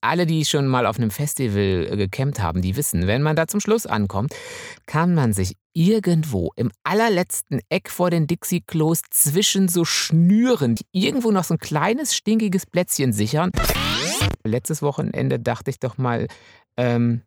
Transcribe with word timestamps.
alle, 0.00 0.26
die 0.26 0.44
schon 0.44 0.66
mal 0.66 0.86
auf 0.86 0.98
einem 0.98 1.10
Festival 1.10 1.88
äh, 1.90 1.96
gecampt 1.96 2.40
haben, 2.40 2.62
die 2.62 2.76
wissen, 2.76 3.06
wenn 3.06 3.22
man 3.22 3.36
da 3.36 3.46
zum 3.46 3.60
Schluss 3.60 3.86
ankommt, 3.86 4.34
kann 4.86 5.14
man 5.14 5.32
sich 5.32 5.56
irgendwo 5.74 6.52
im 6.56 6.70
allerletzten 6.84 7.60
Eck 7.68 7.90
vor 7.90 8.10
den 8.10 8.26
Dixie-Klos 8.26 9.02
zwischen 9.10 9.68
so 9.68 9.84
Schnüren 9.84 10.76
irgendwo 10.92 11.30
noch 11.30 11.44
so 11.44 11.54
ein 11.54 11.58
kleines, 11.58 12.14
stinkiges 12.14 12.66
Plätzchen 12.66 13.12
sichern. 13.12 13.50
Letztes 14.44 14.82
Wochenende 14.82 15.38
dachte 15.38 15.70
ich 15.70 15.78
doch 15.78 15.98
mal, 15.98 16.26
ähm, 16.76 17.22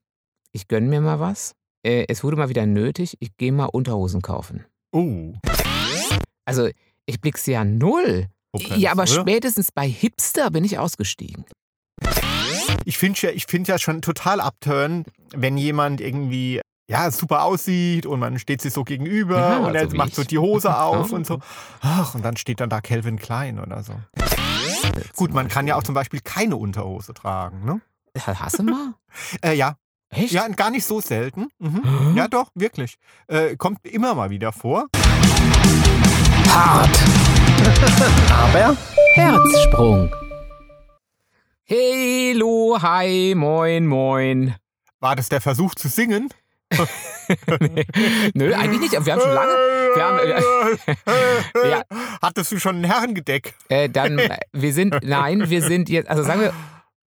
ich 0.52 0.68
gönne 0.68 0.88
mir 0.88 1.02
mal 1.02 1.20
was. 1.20 1.54
Äh, 1.84 2.06
es 2.08 2.24
wurde 2.24 2.38
mal 2.38 2.50
wieder 2.50 2.66
nötig, 2.66 3.18
ich 3.20 3.36
gehe 3.38 3.52
mal 3.52 3.66
Unterhosen 3.66 4.22
kaufen. 4.22 4.66
Oh. 4.92 5.34
Also, 6.46 6.70
ich 7.06 7.22
blick's 7.22 7.46
ja 7.46 7.64
null. 7.64 8.28
Okay, 8.54 8.78
ja, 8.78 8.92
aber 8.92 9.04
oder? 9.04 9.22
spätestens 9.22 9.72
bei 9.72 9.88
Hipster 9.88 10.52
bin 10.52 10.66
ich 10.66 10.78
ausgestiegen. 10.78 11.46
Ich 12.86 12.98
finde 12.98 13.20
ja, 13.22 13.30
ich 13.30 13.46
find 13.46 13.68
ja 13.68 13.78
schon 13.78 14.02
total 14.02 14.42
abturn, 14.42 15.06
wenn 15.34 15.58
jemand 15.58 16.02
irgendwie 16.02 16.62
ja, 16.90 17.10
super 17.12 17.44
aussieht 17.44 18.06
und 18.06 18.20
man 18.20 18.38
steht 18.40 18.62
sich 18.62 18.74
so 18.74 18.84
gegenüber 18.84 19.38
Ja, 19.40 19.58
und 19.60 19.76
er 19.76 19.86
so 19.86 19.94
wie 19.94 19.98
macht 19.98 20.14
so 20.16 20.24
ich. 20.24 20.28
die 20.28 20.38
Hose 20.40 20.76
auf 20.80 21.12
und 21.12 21.26
so. 21.26 21.40
Ach, 21.82 22.16
und 22.16 22.26
dann 22.26 22.36
steht 22.38 22.60
dann 22.60 22.70
da 22.70 22.82
Calvin 22.82 23.18
Klein 23.18 23.60
oder 23.60 23.82
so. 23.84 23.94
Gut, 25.16 25.34
man 25.34 25.48
kann 25.48 25.68
ja 25.68 25.76
auch 25.76 25.84
zum 25.84 25.96
Beispiel 25.96 26.20
keine 26.22 26.58
Unterhose 26.58 27.14
tragen, 27.14 27.64
ne? 27.66 27.82
Hast 28.26 28.60
du 28.60 28.64
mal? 28.64 28.94
Äh, 29.42 29.56
ja. 29.56 29.76
Echt? 30.10 30.32
Ja, 30.34 30.48
gar 30.50 30.72
nicht 30.72 30.86
so 30.86 31.00
selten. 31.00 31.48
Mhm. 31.60 32.14
Ja, 32.16 32.28
doch, 32.28 32.50
wirklich. 32.56 32.96
Äh, 33.28 33.56
kommt 33.56 33.86
immer 33.86 34.14
mal 34.16 34.30
wieder 34.30 34.52
vor. 34.52 34.88
Hart. 36.50 37.00
Aber 38.30 38.76
Herzsprung. 39.14 40.10
Hello, 41.74 42.78
hi, 42.82 43.34
moin, 43.34 43.88
moin. 43.88 44.56
War 45.00 45.16
das 45.16 45.30
der 45.30 45.40
Versuch 45.40 45.74
zu 45.74 45.88
singen? 45.88 46.28
nee, 47.62 47.86
nö, 48.34 48.54
eigentlich 48.54 48.92
nicht. 48.92 49.06
Wir 49.06 49.14
haben 49.14 49.22
schon 49.22 49.32
lange. 49.32 49.54
Haben, 49.96 50.20
äh, 51.64 51.70
ja, 51.70 51.84
Hattest 52.22 52.52
du 52.52 52.60
schon 52.60 52.82
ein 52.82 52.84
Herrengedeck? 52.84 53.54
äh, 53.70 53.88
dann, 53.88 54.20
äh, 54.20 54.40
wir 54.52 54.74
sind, 54.74 54.98
nein, 55.02 55.50
wir 55.50 55.62
sind 55.62 55.88
jetzt, 55.88 56.10
also 56.10 56.24
sagen 56.24 56.42
wir, 56.42 56.54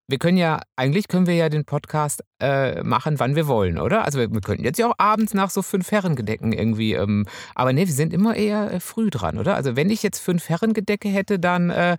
wir 0.07 0.17
können 0.17 0.37
ja, 0.37 0.61
eigentlich 0.77 1.09
können 1.09 1.27
wir 1.27 1.35
ja 1.35 1.49
den 1.49 1.65
Podcast 1.65 2.23
äh, 2.39 2.81
machen, 2.83 3.19
wann 3.19 3.35
wir 3.35 3.47
wollen, 3.47 3.77
oder? 3.77 4.05
Also 4.05 4.17
wir, 4.17 4.31
wir 4.31 4.39
könnten 4.39 4.63
jetzt 4.63 4.79
ja 4.79 4.87
auch 4.87 4.95
abends 4.97 5.33
nach 5.33 5.49
so 5.49 5.61
fünf 5.61 5.91
Herrengedecken 5.91 6.53
irgendwie, 6.53 6.93
ähm, 6.93 7.25
aber 7.53 7.73
nee, 7.73 7.85
wir 7.85 7.93
sind 7.93 8.13
immer 8.13 8.37
eher 8.37 8.71
äh, 8.71 8.79
früh 8.79 9.09
dran, 9.09 9.37
oder? 9.39 9.55
Also 9.57 9.75
wenn 9.75 9.89
ich 9.89 10.03
jetzt 10.03 10.19
fünf 10.19 10.47
Herrengedecke 10.47 11.09
hätte, 11.09 11.37
dann, 11.37 11.69
äh, 11.69 11.97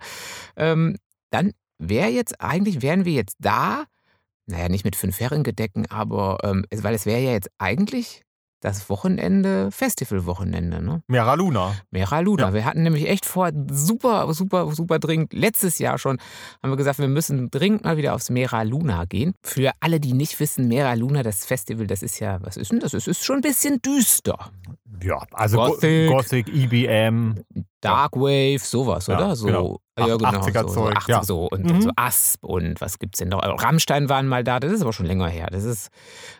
ähm, 0.57 0.97
dann 1.29 1.51
wäre 1.77 2.09
jetzt, 2.09 2.41
eigentlich 2.41 2.81
wären 2.81 3.05
wir 3.05 3.13
jetzt 3.13 3.37
da, 3.39 3.85
naja, 4.47 4.69
nicht 4.69 4.85
mit 4.85 4.95
fünf 4.95 5.19
Herrengedecken, 5.19 5.89
aber, 5.89 6.37
ähm, 6.43 6.65
weil 6.71 6.93
es 6.93 7.05
wäre 7.05 7.19
ja 7.19 7.31
jetzt 7.31 7.49
eigentlich 7.57 8.25
das 8.61 8.89
Wochenende, 8.89 9.69
Festivalwochenende, 9.71 10.81
ne? 10.81 11.03
Mera 11.07 11.35
Luna. 11.35 11.75
Mera 11.91 12.19
Luna. 12.21 12.47
Ja. 12.47 12.53
Wir 12.53 12.65
hatten 12.65 12.81
nämlich 12.81 13.07
echt 13.07 13.25
vor, 13.25 13.51
super, 13.71 14.33
super, 14.33 14.71
super 14.73 14.97
dringend, 14.97 15.33
letztes 15.33 15.77
Jahr 15.77 15.99
schon, 15.99 16.17
haben 16.63 16.71
wir 16.71 16.77
gesagt, 16.77 16.97
wir 16.97 17.07
müssen 17.07 17.51
dringend 17.51 17.83
mal 17.83 17.97
wieder 17.97 18.15
aufs 18.15 18.31
Mera 18.31 18.63
Luna 18.63 19.05
gehen. 19.05 19.33
Für 19.43 19.71
alle, 19.81 19.99
die 19.99 20.13
nicht 20.13 20.39
wissen, 20.39 20.67
Mera 20.67 20.93
Luna, 20.95 21.21
das 21.21 21.45
Festival, 21.45 21.85
das 21.85 22.01
ist 22.01 22.19
ja, 22.19 22.39
was 22.41 22.57
ist 22.57 22.71
denn 22.71 22.79
das? 22.79 22.93
Es 22.93 23.07
ist 23.07 23.23
schon 23.23 23.35
ein 23.37 23.41
bisschen 23.41 23.81
düster. 23.83 24.51
Ja, 25.03 25.21
also 25.31 25.57
Gothic. 25.57 26.09
Gothic, 26.09 26.47
EBM. 26.47 27.43
Dark 27.81 28.15
Wave, 28.15 28.59
sowas, 28.59 29.07
Ja, 29.07 29.17
oder? 29.17 29.35
So, 29.35 29.45
genau. 29.45 29.79
Ja, 29.97 30.17
genau. 30.17 30.29
80er 30.29 30.61
so, 30.63 30.67
so, 30.67 30.73
Zeug, 30.73 30.95
80 30.97 31.07
ja. 31.09 31.23
so 31.23 31.47
und 31.47 31.65
Mhm. 31.65 31.81
so 31.81 31.89
Asp 31.95 32.43
und 32.43 32.81
was 32.81 32.99
gibt's 32.99 33.19
denn 33.19 33.29
noch? 33.29 33.41
Rammstein 33.43 34.09
waren 34.09 34.27
mal 34.27 34.43
da, 34.43 34.59
das 34.59 34.71
ist 34.71 34.81
aber 34.81 34.91
schon 34.93 35.05
länger 35.05 35.27
her. 35.27 35.47
Das 35.51 35.63
ist, 35.63 35.89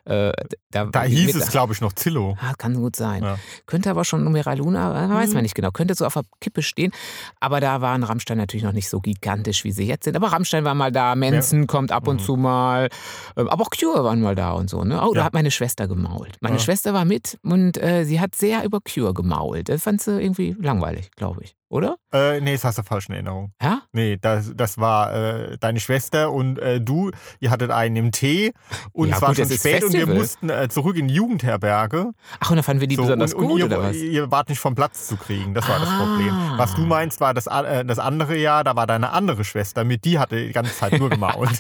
äh, 0.06 0.32
da, 0.72 0.86
Da 0.86 1.04
hieß 1.04 1.36
es, 1.36 1.50
glaube 1.52 1.74
ich, 1.74 1.82
noch 1.82 1.94
Zillow. 1.94 2.38
Ah, 2.42 2.54
kann 2.58 2.74
gut 2.76 2.96
sein. 2.96 3.24
Ja. 3.24 3.38
Könnte 3.66 3.90
aber 3.90 4.04
schon 4.04 4.24
Numera 4.24 4.54
Luna, 4.54 5.06
äh, 5.06 5.10
weiß 5.10 5.30
Mhm. 5.30 5.34
man 5.36 5.44
nicht 5.44 5.56
genau. 5.56 5.72
Könnte 5.72 5.96
so 5.96 6.06
auf 6.06 6.14
der 6.14 6.24
Kippe 6.42 6.62
stehen. 6.62 6.92
Aber 7.40 7.60
da 7.62 7.82
waren 7.82 8.04
Rammstein 8.04 8.38
natürlich 8.38 8.64
noch 8.64 8.74
nicht 8.74 8.90
so 8.90 9.00
gigantisch, 9.00 9.64
wie 9.64 9.72
sie 9.72 9.86
jetzt 9.88 10.04
sind. 10.04 10.16
Aber 10.16 10.32
Rammstein 10.34 10.66
war 10.66 10.76
mal 10.76 10.92
da, 10.92 11.16
Manson 11.16 11.68
kommt 11.68 11.92
ab 11.92 12.08
und 12.08 12.20
Mhm. 12.22 12.26
zu 12.26 12.36
mal. 12.36 12.90
Ähm, 13.38 13.48
Aber 13.48 13.64
auch 13.64 13.70
Cure 13.70 14.04
waren 14.04 14.22
mal 14.22 14.36
da 14.36 14.52
und 14.52 14.70
so. 14.70 14.84
Ne? 14.84 15.02
Oh, 15.02 15.14
da 15.14 15.20
Ja. 15.22 15.26
hat 15.26 15.34
meine 15.34 15.52
Schwester 15.52 15.88
gemault. 15.88 16.36
Meine 16.42 16.58
Ja. 16.58 16.62
Schwester 16.62 16.94
war 16.94 17.06
mit 17.06 17.38
und 17.44 17.82
äh, 17.82 18.04
sie 18.04 18.20
hat 18.20 18.36
sehr 18.36 18.64
über 18.66 18.80
Cure 18.82 19.14
gemault. 19.14 19.70
Das 19.70 19.84
fand 19.84 20.02
sie 20.02 20.22
irgendwie 20.22 20.56
langweilig, 20.60 21.12
glaube 21.16 21.44
ich. 21.44 21.56
Oder? 21.68 21.96
Äh, 22.14 22.40
nee, 22.42 22.54
das 22.54 22.64
hast 22.64 22.78
du 22.78 22.84
falsch 22.84 23.08
in 23.10 23.16
Erinnerung. 23.16 23.52
Ja? 23.62 23.82
Nee, 23.92 24.18
das, 24.22 24.52
das 24.56 24.78
war 24.78 25.14
äh, 25.14 25.58
deine 25.60 25.80
Schwester 25.80 26.32
und 26.32 26.60
äh, 26.60 26.80
du, 26.80 27.10
ihr 27.40 27.50
hattet 27.50 27.72
einen 27.72 27.96
im 27.96 28.12
Tee 28.12 28.54
und 28.94 29.10
Ja, 29.10 29.16
es 29.16 29.22
war 29.22 29.30
gut, 29.30 29.38
schon 29.38 29.50
das 29.50 29.58
spät 29.58 29.84
und 29.84 29.94
wir 29.94 30.06
mussten 30.08 30.50
äh, 30.50 30.70
zurück 30.70 30.96
in 30.96 31.08
die 31.08 31.16
Jugendherberge. 31.16 32.12
Ach, 32.40 32.52
und 32.52 32.58
da 32.58 32.64
fanden 32.64 32.82
wir 32.82 32.88
die 32.88 32.96
So, 32.96 33.02
besonders 33.02 33.34
und, 33.34 33.42
und 33.44 33.48
gut, 33.50 33.60
ihr, 33.60 33.66
oder 33.66 33.82
was? 33.84 33.96
ihr 33.96 34.32
wart 34.32 34.50
nicht 34.50 34.60
vom 34.60 34.76
Platz 34.76 35.08
zu 35.08 35.18
kriegen, 35.18 35.54
das 35.56 35.68
war 35.68 35.80
das 35.80 35.90
Ah. 35.90 35.98
Problem. 36.06 36.34
Was 36.58 36.76
du 36.76 36.82
meinst, 36.82 37.20
war 37.20 37.34
das, 37.34 37.48
äh, 37.48 37.84
das 37.84 37.98
andere 38.00 38.38
Jahr, 38.38 38.64
da 38.64 38.76
war 38.76 38.86
deine 38.88 39.10
andere 39.12 39.44
Schwester 39.44 39.84
mit, 39.84 40.06
die 40.06 40.20
hatte 40.20 40.36
die 40.48 40.54
ganze 40.54 40.74
Zeit 40.76 40.98
nur 41.00 41.10
gemault. 41.10 41.50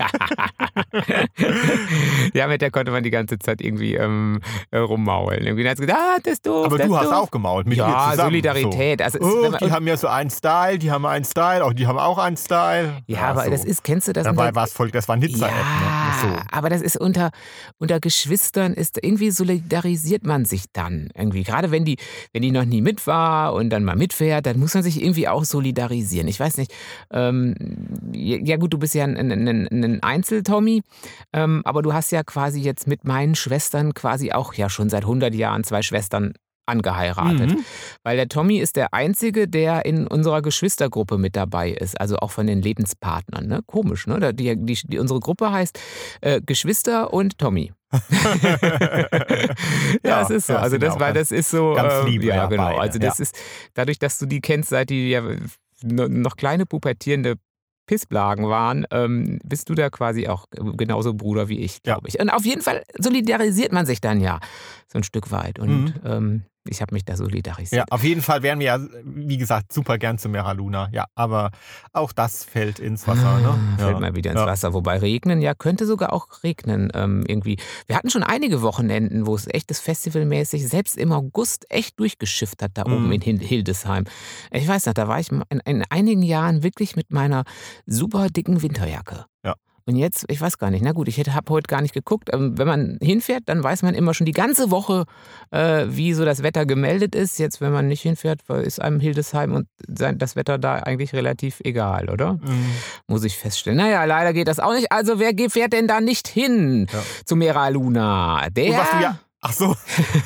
ja, 2.34 2.48
mit 2.48 2.62
der 2.62 2.72
konnte 2.72 2.92
man 2.92 3.04
die 3.04 3.12
ganze 3.12 3.38
Zeit 3.40 3.62
irgendwie 3.62 3.96
ähm, 3.96 4.40
äh, 4.72 4.78
rummaulen. 4.78 5.46
Irgendwie 5.46 5.68
hat 5.68 5.78
gesagt, 5.78 5.98
ah, 6.00 6.18
das 6.24 6.34
ist 6.34 6.46
doof. 6.46 6.66
Aber 6.68 6.78
das 6.78 6.88
du 6.88 6.96
hast 6.98 7.06
doof. 7.06 7.14
auch 7.14 7.32
gemault 7.32 7.68
mit 7.68 7.78
ihr 7.78 7.84
Ja, 7.88 8.12
zusammen. 8.12 8.30
Solidarität. 8.30 9.02
Also 9.02 9.20
es- 9.20 9.26
So. 9.26 9.42
wenn 9.42 9.48
Oh, 9.48 9.52
man- 9.52 9.60
die 9.60 9.72
haben 9.72 9.88
ja 9.88 9.94
so 9.97 10.07
einen 10.07 10.29
Style, 10.29 10.78
die 10.79 10.91
haben 10.91 11.06
einen 11.06 11.25
Style, 11.25 11.63
auch 11.63 11.73
die 11.73 11.88
haben 11.88 11.97
auch 11.97 12.17
einen 12.17 12.38
Style. 12.38 13.01
Ja, 13.07 13.22
aber 13.22 13.45
so. 13.45 13.51
das 13.51 13.66
ist, 13.66 13.83
kennst 13.83 14.07
du 14.07 14.13
das? 14.13 14.23
Dabei 14.23 14.53
war 14.56 14.66
es 14.66 14.73
voll, 14.73 14.91
das 14.91 15.07
war 15.07 15.16
ein 15.16 15.19
Nizza-App. 15.19 15.53
ja, 15.53 16.06
Ne? 16.06 16.35
So. 16.35 16.41
aber 16.51 16.69
das 16.69 16.81
ist 16.81 16.97
unter, 16.97 17.31
unter 17.78 18.00
Geschwistern 18.00 18.73
ist 18.73 18.97
irgendwie 19.01 19.31
solidarisiert 19.31 20.25
man 20.25 20.45
sich 20.45 20.66
dann 20.73 21.09
irgendwie. 21.16 21.44
Gerade 21.44 21.72
wenn 21.72 21.85
die, 21.85 21.97
wenn 22.33 22.41
die 22.41 22.51
noch 22.51 22.66
nie 22.66 22.81
mit 22.81 23.07
war 23.07 23.53
und 23.53 23.69
dann 23.69 23.83
mal 23.83 23.95
mitfährt, 23.95 24.45
dann 24.45 24.59
muss 24.59 24.73
man 24.73 24.83
sich 24.83 25.01
irgendwie 25.01 25.28
auch 25.28 25.44
solidarisieren. 25.45 26.27
Ich 26.27 26.39
weiß 26.39 26.57
nicht, 26.57 26.73
ähm, 27.12 27.56
ja 28.13 28.57
gut, 28.57 28.73
du 28.73 28.77
bist 28.77 28.94
ja 28.95 29.03
ein, 29.03 29.17
ein, 29.17 29.47
ein, 29.47 29.67
ein 29.72 30.03
Einzel-Tommy, 30.03 30.81
ähm, 31.33 31.62
aber 31.66 31.81
du 31.81 31.94
hast 31.94 32.12
ja 32.12 32.23
quasi 32.23 32.62
jetzt 32.62 32.88
mit 32.88 33.03
meinen 33.06 33.35
Schwestern 33.35 33.94
quasi 33.94 34.31
auch 34.31 34.53
ja 34.53 34.69
schon 34.69 34.89
seit 34.89 35.03
100 35.03 35.33
Jahren 35.35 35.63
zwei 35.63 35.81
Schwestern 35.81 36.33
angeheiratet. 36.66 37.52
Mhm. 37.52 37.66
Weil 38.03 38.18
der 38.18 38.28
Tommy 38.28 38.58
ist 38.58 38.76
der 38.76 38.94
Einzige, 38.94 39.48
der 39.48 39.86
in 39.86 40.08
unserer 40.08 40.42
Geschwistergruppe 40.42 41.18
mit 41.18 41.36
dabei 41.36 41.70
ist, 41.72 42.00
also 42.00 42.18
auch 42.18 42.31
von 42.31 42.48
den 42.48 42.62
Lebenspartnern. 42.62 43.48
Ne? 43.48 43.62
Komisch, 43.68 44.08
ne? 44.08 44.34
Die, 44.34 44.56
die, 44.56 44.80
die, 44.84 45.00
unsere 45.00 45.20
Gruppe 45.20 45.52
heißt 45.52 45.80
äh, 46.22 46.42
Geschwister 46.46 47.14
und 47.14 47.38
Tommy. 47.38 47.72
ja, 50.04 50.22
es 50.22 50.30
ist 50.30 50.48
so. 50.48 50.54
ja, 50.54 50.59
Also 50.59 50.78
das, 50.78 51.00
weil 51.00 51.14
ganz- 51.14 51.30
das 51.30 51.38
ist 51.40 51.50
so. 51.52 51.74
ganz 51.74 51.94
äh, 51.94 52.09
liebe, 52.09 52.25
ja, 52.25 52.36
ja, 52.36 52.46
genau. 52.48 52.64
beide, 52.70 52.80
Also 52.81 53.00
das 53.00 53.18
ja. 53.20 53.24
ist 53.24 53.36
dadurch, 53.74 54.00
dass 54.00 54.18
du 54.18 54.25
die 54.25 54.42
kennst, 54.42 54.70
seit 54.70 54.90
die 54.90 55.09
ja 55.09 55.22
noch 55.84 56.36
kleine 56.36 56.66
pubertierende 56.66 57.36
Pissblagen 57.88 58.48
waren, 58.50 58.86
ähm, 58.92 59.40
bist 59.44 59.70
du 59.70 59.75
da 59.75 59.90
quasi 59.92 60.28
auch 60.28 60.46
genauso 60.75 61.14
Bruder 61.14 61.50
wie 61.50 61.59
ich, 61.59 61.84
glaube 61.84 62.08
ich. 62.08 62.20
Und 62.20 62.30
auf 62.31 62.44
jeden 62.46 62.62
Fall 62.62 62.84
solidarisiert 62.98 63.72
man 63.72 63.86
sich 63.86 64.02
dann 64.02 64.20
ja 64.22 64.40
so 64.92 64.98
ein 64.98 65.04
Stück 65.04 65.31
weit. 65.31 65.59
Und 65.59 65.86
Mhm. 65.86 65.94
ähm, 66.04 66.44
ich 66.68 66.81
habe 66.81 66.94
mich 66.94 67.06
da 67.06 67.16
solidarisiert. 67.16 67.80
Ja, 67.80 67.86
auf 67.90 68.03
jeden 68.03 68.22
Fall 68.22 68.42
wären 68.44 68.59
wir 68.59 68.66
ja, 68.66 68.80
wie 69.03 69.38
gesagt, 69.38 69.72
super 69.72 69.98
gern 69.98 70.18
zu 70.18 70.30
Mera 70.30 70.52
Luna. 70.53 70.90
Ja, 70.92 71.06
aber 71.16 71.52
auch 71.94 72.12
das 72.12 72.44
fällt 72.44 72.80
ins 72.80 73.08
Wasser. 73.08 73.40
Ne? 73.40 73.50
Ah, 73.50 73.78
Fällt 73.78 73.94
ja. 73.94 74.00
mal 74.00 74.16
wieder 74.16 74.31
ins 74.31 74.40
Ja. 74.42 74.48
Wasser. 74.48 74.74
Wobei 74.74 74.98
regnen, 74.98 75.42
ja, 75.42 75.54
könnte 75.54 75.86
sogar 75.86 76.12
auch 76.14 76.44
regnen 76.44 76.92
ähm, 76.94 77.24
irgendwie. 77.28 77.58
Wir 77.88 77.96
hatten 77.96 78.09
schon 78.09 78.24
einige 78.24 78.62
Wochenenden, 78.62 79.28
wo 79.28 79.36
es 79.36 79.48
echtes 79.48 79.80
Festivalmäßig, 79.80 80.68
selbst 80.68 80.98
im 80.98 81.12
August, 81.12 81.66
echt 81.70 82.00
durchgeschifft 82.00 82.62
hat, 82.62 82.72
da 82.75 82.84
Mhm. 82.88 82.94
oben 82.94 83.12
in 83.12 83.40
Hildesheim. 83.40 84.06
Ich 84.52 84.68
weiß 84.68 84.88
noch, 84.88 84.94
da 84.94 85.08
war 85.08 85.20
ich 85.20 85.31
in, 85.31 85.44
in 85.66 85.84
einigen 85.90 86.22
Jahren 86.24 86.64
wirklich 86.64 86.96
mit 86.96 87.12
meiner 87.12 87.44
super 87.86 88.30
dicken 88.30 88.62
Winterjacke. 88.62 89.25
Ja. 89.44 89.56
Und 89.88 89.97
jetzt, 89.97 90.25
ich 90.29 90.41
weiß 90.41 90.57
gar 90.57 90.72
nicht, 90.72 90.83
na 90.83 90.94
gut, 90.94 91.07
ich 91.07 91.19
habe 91.19 91.54
heute 91.54 91.68
gar 91.68 91.81
nicht 91.81 91.94
geguckt. 91.94 92.30
Wenn 92.33 92.56
man 92.68 92.98
hinfährt, 93.01 93.44
dann 93.45 93.63
weiß 93.63 93.83
man 93.83 93.94
immer 93.94 94.15
schon 94.15 94.25
die 94.25 94.31
ganze 94.31 94.71
Woche, 94.71 95.06
äh, 95.51 95.86
wie 95.88 96.13
so 96.13 96.25
das 96.25 96.42
Wetter 96.42 96.65
gemeldet 96.65 97.13
ist. 97.13 97.38
Jetzt, 97.38 97.62
wenn 97.62 97.71
man 97.71 97.88
nicht 97.88 98.01
hinfährt, 98.01 98.39
ist 98.63 98.81
einem 98.81 99.00
Hildesheim 99.00 99.54
und 99.54 99.68
sein, 99.88 100.18
das 100.18 100.36
Wetter 100.36 100.57
da 100.57 100.75
eigentlich 100.77 101.13
relativ 101.13 101.62
egal, 101.63 102.10
oder? 102.10 102.33
Mhm. 102.33 102.65
muss 103.07 103.24
ich 103.24 103.38
feststellen. 103.38 103.77
Naja, 103.77 104.04
leider 104.06 104.33
geht 104.33 104.48
das 104.48 104.60
auch 104.60 104.74
nicht. 104.74 104.92
Also 104.92 105.19
wer 105.19 105.33
fährt 105.50 105.74
denn 105.74 105.88
da 105.88 106.01
nicht 106.01 106.27
hin 106.27 106.88
Ja. 106.92 107.00
zu 107.25 107.36
Mera 107.36 107.68
Luna? 107.69 108.48
Der 108.50 108.71
Und 108.71 108.77
was 108.77 108.89
du 108.92 108.98
ja 109.04 109.19
Ach 109.47 109.53
so, 109.53 109.75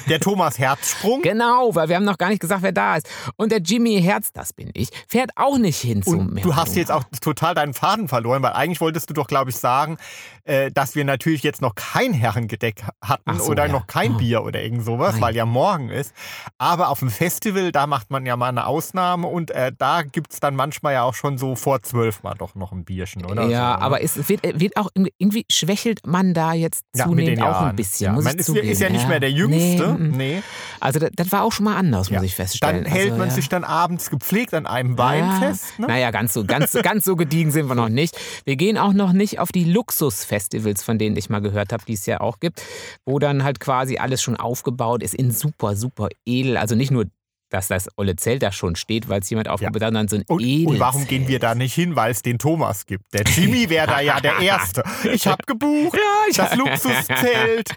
der 0.08 0.20
Thomas 0.22 0.58
Herzsprung. 0.60 1.22
Genau, 1.22 1.76
weil 1.76 1.90
wir 1.90 1.98
haben 1.98 2.06
noch 2.06 2.18
gar 2.18 2.30
nicht 2.30 2.40
gesagt, 2.40 2.62
wer 2.64 2.72
da 2.72 2.96
ist. 2.96 3.10
Und 3.36 3.52
der 3.52 3.60
Jimmy 3.60 4.02
Herz, 4.02 4.32
das 4.32 4.54
bin 4.54 4.70
ich, 4.74 4.90
fährt 5.08 5.32
auch 5.36 5.58
nicht 5.58 5.80
hin 5.82 6.02
zum 6.04 6.30
Und 6.30 6.46
du 6.46 6.56
hast 6.56 6.76
jetzt 6.78 6.90
auch 6.92 7.04
total 7.22 7.54
deinen 7.54 7.74
Faden 7.74 8.08
verloren, 8.08 8.42
weil 8.44 8.54
eigentlich 8.54 8.80
wolltest 8.80 9.10
du 9.10 9.14
doch, 9.14 9.28
glaube 9.28 9.50
ich, 9.50 9.58
sagen, 9.58 9.98
äh, 10.46 10.72
dass 10.72 10.96
wir 10.96 11.04
natürlich 11.04 11.44
jetzt 11.44 11.62
noch 11.62 11.76
kein 11.76 12.14
Herrengedeck 12.14 12.84
hatten 13.04 13.38
so, 13.40 13.52
oder 13.52 13.66
ja. 13.66 13.72
noch 13.72 13.88
kein 13.88 14.14
Oh. 14.16 14.18
Bier 14.18 14.44
oder 14.44 14.62
irgend 14.62 14.86
sowas, 14.86 15.14
Nein. 15.14 15.22
weil 15.22 15.36
ja 15.36 15.46
morgen 15.46 15.90
ist. 15.90 16.14
Aber 16.58 16.88
auf 16.90 17.00
dem 17.00 17.10
Festival, 17.10 17.72
da 17.74 17.86
macht 17.88 18.10
man 18.12 18.26
ja 18.26 18.38
mal 18.38 18.48
eine 18.48 18.66
Ausnahme 18.66 19.28
und 19.28 19.52
äh, 19.52 19.72
da 19.78 20.02
gibt 20.04 20.32
es 20.34 20.40
dann 20.40 20.56
manchmal 20.56 20.94
ja 20.94 21.04
auch 21.04 21.14
schon 21.14 21.38
so 21.38 21.56
vor 21.56 21.82
zwölf 21.84 22.24
mal 22.24 22.36
doch 22.36 22.56
noch 22.56 22.72
ein 22.72 22.86
Bierchen, 22.86 23.26
oder? 23.26 23.44
Ja, 23.48 23.74
so, 23.74 23.78
ne? 23.80 23.82
aber 23.82 24.02
es 24.02 24.30
wird, 24.30 24.42
wird 24.60 24.78
auch 24.78 24.90
irgendwie- 24.96 25.46
schwächelt 25.52 26.08
man 26.08 26.34
da 26.34 26.54
jetzt 26.54 26.86
ja, 26.96 27.06
zunehmend 27.06 27.42
auch 27.42 27.46
Jahren. 27.52 27.70
ein 27.72 27.76
bisschen. 27.76 28.06
Ja. 28.06 28.14
muss 28.14 28.24
man 28.24 28.34
ich 28.36 28.40
ist, 28.40 28.46
zugeben. 28.46 28.70
ist 28.70 28.80
ja 28.82 28.90
nicht 28.90 29.08
mehr 29.10 29.20
der 29.20 29.32
Jüngste. 29.32 29.98
Nee. 30.00 30.18
Nee. 30.18 30.44
Also 30.80 31.00
das, 31.00 31.10
das 31.16 31.32
war 31.32 31.44
auch 31.44 31.52
schon 31.52 31.66
mal 31.66 31.76
anders, 31.76 32.10
Ja. 32.10 32.18
muss 32.20 32.26
ich 32.26 32.36
feststellen. 32.36 32.84
Dann 32.84 32.92
hält 32.92 33.08
also, 33.08 33.18
man 33.18 33.28
ja. 33.30 33.34
sich 33.36 33.50
dann 33.50 33.64
abends 33.64 34.10
gepflegt 34.10 34.54
an 34.54 34.66
einem 34.66 34.98
Wein 34.98 35.26
Ja. 35.26 35.40
fest. 35.40 35.78
Ne? 35.80 35.88
Naja, 35.88 36.12
ganz 36.12 36.34
so, 36.34 36.46
ganz, 36.46 36.72
ganz 36.84 37.04
so 37.06 37.16
gediegen 37.16 37.52
sind 37.52 37.68
wir 37.68 37.76
noch 37.76 37.90
nicht. 37.90 38.18
Wir 38.46 38.56
gehen 38.56 38.78
auch 38.78 38.94
noch 38.94 39.12
nicht 39.12 39.40
auf 39.40 39.52
die 39.52 39.66
Luxusfestivals, 39.66 40.84
von 40.84 40.98
denen 40.98 41.18
ich 41.18 41.30
mal 41.30 41.40
gehört 41.42 41.74
habe, 41.74 41.84
die 41.86 41.94
es 41.94 42.06
ja 42.06 42.22
auch 42.22 42.40
gibt, 42.40 42.62
wo 43.06 43.20
dann 43.20 43.44
halt 43.44 43.60
quasi 43.60 43.98
alles 43.98 44.22
schon 44.22 44.38
aufgebaut 44.38 45.04
ist 45.04 45.14
in 45.14 45.32
super, 45.32 45.76
super 45.76 46.10
edel. 46.26 46.58
Also 46.58 46.76
nicht 46.76 46.92
nur, 46.92 47.06
dass 47.50 47.68
das 47.68 47.88
olle 47.98 48.16
Zelt 48.16 48.44
da 48.44 48.52
schon 48.52 48.76
steht, 48.76 49.10
weil 49.10 49.22
es 49.22 49.30
jemand 49.30 49.48
aufgebaut 49.50 49.82
hat, 49.82 49.88
sondern 49.90 50.08
so 50.08 50.16
ein 50.18 50.24
Und, 50.28 50.44
und 50.68 50.80
warum 50.80 51.06
gehen 51.08 51.28
wir 51.28 51.40
da 51.40 51.56
nicht 51.56 51.74
hin? 51.74 51.96
Weil 51.96 52.12
es 52.12 52.22
den 52.22 52.38
Thomas 52.40 52.86
gibt. 52.86 53.14
Der 53.14 53.24
Jimmy 53.24 53.70
wäre 53.70 53.88
da 53.88 54.00
ja 54.02 54.20
der 54.20 54.38
Erste. 54.40 54.84
Ich 55.12 55.28
habe 55.28 55.44
gebucht. 55.46 55.70
Ja, 56.00 56.30
ich- 56.30 56.38
das 56.38 56.56
Luxuszelt 56.56 57.70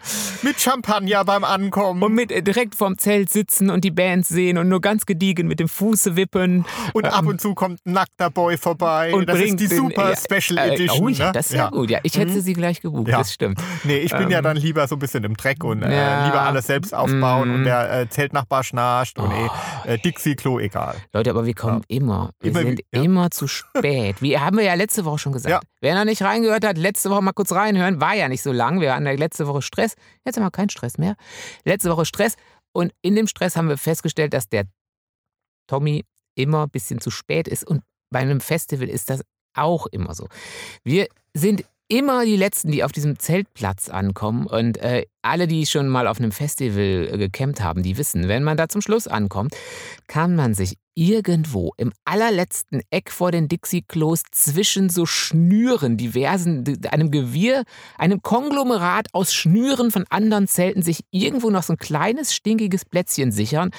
mit 0.43 0.61
Champagner 0.61 1.25
beim 1.25 1.45
Ankommen. 1.45 2.03
Und 2.03 2.15
mit 2.15 2.31
äh, 2.33 2.43
direkt 2.43 2.75
vorm 2.75 2.99
Zelt 2.99 3.31
sitzen 3.31 3.71
und 3.71 3.85
die 3.85 3.91
Bands 3.91 4.29
sehen 4.29 4.59
und 4.59 4.69
nur 4.69 4.81
ganz 4.81 5.07
gediegen 5.07 5.47
mit 5.49 5.61
dem 5.61 5.69
Fuße 5.69 6.17
wippen. 6.17 6.65
Und 6.93 7.07
ab 7.07 7.27
und 7.27 7.41
zu 7.41 7.55
kommt 7.55 7.81
ein 7.87 7.93
nackter 7.93 8.31
Boy 8.31 8.57
vorbei. 8.57 9.15
Und 9.15 9.29
das 9.29 9.37
ist 9.39 9.43
bringt 9.45 9.61
die 9.61 9.69
den- 9.69 9.79
super 9.79 10.11
ja, 10.11 10.17
Special 10.17 10.59
äh, 10.59 10.75
Edition. 10.75 11.05
Oh 11.07 11.09
ja, 11.09 11.27
ne? 11.27 11.33
das 11.33 11.47
ist 11.47 11.57
ja, 11.57 11.71
gut. 11.71 11.91
Ja, 11.91 11.99
ich 12.03 12.17
hätte 12.19 12.33
Mhm. 12.33 12.41
sie 12.41 12.53
gleich 12.53 12.81
gebucht, 12.81 13.09
Ja. 13.09 13.19
das 13.19 13.33
stimmt. 13.33 13.61
Nee, 13.85 13.99
ich 13.99 14.13
bin 14.13 14.31
ja 14.31 14.39
Ähm, 14.39 14.45
dann 14.45 14.57
lieber 14.57 14.87
so 14.89 14.97
ein 14.97 14.99
bisschen 14.99 15.25
im 15.25 15.37
Dreck 15.37 15.65
und 15.65 15.83
äh, 15.83 15.95
ja. 15.95 16.27
lieber 16.27 16.43
alles 16.43 16.67
selbst 16.67 16.95
aufbauen 16.95 17.49
Mhm. 17.49 17.55
und 17.57 17.65
der 17.65 17.93
äh, 18.01 18.09
Zeltnachbar 18.09 18.63
schnarcht 18.65 19.19
und 19.19 19.31
Oh. 19.33 19.47
eh, 19.47 19.49
äh, 19.85 19.99
Dixie-Klo 19.99 20.59
egal. 20.59 20.97
Leute, 21.13 21.31
aber 21.31 21.47
wir 21.47 21.55
kommen 21.55 21.83
immer. 21.89 22.31
Wir 22.41 22.51
Immer 22.51 22.61
sind 22.61 22.81
ja. 22.93 23.03
immer 23.03 23.31
zu 23.31 23.47
spät. 23.47 24.21
Wie 24.21 24.39
haben 24.39 24.57
wir 24.57 24.65
ja 24.65 24.75
letzte 24.75 25.05
Woche 25.05 25.19
schon 25.19 25.33
gesagt. 25.33 25.51
Ja. 25.51 25.61
Wer 25.81 25.95
noch 25.95 26.05
nicht 26.05 26.23
reingehört 26.23 26.65
hat, 26.65 26.79
letzte 26.79 27.11
Woche 27.11 27.23
mal 27.23 27.33
kurz 27.33 27.53
reinhören. 27.53 28.01
War 28.01 28.15
ja 28.15 28.29
nicht 28.29 28.43
so 28.43 28.53
lang. 28.53 28.81
Wir 28.81 28.95
hatten 28.95 29.07
ja 29.07 29.13
letzte 29.13 29.47
Woche 29.47 29.63
Stress. 29.63 29.95
Jetzt 30.25 30.37
haben 30.37 30.45
wir 30.45 30.51
keinen 30.51 30.71
Stress 30.71 30.99
mehr. 30.99 31.17
Letzte 31.65 31.91
Woche 31.91 32.05
Stress. 32.05 32.37
Und 32.73 32.93
in 33.03 33.15
dem 33.15 33.27
Stress 33.27 33.57
haben 33.57 33.69
wir 33.69 33.79
festgestellt, 33.79 34.33
dass 34.33 34.49
der 34.49 34.65
Tommy 35.67 36.05
immer 36.35 36.65
ein 36.65 36.71
bisschen 36.71 37.01
zu 37.01 37.11
spät 37.11 37.49
ist. 37.49 37.65
Und 37.67 37.83
bei 38.11 38.21
einem 38.21 38.41
Festival 38.41 38.89
ist 38.89 39.11
das 39.11 39.23
auch 39.55 39.87
immer 39.87 40.15
so. 40.15 40.29
Wir 40.85 41.09
sind 41.35 41.65
immer 41.93 42.25
die 42.25 42.37
Letzten, 42.37 42.73
die 42.73 42.85
auf 42.85 42.93
diesem 42.93 43.19
Zeltplatz 43.19 43.91
ankommen. 43.91 44.47
Und 44.47 44.79
äh, 44.79 45.05
alle, 45.21 45.47
die 45.47 45.67
schon 45.67 45.89
mal 45.89 46.07
auf 46.07 46.19
einem 46.19 46.33
Festival 46.33 47.11
äh, 47.13 47.19
gecampt 47.19 47.61
haben, 47.63 47.83
die 47.83 47.99
wissen, 47.99 48.29
wenn 48.29 48.43
man 48.43 48.57
da 48.57 48.71
zum 48.71 48.81
Schluss 48.81 49.07
ankommt, 49.07 49.55
kann 50.07 50.35
man 50.35 50.55
sich 50.55 50.79
irgendwo 50.95 51.75
im 51.77 51.93
allerletzten 52.07 52.81
Eck 52.91 53.11
vor 53.11 53.31
den 53.31 53.47
Dixie-Klos 53.47 54.23
zwischen 54.31 54.89
so 54.89 55.05
Schnüren, 55.05 55.99
diversen, 55.99 56.65
einem 56.91 57.11
Gewirr, 57.11 57.65
einem 57.99 58.23
Konglomerat 58.23 59.09
aus 59.13 59.35
Schnüren 59.35 59.91
von 59.91 60.07
anderen 60.09 60.49
Zelten 60.49 60.81
sich 60.81 61.05
irgendwo 61.11 61.51
noch 61.51 61.63
so 61.63 61.75
ein 61.75 61.79
kleines, 61.79 62.35
stinkiges 62.35 62.87
Plätzchen 62.87 63.33
sichern. 63.33 63.71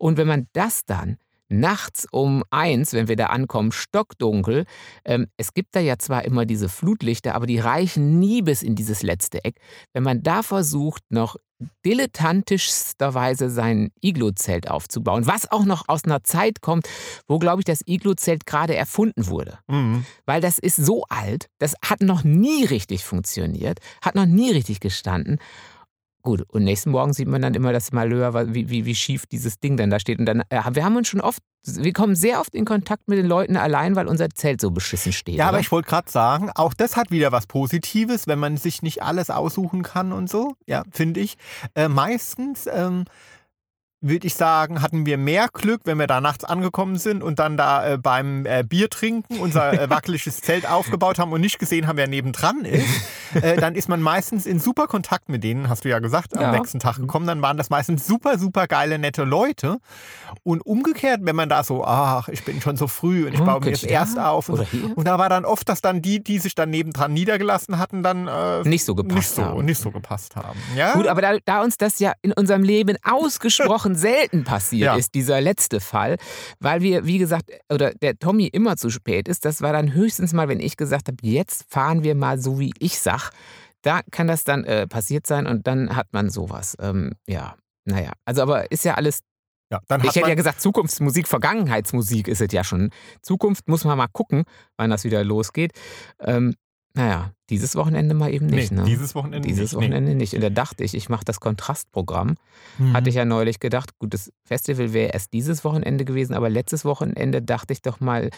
Und 0.00 0.16
wenn 0.16 0.26
man 0.26 0.48
das 0.52 0.84
dann 0.84 1.16
nachts 1.52 2.06
um 2.10 2.42
eins, 2.50 2.92
wenn 2.92 3.08
wir 3.08 3.16
da 3.16 3.26
ankommen, 3.26 3.72
stockdunkel. 3.72 4.64
Ähm, 5.04 5.26
es 5.36 5.54
gibt 5.54 5.74
da 5.76 5.80
ja 5.80 5.98
zwar 5.98 6.24
immer 6.24 6.46
diese 6.46 6.68
Flutlichter, 6.68 7.34
aber 7.34 7.46
die 7.46 7.58
reichen 7.58 8.18
nie 8.18 8.42
bis 8.42 8.62
in 8.62 8.74
dieses 8.74 9.02
letzte 9.02 9.44
Eck. 9.44 9.56
Wenn 9.92 10.02
man 10.02 10.22
da 10.22 10.42
versucht, 10.42 11.02
noch 11.10 11.36
dilettantischsterweise 11.84 13.50
sein 13.50 13.90
Iglo-Zelt 14.00 14.68
aufzubauen, 14.70 15.26
was 15.26 15.50
auch 15.50 15.64
noch 15.64 15.84
aus 15.88 16.04
einer 16.04 16.24
Zeit 16.24 16.60
kommt, 16.60 16.88
wo, 17.28 17.38
glaube 17.38 17.60
ich, 17.60 17.64
das 17.64 17.82
Iglo-Zelt 17.86 18.46
gerade 18.46 18.74
erfunden 18.74 19.28
wurde. 19.28 19.58
Mhm. 19.68 20.04
Weil 20.26 20.40
das 20.40 20.58
ist 20.58 20.76
so 20.76 21.04
alt, 21.08 21.48
das 21.58 21.74
hat 21.84 22.00
noch 22.00 22.24
nie 22.24 22.64
richtig 22.64 23.04
funktioniert, 23.04 23.78
hat 24.02 24.14
noch 24.14 24.26
nie 24.26 24.50
richtig 24.50 24.80
gestanden. 24.80 25.38
Gut, 26.22 26.44
und 26.48 26.62
nächsten 26.62 26.90
Morgen 26.90 27.12
sieht 27.12 27.26
man 27.26 27.42
dann 27.42 27.54
immer 27.54 27.72
das 27.72 27.90
Malheur, 27.90 28.54
wie, 28.54 28.70
wie, 28.70 28.84
wie 28.84 28.94
schief 28.94 29.26
dieses 29.26 29.58
Ding 29.58 29.76
dann 29.76 29.90
da 29.90 29.98
steht. 29.98 30.20
Und 30.20 30.26
dann, 30.26 30.42
äh, 30.50 30.60
wir 30.72 30.84
haben 30.84 30.96
uns 30.96 31.08
schon 31.08 31.20
oft, 31.20 31.42
wir 31.64 31.92
kommen 31.92 32.14
sehr 32.14 32.38
oft 32.38 32.54
in 32.54 32.64
Kontakt 32.64 33.08
mit 33.08 33.18
den 33.18 33.26
Leuten 33.26 33.56
allein, 33.56 33.96
weil 33.96 34.06
unser 34.06 34.30
Zelt 34.30 34.60
so 34.60 34.70
beschissen 34.70 35.12
steht. 35.12 35.34
Ja, 35.34 35.46
aber 35.46 35.56
oder? 35.56 35.60
ich 35.62 35.72
wollte 35.72 35.88
gerade 35.88 36.10
sagen, 36.10 36.50
auch 36.54 36.74
das 36.74 36.96
hat 36.96 37.10
wieder 37.10 37.32
was 37.32 37.48
Positives, 37.48 38.28
wenn 38.28 38.38
man 38.38 38.56
sich 38.56 38.82
nicht 38.82 39.02
alles 39.02 39.30
aussuchen 39.30 39.82
kann 39.82 40.12
und 40.12 40.30
so. 40.30 40.54
Ja, 40.64 40.84
finde 40.92 41.18
ich. 41.18 41.34
Äh, 41.74 41.88
meistens 41.88 42.68
ähm, 42.72 43.04
würde 44.02 44.26
ich 44.26 44.34
sagen, 44.34 44.82
hatten 44.82 45.06
wir 45.06 45.16
mehr 45.16 45.48
Glück, 45.52 45.82
wenn 45.84 45.98
wir 45.98 46.06
da 46.08 46.20
nachts 46.20 46.44
angekommen 46.44 46.96
sind 46.98 47.22
und 47.22 47.38
dann 47.38 47.56
da 47.56 47.92
äh, 47.92 47.98
beim 47.98 48.44
äh, 48.46 48.64
Bier 48.64 48.90
trinken 48.90 49.38
unser 49.38 49.72
äh, 49.80 49.88
wackeliges 49.90 50.40
Zelt 50.42 50.68
aufgebaut 50.68 51.18
haben 51.18 51.32
und 51.32 51.40
nicht 51.40 51.58
gesehen 51.58 51.86
haben, 51.86 51.96
wer 51.96 52.08
nebendran 52.08 52.64
ist. 52.64 52.86
Äh, 53.34 53.56
dann 53.56 53.74
ist 53.76 53.88
man 53.88 54.02
meistens 54.02 54.44
in 54.44 54.58
super 54.58 54.86
Kontakt 54.88 55.28
mit 55.28 55.42
denen, 55.44 55.68
hast 55.68 55.84
du 55.84 55.88
ja 55.88 56.00
gesagt, 56.00 56.36
am 56.36 56.42
Ja. 56.42 56.52
nächsten 56.52 56.80
Tag 56.80 56.96
gekommen. 56.96 57.26
Dann 57.26 57.40
waren 57.42 57.56
das 57.56 57.70
meistens 57.70 58.06
super, 58.06 58.38
super 58.38 58.66
geile, 58.66 58.98
nette 58.98 59.22
Leute. 59.24 59.78
Und 60.42 60.60
umgekehrt, 60.66 61.20
wenn 61.22 61.36
man 61.36 61.48
da 61.48 61.62
so, 61.62 61.84
ach, 61.84 62.28
ich 62.28 62.44
bin 62.44 62.60
schon 62.60 62.76
so 62.76 62.88
früh 62.88 63.26
und 63.26 63.34
ich 63.34 63.40
Oh, 63.40 63.44
baue 63.44 63.60
mir 63.60 63.70
jetzt 63.70 63.84
erst 63.84 64.18
auf. 64.18 64.48
Und, 64.48 64.66
und 64.96 65.06
da 65.06 65.18
war 65.18 65.28
dann 65.28 65.44
oft, 65.44 65.68
dass 65.68 65.80
dann 65.80 66.02
die, 66.02 66.22
die 66.22 66.38
sich 66.40 66.54
dann 66.54 66.70
nebendran 66.70 67.12
niedergelassen 67.12 67.78
hatten, 67.78 68.02
dann 68.02 68.26
äh, 68.28 68.62
Nicht 68.68 68.84
so 68.84 68.94
gepasst 68.94 69.16
nicht 69.16 69.28
so, 69.28 69.42
haben. 69.44 69.64
nicht 69.64 69.80
so 69.80 69.90
gepasst 69.90 70.34
haben. 70.36 70.58
Ja? 70.76 70.92
Gut, 70.94 71.06
aber 71.06 71.22
da, 71.22 71.36
da 71.44 71.62
uns 71.62 71.76
das 71.76 71.98
ja 72.00 72.12
in 72.22 72.32
unserem 72.32 72.62
Leben 72.64 72.96
ausgesprochen 73.04 73.91
selten 73.94 74.44
passiert 74.44 74.86
Ja. 74.86 74.96
ist, 74.96 75.14
dieser 75.14 75.40
letzte 75.40 75.80
Fall, 75.80 76.16
weil 76.60 76.80
wir, 76.82 77.06
wie 77.06 77.18
gesagt, 77.18 77.50
oder 77.72 77.92
der 77.94 78.18
Tommy 78.18 78.46
immer 78.46 78.76
zu 78.76 78.90
spät 78.90 79.28
ist, 79.28 79.44
das 79.44 79.62
war 79.62 79.72
dann 79.72 79.92
höchstens 79.94 80.32
mal, 80.32 80.48
wenn 80.48 80.60
ich 80.60 80.76
gesagt 80.76 81.08
habe, 81.08 81.18
jetzt 81.22 81.64
fahren 81.68 82.02
wir 82.02 82.14
mal 82.14 82.40
so, 82.40 82.58
wie 82.58 82.72
ich 82.78 82.98
sag. 82.98 83.30
Da 83.82 84.00
kann 84.10 84.28
das 84.28 84.44
dann 84.44 84.64
äh, 84.64 84.86
passiert 84.86 85.26
sein 85.26 85.46
und 85.46 85.66
dann 85.66 85.96
hat 85.96 86.06
man 86.12 86.30
sowas. 86.30 86.76
Ähm, 86.80 87.12
ja, 87.26 87.56
naja. 87.84 88.12
Also, 88.24 88.42
aber 88.42 88.70
ist 88.70 88.84
ja 88.84 88.94
alles 88.94 89.20
ja, 89.72 89.80
dann 89.88 90.02
ich 90.04 90.14
hätte 90.14 90.28
ja 90.28 90.34
gesagt, 90.34 90.60
Zukunftsmusik, 90.60 91.26
Vergangenheitsmusik 91.26 92.28
ist 92.28 92.42
es 92.42 92.52
ja 92.52 92.62
schon. 92.62 92.90
Zukunft 93.22 93.68
muss 93.68 93.84
man 93.84 93.96
mal 93.96 94.06
gucken, 94.06 94.44
wann 94.76 94.90
das 94.90 95.04
wieder 95.04 95.24
losgeht. 95.24 95.72
Ähm, 96.20 96.54
naja, 96.94 97.32
dieses 97.50 97.74
Wochenende 97.76 98.14
mal 98.14 98.32
eben 98.32 98.46
nicht. 98.46 98.70
nee, 98.72 98.78
ne? 98.78 98.84
dieses 98.84 99.14
Wochenende 99.14 99.48
Dieses 99.48 99.72
nicht. 99.72 99.74
Wochenende 99.74 100.14
nicht. 100.14 100.34
Und 100.34 100.40
da 100.42 100.50
dachte 100.50 100.84
ich, 100.84 100.94
ich 100.94 101.08
mache 101.08 101.24
das 101.24 101.40
Kontrastprogramm. 101.40 102.34
Nee. 102.78 102.84
Mhm. 102.88 102.92
Hatte 102.94 103.08
ich 103.08 103.14
ja 103.16 103.24
neulich 103.24 103.60
gedacht, 103.60 103.98
gut, 103.98 104.12
das 104.14 104.32
Festival 104.44 104.92
wäre 104.92 105.12
erst 105.12 105.32
dieses 105.32 105.64
Wochenende 105.64 106.04
gewesen, 106.04 106.34
aber 106.34 106.50
letztes 106.50 106.84
Wochenende 106.84 107.40
dachte 107.42 107.72
ich 107.72 107.82
doch 107.82 108.00
mal, 108.00 108.30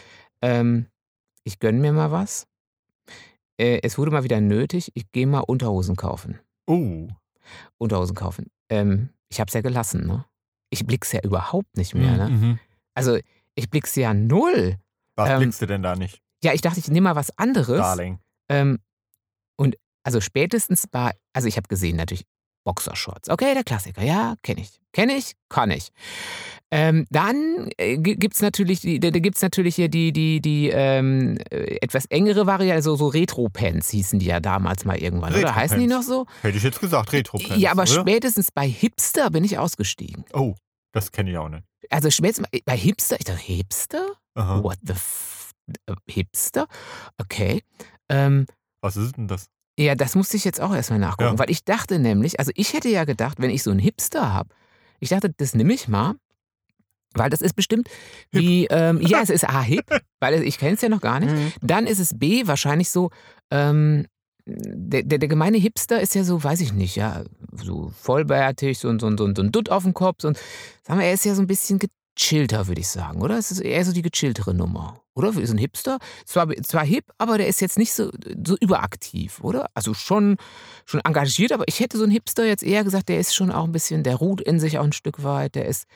ähm, 0.42 0.86
ich 1.44 1.58
gönne 1.58 1.78
mir 1.80 1.92
mal 1.92 2.10
was. 2.10 2.46
Äh, 3.60 3.80
es 3.82 3.98
wurde 3.98 4.10
mal 4.10 4.24
wieder 4.24 4.40
nötig, 4.40 4.90
ich 4.94 5.10
gehe 5.12 5.26
mal 5.26 5.40
Unterhosen 5.40 5.96
kaufen. 5.96 6.38
Oh. 6.66 7.08
Unterhosen 7.78 8.14
kaufen. 8.16 8.50
Ähm, 8.68 9.10
ich 9.28 9.40
habe 9.40 9.48
es 9.48 9.54
ja 9.54 9.60
gelassen, 9.60 10.06
ne? 10.06 10.24
Ich 10.70 10.86
blick's 10.86 11.12
ja 11.12 11.20
überhaupt 11.22 11.76
nicht 11.76 11.94
mehr, 11.94 12.16
ne? 12.16 12.28
Mhm. 12.30 12.58
Also, 12.94 13.18
ich 13.54 13.70
blick's 13.70 13.94
ja 13.94 14.12
null. 14.14 14.76
Was 15.16 15.30
Ähm, 15.30 15.38
blickst 15.38 15.62
du 15.62 15.66
denn 15.66 15.82
da 15.82 15.94
nicht, 15.94 16.20
Ja, 16.42 16.52
ich 16.52 16.60
dachte, 16.62 16.80
ich 16.80 16.88
nehme 16.88 17.04
mal 17.10 17.16
was 17.16 17.36
anderes. 17.38 17.78
Darling? 17.78 18.18
Ähm, 18.54 18.78
und 19.56 19.76
also 20.04 20.20
spätestens 20.20 20.86
bei, 20.86 21.12
also 21.32 21.48
ich 21.48 21.56
habe 21.56 21.68
gesehen 21.68 21.96
natürlich 21.96 22.24
Boxershorts. 22.64 23.28
Okay, 23.28 23.52
der 23.54 23.64
Klassiker, 23.64 24.02
ja, 24.02 24.34
kenne 24.42 24.62
ich. 24.62 24.80
Kenne 24.92 25.14
ich, 25.16 25.32
kann 25.48 25.70
ich. 25.70 25.90
Ähm, 26.70 27.06
dann 27.10 27.68
äh, 27.76 27.98
gibt 27.98 28.34
es 28.34 28.40
natürlich, 28.42 28.80
die- 28.80 28.98
da, 28.98 29.10
da 29.10 29.18
gibt's 29.18 29.42
natürlich 29.42 29.74
hier 29.76 29.88
die, 29.88 30.12
die, 30.12 30.40
die 30.40 30.70
ähm, 30.70 31.36
äh, 31.50 31.76
etwas 31.82 32.06
engere 32.06 32.46
Variante, 32.46 32.74
also 32.76 32.96
so 32.96 33.08
Retro-Pants 33.08 33.90
hießen 33.90 34.18
die 34.18 34.26
ja 34.26 34.40
damals 34.40 34.84
mal 34.84 34.96
irgendwann, 34.96 35.34
oder? 35.34 35.54
Heißen 35.54 35.78
die 35.78 35.86
noch 35.86 36.02
so? 36.02 36.26
Hätte 36.42 36.56
ich 36.56 36.62
jetzt 36.64 36.80
gesagt, 36.80 37.12
retro 37.12 37.38
ja, 37.38 37.70
aber 37.70 37.82
oder? 37.82 38.00
spätestens 38.00 38.50
bei 38.50 38.66
Hipster 38.66 39.30
bin 39.30 39.44
ich 39.44 39.58
ausgestiegen. 39.58 40.24
Oh, 40.32 40.54
das 40.92 41.12
kenne 41.12 41.30
ich 41.30 41.36
auch 41.38 41.48
nicht. 41.50 41.64
Also 41.90 42.10
spätestens 42.10 42.48
bei- 42.64 42.76
Hipster, 42.76 43.16
ich 43.18 43.24
dachte, 43.24 43.40
Hipster? 43.40 44.06
Aha. 44.34 44.62
What 44.64 44.78
the 44.82 44.92
f 44.94 45.40
äh, 45.42 45.43
Hipster? 46.06 46.66
Okay. 47.18 47.62
Ähm, 48.08 48.46
Was 48.80 48.96
ist 48.96 49.16
denn 49.16 49.28
das? 49.28 49.48
Ja, 49.78 49.94
das 49.94 50.14
musste 50.14 50.36
ich 50.36 50.44
jetzt 50.44 50.60
auch 50.60 50.74
erstmal 50.74 50.98
nachgucken, 51.00 51.32
Ja. 51.34 51.38
weil 51.38 51.50
ich 51.50 51.64
dachte 51.64 51.98
nämlich, 51.98 52.38
also 52.38 52.52
ich 52.54 52.74
hätte 52.74 52.88
ja 52.88 53.04
gedacht, 53.04 53.38
wenn 53.40 53.50
ich 53.50 53.62
so 53.62 53.70
einen 53.70 53.80
Hipster 53.80 54.32
habe, 54.32 54.50
ich 55.00 55.08
dachte, 55.08 55.32
das 55.36 55.54
nehme 55.54 55.72
ich 55.74 55.88
mal, 55.88 56.14
weil 57.14 57.30
das 57.30 57.40
ist 57.40 57.54
bestimmt 57.54 57.88
wie, 58.30 58.66
ähm, 58.70 59.00
ja, 59.00 59.20
es 59.22 59.30
ist 59.30 59.48
A, 59.48 59.62
hip, 59.62 59.86
weil 60.20 60.42
ich 60.42 60.58
kenne 60.58 60.74
es 60.74 60.80
ja 60.82 60.88
noch 60.88 61.00
gar 61.00 61.18
nicht. 61.20 61.32
Mhm. 61.34 61.52
Dann 61.62 61.86
ist 61.86 61.98
es 61.98 62.16
B, 62.18 62.46
wahrscheinlich 62.46 62.90
so, 62.90 63.10
ähm, 63.50 64.06
der, 64.46 65.02
der, 65.02 65.18
der 65.18 65.28
gemeine 65.28 65.56
Hipster 65.56 66.00
ist 66.00 66.14
ja 66.14 66.22
so, 66.22 66.44
weiß 66.44 66.60
ich 66.60 66.72
nicht, 66.72 66.96
ja, 66.96 67.24
so 67.52 67.90
vollbärtig, 68.00 68.78
so, 68.78 68.90
so, 68.98 69.16
so, 69.16 69.34
so 69.34 69.42
ein 69.42 69.50
Dutt 69.52 69.70
auf 69.70 69.84
dem 69.84 69.94
Kopf. 69.94 70.22
Und 70.24 70.38
sagen 70.86 71.00
wir, 71.00 71.06
er 71.06 71.14
ist 71.14 71.24
ja 71.24 71.34
so 71.34 71.40
ein 71.42 71.46
bisschen 71.46 71.78
gechillter, 72.16 72.66
würde 72.66 72.80
ich 72.80 72.88
sagen, 72.88 73.22
oder? 73.22 73.38
Es 73.38 73.50
ist 73.50 73.60
eher 73.60 73.84
so 73.84 73.92
die 73.92 74.02
gechilltere 74.02 74.54
Nummer, 74.54 75.00
oder? 75.14 75.28
Ist 75.38 75.50
ein 75.50 75.58
Hipster. 75.58 75.98
Zwar, 76.24 76.48
zwar 76.62 76.84
hip, 76.84 77.04
aber 77.18 77.38
der 77.38 77.48
ist 77.48 77.60
jetzt 77.60 77.78
nicht 77.78 77.92
so, 77.92 78.10
so 78.44 78.56
überaktiv, 78.60 79.42
oder? 79.42 79.68
Also 79.74 79.94
schon, 79.94 80.36
schon 80.84 81.00
engagiert, 81.00 81.52
aber 81.52 81.64
ich 81.66 81.80
hätte 81.80 81.98
so 81.98 82.04
einen 82.04 82.12
Hipster 82.12 82.44
jetzt 82.46 82.62
eher 82.62 82.84
gesagt, 82.84 83.08
der 83.08 83.18
ist 83.18 83.34
schon 83.34 83.50
auch 83.50 83.64
ein 83.64 83.72
bisschen, 83.72 84.02
der 84.02 84.16
ruht 84.16 84.40
in 84.40 84.60
sich 84.60 84.78
auch 84.78 84.84
ein 84.84 84.92
Stück 84.92 85.22
weit, 85.24 85.54
der 85.54 85.66
ist, 85.66 85.86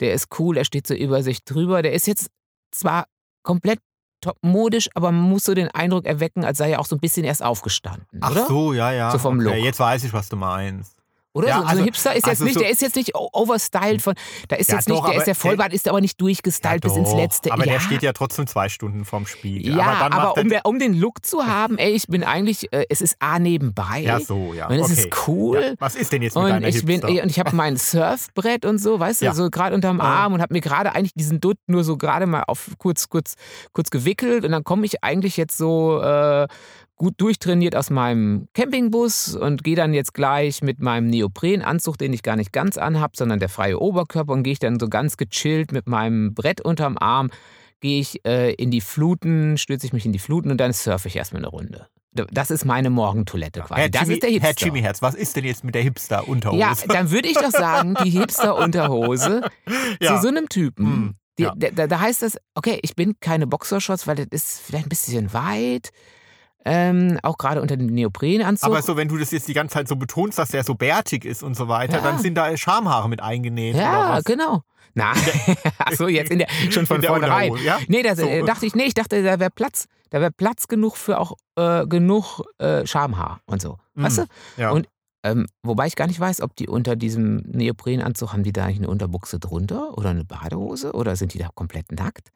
der 0.00 0.12
ist 0.14 0.28
cool, 0.38 0.56
er 0.56 0.64
steht 0.64 0.86
so 0.86 0.94
über 0.94 1.22
sich 1.22 1.44
drüber. 1.44 1.82
Der 1.82 1.92
ist 1.92 2.06
jetzt 2.06 2.28
zwar 2.70 3.06
komplett 3.42 3.78
top 4.20 4.36
modisch, 4.42 4.88
aber 4.94 5.10
man 5.10 5.28
muss 5.28 5.44
so 5.44 5.54
den 5.54 5.68
Eindruck 5.68 6.06
erwecken, 6.06 6.44
als 6.44 6.58
sei 6.58 6.70
er 6.70 6.80
auch 6.80 6.86
so 6.86 6.96
ein 6.96 7.00
bisschen 7.00 7.24
erst 7.24 7.42
aufgestanden, 7.42 8.20
Ach 8.20 8.30
oder? 8.30 8.46
so, 8.46 8.72
ja, 8.72 8.92
ja. 8.92 9.10
So 9.10 9.18
vom 9.18 9.38
okay, 9.38 9.56
Look. 9.56 9.64
Jetzt 9.64 9.80
weiß 9.80 10.04
ich, 10.04 10.12
was 10.12 10.28
du 10.28 10.36
meinst. 10.36 11.01
Oder? 11.34 11.48
Ja, 11.48 11.56
so, 11.56 11.62
so 11.62 11.68
also- 11.68 11.84
Hipster 11.84 12.10
ist 12.10 12.16
jetzt 12.16 12.28
also 12.28 12.44
nicht, 12.44 12.54
so- 12.54 12.60
der 12.60 12.70
ist 12.70 12.82
jetzt 12.82 12.96
nicht 12.96 13.12
overstyled 13.14 14.02
von, 14.02 14.14
da 14.48 14.56
ist 14.56 14.68
Ja, 14.70 14.76
jetzt 14.76 14.88
nicht, 14.88 14.98
doch, 14.98 15.08
der 15.08 15.18
ist 15.18 15.26
der 15.26 15.34
Vollbart, 15.34 15.72
ist 15.72 15.88
aber 15.88 16.00
nicht 16.00 16.20
durchgestylt 16.20 16.82
bis 16.82 16.96
ins 16.96 17.12
Letzte. 17.14 17.52
Aber 17.52 17.64
ja. 17.66 17.72
der 17.74 17.80
steht 17.80 18.02
ja 18.02 18.12
trotzdem 18.12 18.46
zwei 18.46 18.68
Stunden 18.68 19.04
vorm 19.04 19.26
Spiegel. 19.26 19.76
Ja, 19.76 19.84
aber, 19.84 20.14
aber 20.16 20.36
er, 20.36 20.42
um, 20.42 20.48
der, 20.50 20.66
um 20.66 20.78
den 20.78 20.94
Look 20.94 21.24
zu 21.24 21.46
haben, 21.46 21.78
ey, 21.78 21.92
ich 21.92 22.06
bin 22.06 22.22
eigentlich, 22.22 22.72
äh, 22.72 22.84
es 22.90 23.00
ist 23.00 23.16
A 23.20 23.38
nebenbei. 23.38 24.00
Ja, 24.00 24.20
so, 24.20 24.52
ja. 24.54 24.66
Und 24.68 24.74
es 24.78 24.90
okay. 24.92 24.92
ist 25.08 25.28
cool. 25.28 25.60
Ja, 25.62 25.74
was 25.78 25.94
ist 25.94 26.12
denn 26.12 26.22
jetzt 26.22 26.34
mit 26.34 26.44
Und 26.44 26.50
deiner 26.50 26.68
ich, 26.68 26.84
bin, 26.84 26.96
Hipster? 26.96 27.08
ey, 27.08 27.22
und 27.22 27.30
ich 27.30 27.38
habe 27.38 27.56
mein 27.56 27.76
Surfbrett 27.76 28.64
und 28.64 28.78
so, 28.78 29.00
weißt 29.00 29.22
du, 29.22 29.26
Ja. 29.26 29.34
so 29.34 29.48
gerade 29.50 29.74
unterm 29.74 29.98
Ja. 29.98 30.04
Arm 30.04 30.34
und 30.34 30.42
habe 30.42 30.52
mir 30.52 30.60
gerade 30.60 30.94
eigentlich 30.94 31.14
diesen 31.14 31.40
Dutt 31.40 31.56
nur 31.66 31.82
so 31.84 31.96
gerade 31.96 32.26
mal 32.26 32.42
auf 32.46 32.70
kurz, 32.78 33.08
kurz, 33.08 33.34
kurz 33.72 33.90
gewickelt 33.90 34.44
und 34.44 34.52
dann 34.52 34.64
komme 34.64 34.84
ich 34.84 35.02
eigentlich 35.02 35.36
jetzt 35.36 35.56
so 35.56 36.00
äh, 36.02 36.46
gut 36.96 37.14
durchtrainiert 37.18 37.74
aus 37.74 37.90
meinem 37.90 38.46
Campingbus 38.54 39.34
und 39.34 39.64
gehe 39.64 39.74
dann 39.76 39.92
jetzt 39.92 40.14
gleich 40.14 40.62
mit 40.62 40.80
meinem 40.80 41.08
Neoprenanzug, 41.08 41.98
den 41.98 42.12
ich 42.12 42.22
gar 42.22 42.36
nicht 42.36 42.52
ganz 42.52 42.76
anhab, 42.78 43.16
sondern 43.16 43.40
der 43.40 43.48
freie 43.48 43.78
Oberkörper 43.80 44.32
und 44.32 44.42
gehe 44.44 44.52
ich 44.52 44.58
dann 44.60 44.78
so 44.78 44.88
ganz 44.88 45.16
gechillt 45.16 45.72
mit 45.72 45.88
meinem 45.88 46.34
Brett 46.34 46.60
unterm 46.60 46.96
Arm, 46.98 47.30
gehe 47.80 48.00
ich 48.00 48.24
äh, 48.24 48.52
in 48.54 48.70
die 48.70 48.80
Fluten, 48.80 49.58
stürze 49.58 49.86
ich 49.86 49.92
mich 49.92 50.06
in 50.06 50.12
die 50.12 50.20
Fluten 50.20 50.50
und 50.50 50.58
dann 50.58 50.72
surfe 50.72 51.08
ich 51.08 51.16
erstmal 51.16 51.40
eine 51.42 51.48
Runde. 51.48 51.88
Das 52.14 52.50
ist 52.50 52.66
meine 52.66 52.90
Morgentoilette 52.90 53.60
quasi. 53.62 53.80
Herr 53.80 53.88
das 53.88 54.02
Jimmy, 54.02 54.14
ist 54.14 54.22
der 54.22 54.30
Hipster. 54.30 54.48
Herr 54.48 54.54
Jimmy 54.66 54.80
Herz, 54.82 55.00
was 55.00 55.14
ist 55.14 55.34
denn 55.34 55.44
jetzt 55.44 55.64
mit 55.64 55.74
der 55.74 55.82
Hipster-Unterhose? 55.82 56.60
Ja, 56.60 56.74
dann 56.86 57.10
würde 57.10 57.26
ich 57.28 57.34
doch 57.38 57.50
sagen, 57.50 57.94
die 58.04 58.10
Hipster-Unterhose 58.10 59.40
Ja. 60.00 60.16
zu 60.16 60.22
so 60.22 60.28
einem 60.28 60.48
Typen. 60.50 60.84
Hm, 60.86 61.14
Die, 61.38 61.44
ja. 61.44 61.54
da, 61.56 61.86
da 61.86 62.00
heißt 62.00 62.20
das, 62.22 62.36
okay, 62.54 62.78
ich 62.82 62.94
bin 62.94 63.14
keine 63.20 63.46
Boxershorts, 63.46 64.06
weil 64.06 64.16
das 64.16 64.26
ist 64.30 64.60
vielleicht 64.60 64.86
ein 64.86 64.90
bisschen 64.90 65.32
weit. 65.32 65.88
Ähm, 66.64 67.18
auch 67.22 67.38
gerade 67.38 67.60
unter 67.60 67.76
dem 67.76 67.86
Neoprenanzug. 67.88 68.68
Aber 68.68 68.82
so, 68.82 68.96
wenn 68.96 69.08
du 69.08 69.16
das 69.18 69.30
jetzt 69.32 69.48
die 69.48 69.52
ganze 69.54 69.74
Zeit 69.74 69.88
so 69.88 69.96
betonst, 69.96 70.38
dass 70.38 70.50
der 70.50 70.62
so 70.62 70.74
bärtig 70.74 71.24
ist 71.24 71.42
und 71.42 71.56
so 71.56 71.66
weiter, 71.68 71.96
Ja. 71.98 72.02
dann 72.02 72.18
sind 72.18 72.34
da 72.36 72.56
Schamhaare 72.56 73.08
mit 73.08 73.20
eingenäht. 73.20 73.74
oder 73.74 73.82
ja, 73.82 74.20
genau. 74.24 74.62
Na, 74.94 75.12
achso, 75.78 76.06
jetzt 76.06 76.30
in 76.30 76.38
der, 76.38 76.48
schon 76.70 76.86
von 76.86 77.02
vornherein. 77.02 77.54
Ja? 77.64 77.78
Nee, 77.88 78.02
da 78.02 78.14
So. 78.14 78.26
äh, 78.26 78.44
dachte 78.44 78.66
ich, 78.66 78.74
nee, 78.74 78.84
ich 78.84 78.94
dachte, 78.94 79.22
da 79.22 79.40
wäre 79.40 79.50
Platz, 79.50 79.86
da 80.10 80.20
wäre 80.20 80.30
Platz 80.30 80.68
genug 80.68 80.96
für 80.96 81.18
auch 81.18 81.32
äh, 81.56 81.86
genug 81.86 82.42
äh, 82.58 82.86
Schamhaar 82.86 83.40
und 83.46 83.60
so. 83.62 83.78
Weißt 83.94 84.18
du? 84.18 84.24
Ja. 84.56 84.70
Und 84.70 84.86
ähm, 85.24 85.46
wobei 85.62 85.86
ich 85.86 85.96
gar 85.96 86.06
nicht 86.08 86.20
weiß, 86.20 86.42
ob 86.42 86.54
die 86.56 86.68
unter 86.68 86.94
diesem 86.96 87.36
Neoprenanzug, 87.46 88.32
haben 88.32 88.42
die 88.42 88.52
da 88.52 88.64
eigentlich 88.64 88.78
eine 88.78 88.88
Unterbuchse 88.88 89.38
drunter 89.38 89.96
oder 89.96 90.10
eine 90.10 90.24
Badehose 90.24 90.92
oder 90.92 91.16
sind 91.16 91.32
die 91.34 91.38
da 91.38 91.48
komplett 91.54 91.90
nackt? 91.92 92.30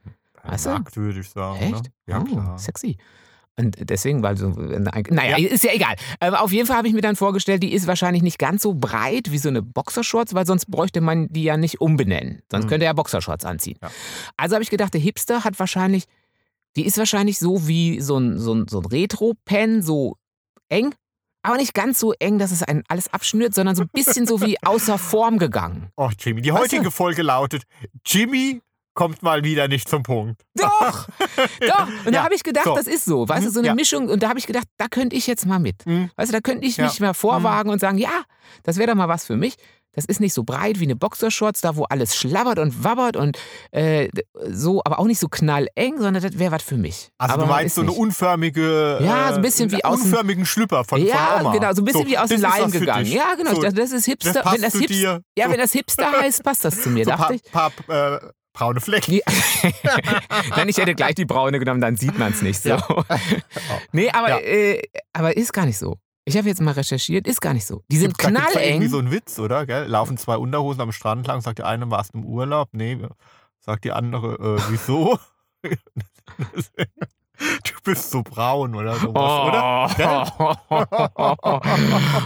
weißt 0.45 0.67
du? 0.67 0.71
Nackt, 0.71 0.97
würde 0.97 1.21
ich 1.21 1.29
sagen. 1.29 1.59
Echt? 1.61 1.85
Ne? 1.85 1.91
Ja, 2.07 2.21
oh, 2.21 2.25
klar. 2.25 2.59
Sexy. 2.59 2.97
Und 3.59 3.77
deswegen, 3.89 4.23
weil 4.23 4.37
so, 4.37 4.49
naja, 4.51 5.39
ist 5.39 5.65
ja 5.65 5.73
egal. 5.73 5.95
Aber 6.21 6.43
auf 6.43 6.53
jeden 6.53 6.67
Fall 6.67 6.77
habe 6.77 6.89
ich 6.89 6.95
mir 6.95 7.01
dann 7.01 7.17
vorgestellt, 7.17 7.63
die 7.63 7.73
ist 7.73 7.87
wahrscheinlich 7.87 8.23
nicht 8.23 8.39
ganz 8.39 8.63
so 8.63 8.75
breit 8.75 9.31
wie 9.33 9.39
so 9.39 9.49
eine 9.49 9.63
Boxershorts, 9.63 10.35
weil 10.35 10.45
sonst 10.47 10.67
bräuchte 10.67 11.01
man 11.01 11.29
die 11.31 11.45
ja 11.45 11.57
nicht 11.57 11.81
umbenennen. 11.81 12.43
Sonst 12.51 12.65
Hm. 12.65 12.69
könnte 12.69 12.85
er 12.85 12.91
ja 12.91 12.93
Boxershorts 12.93 13.47
anziehen. 13.47 13.79
Ja. 13.83 13.91
Also 14.37 14.55
habe 14.57 14.63
ich 14.63 14.69
gedacht, 14.71 14.93
der 14.93 15.01
Hipster 15.01 15.43
hat 15.45 15.59
wahrscheinlich, 15.59 16.05
die 16.77 16.85
ist 16.85 16.99
wahrscheinlich 16.99 17.39
so 17.39 17.67
wie 17.67 18.01
so 18.03 18.19
ein, 18.19 18.39
so 18.39 18.53
ein, 18.55 18.69
so 18.69 18.81
ein 18.81 18.85
Retro-Pen, 18.85 19.81
so 19.81 20.17
eng, 20.69 20.95
aber 21.43 21.57
nicht 21.57 21.73
ganz 21.73 21.99
so 21.99 22.13
eng, 22.19 22.39
dass 22.39 22.51
es 22.51 22.63
einen 22.63 22.83
alles 22.89 23.11
abschnürt, 23.15 23.55
sondern 23.55 23.75
so 23.77 23.83
ein 23.85 23.89
bisschen 23.93 24.27
so 24.27 24.43
wie 24.43 24.57
außer 24.65 24.99
Form 24.99 25.39
gegangen. 25.39 25.89
Oh, 25.97 26.11
Jimmy. 26.19 26.43
Die 26.43 26.53
Weißt 26.53 26.65
heutige 26.65 26.83
du? 26.83 26.91
Folge 26.91 27.23
lautet: 27.23 27.63
Jimmy 28.05 28.61
kommt 28.97 29.23
mal 29.23 29.45
wieder 29.45 29.69
nicht 29.69 29.89
zum 29.89 30.03
Punkt. 30.03 30.43
Doch! 30.57 31.07
Doch! 31.61 31.87
Und 32.05 32.07
da 32.07 32.11
Ja, 32.19 32.25
habe 32.25 32.35
ich 32.35 32.43
gedacht, 32.43 32.65
so. 32.65 32.75
das 32.75 32.89
ist 32.89 33.05
so. 33.05 33.29
Weißt 33.29 33.47
du, 33.47 33.51
so 33.51 33.61
eine 33.61 33.69
Ja. 33.69 33.75
Mischung. 33.75 34.09
Und 34.09 34.25
da 34.25 34.29
habe 34.29 34.39
ich 34.41 34.47
gedacht, 34.49 34.67
da 34.79 34.87
könnte 34.89 35.15
ich 35.15 35.29
jetzt 35.29 35.47
mal 35.47 35.61
mit. 35.61 35.87
Mhm. 35.87 36.11
Weißt 36.17 36.31
du, 36.31 36.33
da 36.35 36.41
könnte 36.41 36.67
ich 36.67 36.77
Ja. 36.79 36.85
mich 36.87 36.99
mal 36.99 37.15
vorwagen 37.15 37.71
und 37.71 37.79
sagen, 37.81 37.99
ja, 37.99 38.23
das 38.65 38.77
wäre 38.79 38.89
doch 38.91 38.97
mal 38.97 39.09
was 39.09 39.25
für 39.27 39.37
mich. 39.37 39.55
Das 39.93 40.05
ist 40.05 40.21
nicht 40.21 40.35
so 40.35 40.45
breit 40.45 40.79
wie 40.79 40.85
eine 40.85 40.95
Boxershorts, 40.95 41.63
da 41.63 41.75
wo 41.77 41.85
alles 41.85 42.15
schlabbert 42.17 42.59
und 42.59 42.85
wabbert 42.85 43.17
und 43.17 43.39
äh, 43.71 44.11
so, 44.47 44.83
aber 44.85 44.99
auch 44.99 45.07
nicht 45.07 45.19
so 45.19 45.27
knalleng, 45.29 45.97
sondern 45.97 46.23
das 46.23 46.39
wäre 46.39 46.53
was 46.53 46.63
für 46.63 46.77
mich. 46.77 47.09
Also 47.17 47.33
aber 47.33 47.45
du 47.45 47.49
meinst 47.49 47.77
so 47.77 47.81
eine 47.81 47.93
unförmige, 47.93 48.99
Ja, 49.03 49.31
so 49.31 49.37
ein 49.37 49.43
bisschen 49.43 49.71
äh, 49.71 49.73
wie 49.79 49.85
aus 49.87 50.03
unförmigen 50.03 50.45
Schlüpper 50.45 50.85
von, 50.85 51.01
Ja, 51.03 51.39
von 51.39 51.47
Oma. 51.47 51.53
genau, 51.55 51.73
so 51.73 51.81
ein 51.81 51.87
bisschen 51.87 52.07
wie 52.09 52.19
aus 52.19 52.29
dem 52.29 52.43
Leim 52.43 52.71
gegangen. 52.71 53.07
Ja, 53.07 53.35
genau. 53.37 53.55
So, 53.55 53.63
das, 53.63 53.73
das 53.73 53.93
ist 53.93 54.05
Hipster. 54.05 54.35
das 54.43 54.53
wenn 54.53 54.61
das 54.61 54.75
Hipster, 54.75 55.21
ja, 55.39 55.45
So. 55.47 55.51
wenn 55.53 55.59
das 55.61 55.73
Hipster 55.73 56.13
heißt, 56.13 56.45
passt 56.45 56.67
das 56.67 56.83
zu 56.83 56.91
mir, 56.91 57.05
so 57.07 57.13
dachte 57.13 57.39
paar, 57.51 57.73
ich. 57.79 57.87
paar 57.89 58.17
äh, 58.17 58.21
braune 58.57 58.81
Flecken. 58.81 59.21
Ja. 59.83 59.93
Nein, 60.57 60.69
ich 60.69 60.77
hätte 60.79 60.95
gleich 60.95 61.15
die 61.15 61.25
braune 61.25 61.59
genommen, 61.59 61.81
dann 61.81 61.97
sieht 61.97 62.19
man 62.19 62.33
es 62.33 62.43
nicht 62.43 62.61
so. 62.63 62.77
Nee, 63.93 64.11
aber, 64.11 64.29
Ja. 64.29 64.39
äh, 64.39 64.83
aber 65.13 65.37
ist 65.37 65.53
gar 65.53 65.67
nicht 65.67 65.79
so. 65.79 65.99
Ich 66.25 66.37
habe 66.37 66.49
jetzt 66.49 66.61
mal 66.61 66.73
recherchiert, 66.73 67.27
ist 67.27 67.41
gar 67.41 67.55
nicht 67.55 67.67
so. 67.67 67.83
Die 67.91 67.97
sind 67.99 68.17
Gibt's- 68.19 68.33
da 68.35 68.41
gibt's 68.41 68.55
ja 68.55 68.61
irgendwie 68.63 68.89
so 68.89 68.99
einen 68.99 69.11
Witz, 69.13 69.39
oder? 69.39 69.65
Gell? 69.67 69.87
Laufen 69.87 70.17
zwei 70.19 70.37
Unterhosen 70.37 70.81
am 70.81 70.93
Strand 70.93 71.27
lang, 71.27 71.41
sagt 71.41 71.59
die 71.59 71.63
eine, 71.63 71.91
warst 71.91 72.15
du 72.15 72.19
im 72.19 72.25
Urlaub? 72.25 72.69
Nee, 72.73 72.99
sagt 73.61 73.85
die 73.85 73.93
andere, 73.93 74.59
äh, 74.59 74.63
wieso? 74.71 75.19
du 77.39 77.73
bist 77.85 78.11
so 78.11 78.23
braun 78.23 78.75
oder 78.75 78.95
sowas, 78.97 79.49
oder? 79.49 79.91
Gell? 79.97 80.25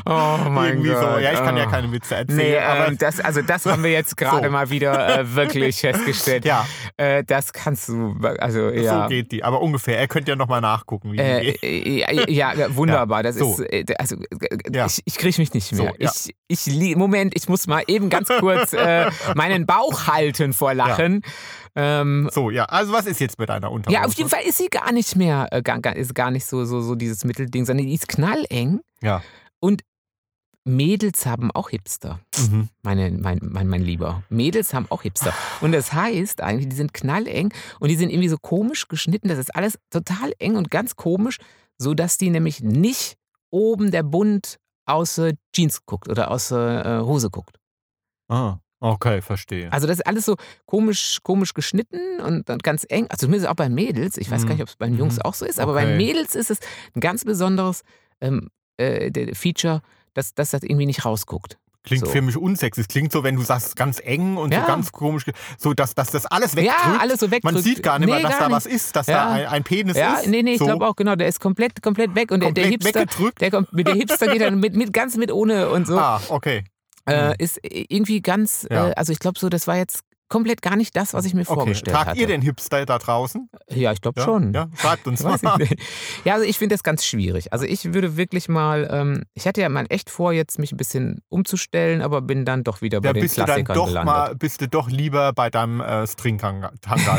oh 0.06 0.48
mein 0.50 0.68
Irgendwie 0.68 0.88
Gott. 0.90 1.00
so. 1.14 1.18
Ja, 1.18 1.32
ich 1.32 1.38
kann 1.38 1.56
ja 1.56 1.66
Oh. 1.66 1.70
keine 1.70 1.92
Witze 1.92 2.14
erzählen. 2.16 2.36
Nee, 2.38 2.58
aber 2.58 2.88
ähm, 2.88 2.98
das, 2.98 3.20
also 3.20 3.42
das 3.42 3.66
haben 3.66 3.82
wir 3.82 3.90
jetzt 3.92 4.16
gerade 4.16 4.46
So. 4.46 4.50
mal 4.50 4.70
wieder 4.70 5.20
äh, 5.20 5.34
wirklich 5.34 5.76
festgestellt. 5.80 6.44
ja, 6.44 6.66
Äh, 6.96 7.24
das 7.24 7.52
kannst 7.52 7.88
du, 7.88 8.16
also 8.38 8.70
ja. 8.70 9.02
so 9.02 9.08
geht 9.08 9.32
die. 9.32 9.44
Aber 9.44 9.60
ungefähr. 9.60 9.98
Er 9.98 10.08
könnte 10.08 10.30
ja 10.32 10.36
nochmal 10.36 10.60
nachgucken, 10.60 11.12
wie 11.12 11.18
Äh, 11.18 11.52
geht. 11.52 11.62
äh, 11.62 12.32
ja, 12.32 12.54
ja, 12.54 12.74
wunderbar. 12.76 13.22
Das 13.22 13.36
so. 13.36 13.52
ist, 13.52 13.60
äh, 13.72 13.84
also, 13.98 14.16
Ja. 14.72 14.86
ich, 14.86 15.00
ich 15.04 15.16
kriege 15.16 15.40
mich 15.40 15.52
nicht 15.54 15.72
mehr. 15.72 15.92
Ja. 15.98 16.10
Ich, 16.48 16.66
ich, 16.66 16.96
Moment, 16.96 17.34
ich 17.36 17.48
muss 17.48 17.66
mal 17.66 17.82
eben 17.86 18.08
ganz 18.10 18.28
kurz 18.40 18.72
äh, 18.72 19.10
meinen 19.34 19.66
Bauch 19.66 20.06
halten 20.06 20.52
vor 20.52 20.74
Lachen. 20.74 21.22
Ähm, 21.76 22.28
So, 22.32 22.50
ja. 22.50 22.64
Also 22.66 22.92
was 22.92 23.06
ist 23.06 23.20
jetzt 23.20 23.38
mit 23.38 23.48
deiner 23.48 23.70
Unterhose? 23.70 23.94
ja, 23.94 24.04
auf 24.06 24.14
jeden 24.14 24.28
Fall 24.30 24.42
ist 24.44 24.58
sie 24.58 24.68
gar 24.68 24.92
nicht 24.92 25.16
mehr, 25.16 25.48
äh, 25.50 25.62
gar, 25.62 25.80
gar, 25.80 25.96
ist 25.96 26.14
gar 26.14 26.30
nicht 26.30 26.46
so, 26.46 26.64
so, 26.64 26.80
so 26.80 26.94
dieses 26.94 27.24
Mittelding, 27.24 27.64
sondern 27.64 27.86
die 27.86 27.94
ist 27.94 28.08
knalleng. 28.08 28.80
Ja. 29.02 29.22
Mädels 30.64 31.26
haben 31.26 31.50
auch 31.50 31.70
Hipster. 31.70 32.20
Mhm. 32.38 32.68
Meine, 32.82 33.10
mein, 33.10 33.38
mein, 33.42 33.66
mein 33.66 33.82
Lieber. 33.82 34.22
Mädels 34.28 34.74
haben 34.74 34.86
auch 34.90 35.02
Hipster. 35.02 35.32
Und 35.60 35.72
das 35.72 35.92
heißt 35.92 36.42
eigentlich, 36.42 36.68
die 36.68 36.76
sind 36.76 36.92
knalleng 36.92 37.52
und 37.80 37.88
die 37.88 37.96
sind 37.96 38.10
irgendwie 38.10 38.28
so 38.28 38.36
komisch 38.38 38.88
geschnitten. 38.88 39.28
Das 39.28 39.38
ist 39.38 39.54
alles 39.54 39.78
total 39.90 40.32
eng 40.38 40.56
und 40.56 40.70
ganz 40.70 40.96
komisch, 40.96 41.38
sodass 41.78 42.18
die 42.18 42.30
nämlich 42.30 42.60
nicht 42.62 43.16
oben 43.50 43.90
der 43.90 44.02
Bund 44.02 44.58
aus 44.86 45.20
Jeans 45.54 45.86
guckt 45.86 46.08
oder 46.08 46.30
aus 46.30 46.50
äh, 46.50 47.00
Hose 47.00 47.30
guckt. 47.30 47.56
Ah, 48.28 48.58
okay, 48.80 49.22
verstehe. 49.22 49.72
Also 49.72 49.86
das 49.86 49.98
ist 49.98 50.06
alles 50.06 50.24
so 50.24 50.36
komisch, 50.66 51.18
komisch 51.22 51.54
geschnitten 51.54 52.20
und 52.20 52.48
dann 52.48 52.58
ganz 52.58 52.84
eng. 52.88 53.06
Also 53.10 53.26
zumindest 53.26 53.48
auch 53.48 53.54
bei 53.56 53.68
Mädels. 53.68 54.16
Ich 54.16 54.30
weiß 54.30 54.42
Mhm. 54.42 54.46
gar 54.48 54.54
nicht, 54.54 54.62
ob 54.62 54.68
es 54.68 54.76
bei 54.76 54.86
den 54.86 54.98
Jungs 54.98 55.16
Mhm. 55.16 55.22
auch 55.22 55.34
so 55.34 55.44
ist, 55.46 55.60
aber 55.60 55.74
bei 55.74 55.84
Okay. 55.84 55.96
Mädels 55.96 56.34
ist 56.34 56.50
es 56.50 56.58
ein 56.94 57.00
ganz 57.00 57.24
besonderes 57.24 57.82
ähm, 58.20 58.48
äh, 58.76 59.10
der- 59.10 59.34
Feature, 59.34 59.80
dass, 60.14 60.34
dass 60.34 60.50
das 60.50 60.62
irgendwie 60.62 60.86
nicht 60.86 61.04
rausguckt. 61.04 61.56
Klingt 61.82 62.04
so. 62.04 62.10
für 62.12 62.20
mich 62.20 62.36
unsexy. 62.36 62.82
Es 62.82 62.88
klingt 62.88 63.10
so, 63.10 63.24
wenn 63.24 63.36
du 63.36 63.42
sagst, 63.42 63.74
ganz 63.74 63.98
eng 64.04 64.36
und 64.36 64.52
Ja. 64.52 64.60
so 64.60 64.66
ganz 64.66 64.92
komisch, 64.92 65.24
so 65.56 65.72
dass, 65.72 65.94
dass 65.94 66.10
das 66.10 66.26
alles 66.26 66.54
wegdrückt. 66.54 66.78
Ja, 66.86 66.98
alles 67.00 67.20
so 67.20 67.30
wegdrückt. 67.30 67.54
Man 67.54 67.62
sieht 67.62 67.82
gar 67.82 67.98
nicht 67.98 68.08
Nee, 68.10 68.16
mehr, 68.16 68.22
dass 68.28 68.38
da 68.38 68.48
nicht. 68.48 68.56
was 68.56 68.66
ist, 68.66 68.94
dass 68.96 69.06
Ja. 69.06 69.24
da 69.24 69.30
ein, 69.32 69.46
ein 69.46 69.64
Penis 69.64 69.96
Ja, 69.96 70.16
ist. 70.16 70.26
nee, 70.26 70.42
nee, 70.42 70.52
ich 70.52 70.58
so 70.58 70.66
glaube 70.66 70.86
auch, 70.86 70.94
genau. 70.96 71.16
Der 71.16 71.28
ist 71.28 71.40
komplett, 71.40 71.82
komplett 71.82 72.14
weg. 72.14 72.30
Und 72.32 72.40
der, 72.42 72.52
der 72.52 72.64
komplett 72.68 72.82
Hipster, 72.84 73.00
weggedrückt. 73.00 73.40
der, 73.40 73.50
kommt, 73.50 73.68
der 73.72 73.94
Hipster 73.94 74.26
geht 74.26 74.42
dann 74.42 74.60
mit, 74.60 74.76
mit 74.76 74.92
ganz 74.92 75.16
mit 75.16 75.32
ohne 75.32 75.70
und 75.70 75.86
so. 75.86 75.98
Ah, 75.98 76.20
okay. 76.28 76.64
Äh, 77.06 77.28
Mhm. 77.30 77.34
ist 77.38 77.58
irgendwie 77.62 78.20
ganz, 78.22 78.66
Ja. 78.70 78.88
äh, 78.88 78.92
also 78.94 79.12
ich 79.12 79.18
glaube 79.18 79.38
so, 79.38 79.48
das 79.48 79.66
war 79.66 79.76
jetzt 79.76 80.00
komplett 80.28 80.62
gar 80.62 80.76
nicht 80.76 80.94
das, 80.94 81.12
was 81.12 81.24
ich 81.24 81.34
mir 81.34 81.40
Okay. 81.40 81.54
vorgestellt 81.54 81.92
Tragt 81.96 82.10
hatte. 82.10 82.20
ihr 82.20 82.28
den 82.28 82.40
Hipster 82.40 82.86
da 82.86 82.98
draußen? 82.98 83.50
Ja, 83.68 83.90
ich 83.90 84.00
glaube 84.00 84.20
Ja? 84.20 84.24
schon. 84.26 84.52
Ja, 84.52 84.68
schreibt 84.80 85.08
uns 85.08 85.22
mal. 85.24 85.36
Ja, 86.24 86.34
also 86.34 86.46
ich 86.46 86.56
finde 86.56 86.74
das 86.74 86.84
ganz 86.84 87.04
schwierig. 87.04 87.52
Also 87.52 87.64
ich 87.64 87.92
würde 87.94 88.16
wirklich 88.16 88.48
mal, 88.48 88.88
ähm, 88.92 89.24
ich 89.34 89.48
hatte 89.48 89.60
ja 89.60 89.68
mal 89.68 89.86
echt 89.88 90.08
vor, 90.08 90.32
jetzt 90.32 90.60
mich 90.60 90.70
ein 90.70 90.76
bisschen 90.76 91.20
umzustellen, 91.30 92.00
aber 92.00 92.20
bin 92.22 92.44
dann 92.44 92.62
doch 92.62 92.80
wieder 92.80 93.00
bei 93.00 93.08
Ja, 93.08 93.12
den 93.12 93.22
bist 93.22 93.38
du 93.38 93.40
dann 93.40 93.46
Klassikern 93.64 93.74
doch 93.74 93.86
gelandet. 93.86 94.14
mal, 94.14 94.34
bist 94.36 94.60
du 94.60 94.68
doch 94.68 94.88
lieber 94.88 95.32
bei 95.32 95.50
deinem 95.50 95.80
äh, 95.80 96.06
Stringtanga 96.06 96.70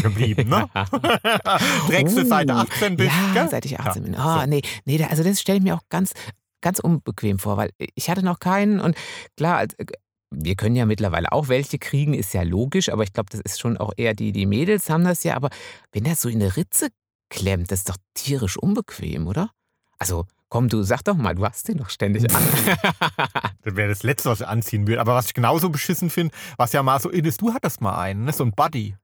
geblieben, 0.01 0.47
ne? 0.47 0.69
Trägst 1.87 2.17
du 2.17 2.25
Seite 2.25 2.53
18 2.55 2.95
bist, 2.95 3.11
Uh, 3.11 3.13
Ja, 3.27 3.33
gell? 3.33 3.49
seit 3.49 3.65
ich 3.65 3.79
18 3.79 4.03
bin. 4.03 4.13
so. 4.13 4.19
Ah, 4.19 4.45
nee, 4.47 4.61
nee, 4.85 5.03
also 5.03 5.21
das 5.23 5.41
stelle 5.41 5.57
ich 5.57 5.63
mir 5.63 5.75
auch 5.75 5.81
ganz, 5.89 6.13
ganz 6.61 6.79
unbequem 6.79 7.39
vor, 7.39 7.57
weil 7.57 7.71
ich 7.95 8.09
hatte 8.09 8.23
noch 8.23 8.39
keinen 8.39 8.79
und 8.79 8.95
klar, 9.35 9.63
äh, 9.63 9.67
wir 10.33 10.55
können 10.55 10.77
ja 10.77 10.85
mittlerweile 10.85 11.31
auch 11.31 11.49
welche 11.49 11.77
kriegen, 11.77 12.13
ist 12.13 12.33
ja 12.33 12.43
logisch, 12.43 12.89
aber 12.89 13.03
ich 13.03 13.11
glaube, 13.11 13.29
das 13.29 13.41
ist 13.41 13.59
schon 13.59 13.77
auch 13.77 13.91
eher 13.97 14.13
die, 14.13 14.31
die 14.31 14.45
Mädels 14.45 14.89
haben 14.89 15.03
das 15.03 15.23
ja, 15.23 15.35
aber 15.35 15.49
wenn 15.91 16.05
das 16.05 16.21
so 16.21 16.29
in 16.29 16.41
eine 16.41 16.55
Ritze 16.55 16.87
klemmt, 17.29 17.71
das 17.71 17.79
ist 17.79 17.89
doch 17.89 17.97
tierisch 18.13 18.57
unbequem, 18.57 19.27
oder? 19.27 19.51
Also, 19.99 20.25
komm, 20.49 20.67
du 20.69 20.83
sag 20.83 21.03
doch 21.03 21.15
mal, 21.15 21.35
du 21.35 21.45
hast 21.45 21.67
den 21.67 21.77
doch 21.77 21.89
ständig 21.89 22.33
an. 22.33 22.43
Das 23.63 23.75
wäre 23.75 23.89
das 23.89 24.01
Letzte, 24.01 24.29
was 24.29 24.41
ich 24.41 24.47
anziehen 24.47 24.87
würde. 24.87 24.99
Aber 24.99 25.13
was 25.13 25.27
ich 25.27 25.35
genauso 25.35 25.69
beschissen 25.69 26.09
finde, 26.09 26.33
was 26.57 26.73
ja 26.73 26.81
mal 26.81 26.99
so 26.99 27.09
in 27.09 27.25
ist, 27.25 27.41
du 27.41 27.53
hattest 27.53 27.79
mal 27.79 27.99
einen, 27.99 28.25
ne? 28.25 28.33
so 28.33 28.43
ein 28.43 28.53
Buddy. 28.53 28.95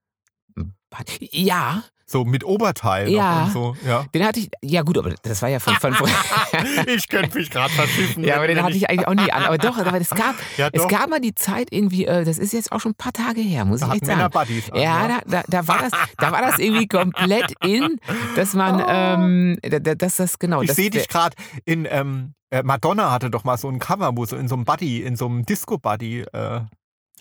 ja, 1.20 1.84
So 2.10 2.24
mit 2.24 2.46
Oberteil 2.46 3.10
Ja. 3.10 3.40
noch 3.42 3.46
und 3.48 3.52
so. 3.52 3.78
Ja. 3.86 4.06
den 4.14 4.24
hatte 4.26 4.40
ich, 4.40 4.50
ja 4.62 4.82
gut, 4.82 4.98
aber 4.98 5.14
das 5.24 5.42
war 5.42 5.50
ja 5.50 5.60
von, 5.60 5.76
von 5.76 5.94
ich 6.88 7.10
könnte 7.10 7.38
mich 7.38 7.50
gerade 7.52 7.70
verschiffen. 7.74 8.24
Ja, 8.24 8.38
aber 8.38 8.48
den 8.48 8.64
hatte 8.64 8.72
ich, 8.78 8.84
ich 8.84 8.90
eigentlich 8.90 9.08
auch 9.10 9.14
nie 9.14 9.30
an. 9.30 9.44
Aber 9.44 9.58
doch, 9.58 9.78
aber 9.78 10.00
es 10.00 10.10
gab, 10.12 10.36
Ja, 10.56 10.70
es 10.72 10.88
gab 10.88 11.10
mal 11.10 11.20
die 11.20 11.36
Zeit 11.36 11.68
irgendwie, 11.70 12.06
äh, 12.06 12.24
das 12.24 12.38
ist 12.38 12.54
jetzt 12.54 12.72
auch 12.72 12.80
schon 12.80 12.92
ein 12.94 12.96
paar 12.96 13.12
Tage 13.12 13.42
her, 13.42 13.66
muss 13.66 13.82
da 13.82 13.88
ich 13.88 13.96
echt 13.96 14.06
sagen. 14.06 14.32
Buddies 14.32 14.70
an, 14.72 14.80
Ja, 14.80 15.08
da, 15.10 15.20
da, 15.28 15.44
da, 15.48 15.68
war 15.68 15.80
das, 15.80 15.92
da 16.18 16.32
war 16.32 16.42
das 16.42 16.60
irgendwie 16.60 16.88
komplett 16.88 17.52
in, 17.62 18.00
dass 18.38 18.54
man, 18.54 18.82
ähm, 18.88 19.58
da- 19.62 19.80
da- 19.80 19.96
dass 19.96 20.16
das 20.16 20.40
genau. 20.40 20.60
Oh. 20.60 20.62
Ich 20.62 20.68
das, 20.68 20.78
sehe 20.78 20.90
dich 20.90 21.10
gerade 21.10 21.36
in, 21.66 21.86
ähm, 21.92 22.36
äh, 22.52 22.64
Madonna 22.64 23.12
hatte 23.12 23.30
doch 23.30 23.44
mal 23.44 23.58
so 23.58 23.68
ein 23.68 23.80
Cover, 23.80 24.12
wo 24.16 24.26
so 24.26 24.38
in 24.38 24.48
so 24.48 24.56
einem 24.56 24.64
Buddy, 24.64 25.02
in 25.02 25.18
so 25.18 25.26
einem 25.26 25.46
Disco-Buddy. 25.46 26.22
Äh, 26.32 26.62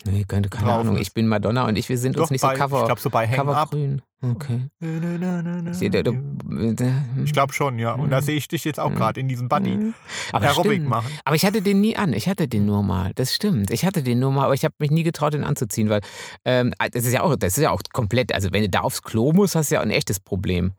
Nee, 0.05 0.23
keine, 0.27 0.47
keine 0.47 0.71
Ahnung. 0.71 0.95
ist. 0.95 1.01
Ich 1.01 1.13
bin 1.13 1.27
Madonna 1.27 1.67
und 1.67 1.75
ich, 1.77 1.89
wir 1.89 1.97
sind 1.97 2.15
doch 2.17 2.21
uns 2.23 2.31
nicht 2.31 2.41
bei, 2.41 2.53
so 2.55 2.59
Cover, 2.61 2.79
ich 2.81 2.85
glaube 2.85 3.01
so 3.01 3.09
bei 3.09 3.27
Hang 3.27 3.39
Up. 3.49 3.71
Covergrün. 3.71 4.01
Okay. 4.21 4.67
Ich, 4.79 5.91
da- 5.91 6.01
da- 6.01 6.11
da- 6.11 7.03
glaube 7.31 7.53
schon, 7.53 7.77
ja. 7.77 7.93
Und 7.93 8.09
da 8.09 8.19
Mhm. 8.21 8.25
sehe 8.25 8.35
ich 8.37 8.47
dich 8.47 8.63
jetzt 8.63 8.79
auch 8.79 8.89
Mhm. 8.89 8.95
gerade 8.95 9.19
in 9.19 9.27
diesem 9.27 9.47
Buddy 9.49 9.71
Mhm. 9.75 9.93
Aber 10.31 10.45
Aerobic 10.45 10.71
stimmt. 10.73 10.89
machen. 10.89 11.11
Aber 11.25 11.35
ich 11.35 11.45
hatte 11.45 11.61
den 11.61 11.81
nie 11.81 11.95
an. 11.97 12.13
Ich 12.13 12.27
hatte 12.27 12.47
den 12.47 12.65
nur 12.65 12.83
mal. 12.83 13.11
Das 13.15 13.33
stimmt. 13.35 13.69
Ich 13.69 13.85
hatte 13.85 14.01
den 14.03 14.19
nur 14.19 14.31
mal, 14.31 14.45
aber 14.45 14.53
ich 14.53 14.63
habe 14.63 14.73
mich 14.79 14.91
nie 14.91 15.03
getraut, 15.03 15.33
den 15.33 15.43
anzuziehen, 15.43 15.89
weil 15.89 16.01
ähm, 16.45 16.73
das 16.93 17.05
ist 17.05 17.13
ja 17.13 17.21
auch, 17.21 17.35
das 17.35 17.57
ist 17.57 17.63
ja 17.63 17.71
auch 17.71 17.81
komplett. 17.93 18.33
Also 18.33 18.51
wenn 18.53 18.61
du 18.63 18.69
da 18.69 18.81
aufs 18.81 19.01
Klo 19.03 19.33
musst, 19.33 19.55
hast 19.55 19.71
du 19.71 19.75
ja 19.75 19.81
ein 19.81 19.91
echtes 19.91 20.19
Problem. 20.19 20.73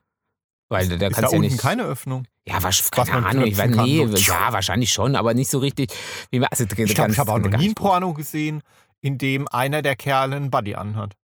Weil 0.71 0.87
da 0.89 0.95
Ist 0.95 1.01
da 1.03 1.09
kannst 1.11 1.19
du 1.19 1.37
ja 1.37 1.39
unten 1.39 1.53
nicht. 1.53 1.59
keine 1.61 1.85
Öffnung? 1.85 2.25
ja, 2.47 2.63
was 2.63 2.91
keine 2.91 3.11
man 3.23 3.25
Ahnung. 3.25 3.45
Ich 3.47 3.57
weiß, 3.59 3.71
nee, 3.71 4.07
so. 4.07 4.17
ja, 4.17 4.53
wahrscheinlich 4.53 4.91
schon, 4.93 5.17
aber 5.17 5.35
nicht 5.35 5.51
so 5.51 5.59
richtig. 5.59 5.93
Wie, 6.31 6.39
man- 6.41 6.49
also, 6.51 6.65
Ich 6.65 6.69
glaube, 6.71 6.93
ganz- 6.95 7.13
ich 7.15 7.19
habe 7.19 7.33
auch 7.33 7.39
noch 7.39 7.59
nie 7.59 7.69
ein 7.69 7.75
Porno 7.75 8.13
gesehen, 8.15 8.63
in 9.01 9.19
dem 9.19 9.49
einer 9.49 9.83
der 9.83 9.97
Kerle 9.97 10.37
einen 10.37 10.51
Buddy 10.51 10.75
anhat. 10.75 11.15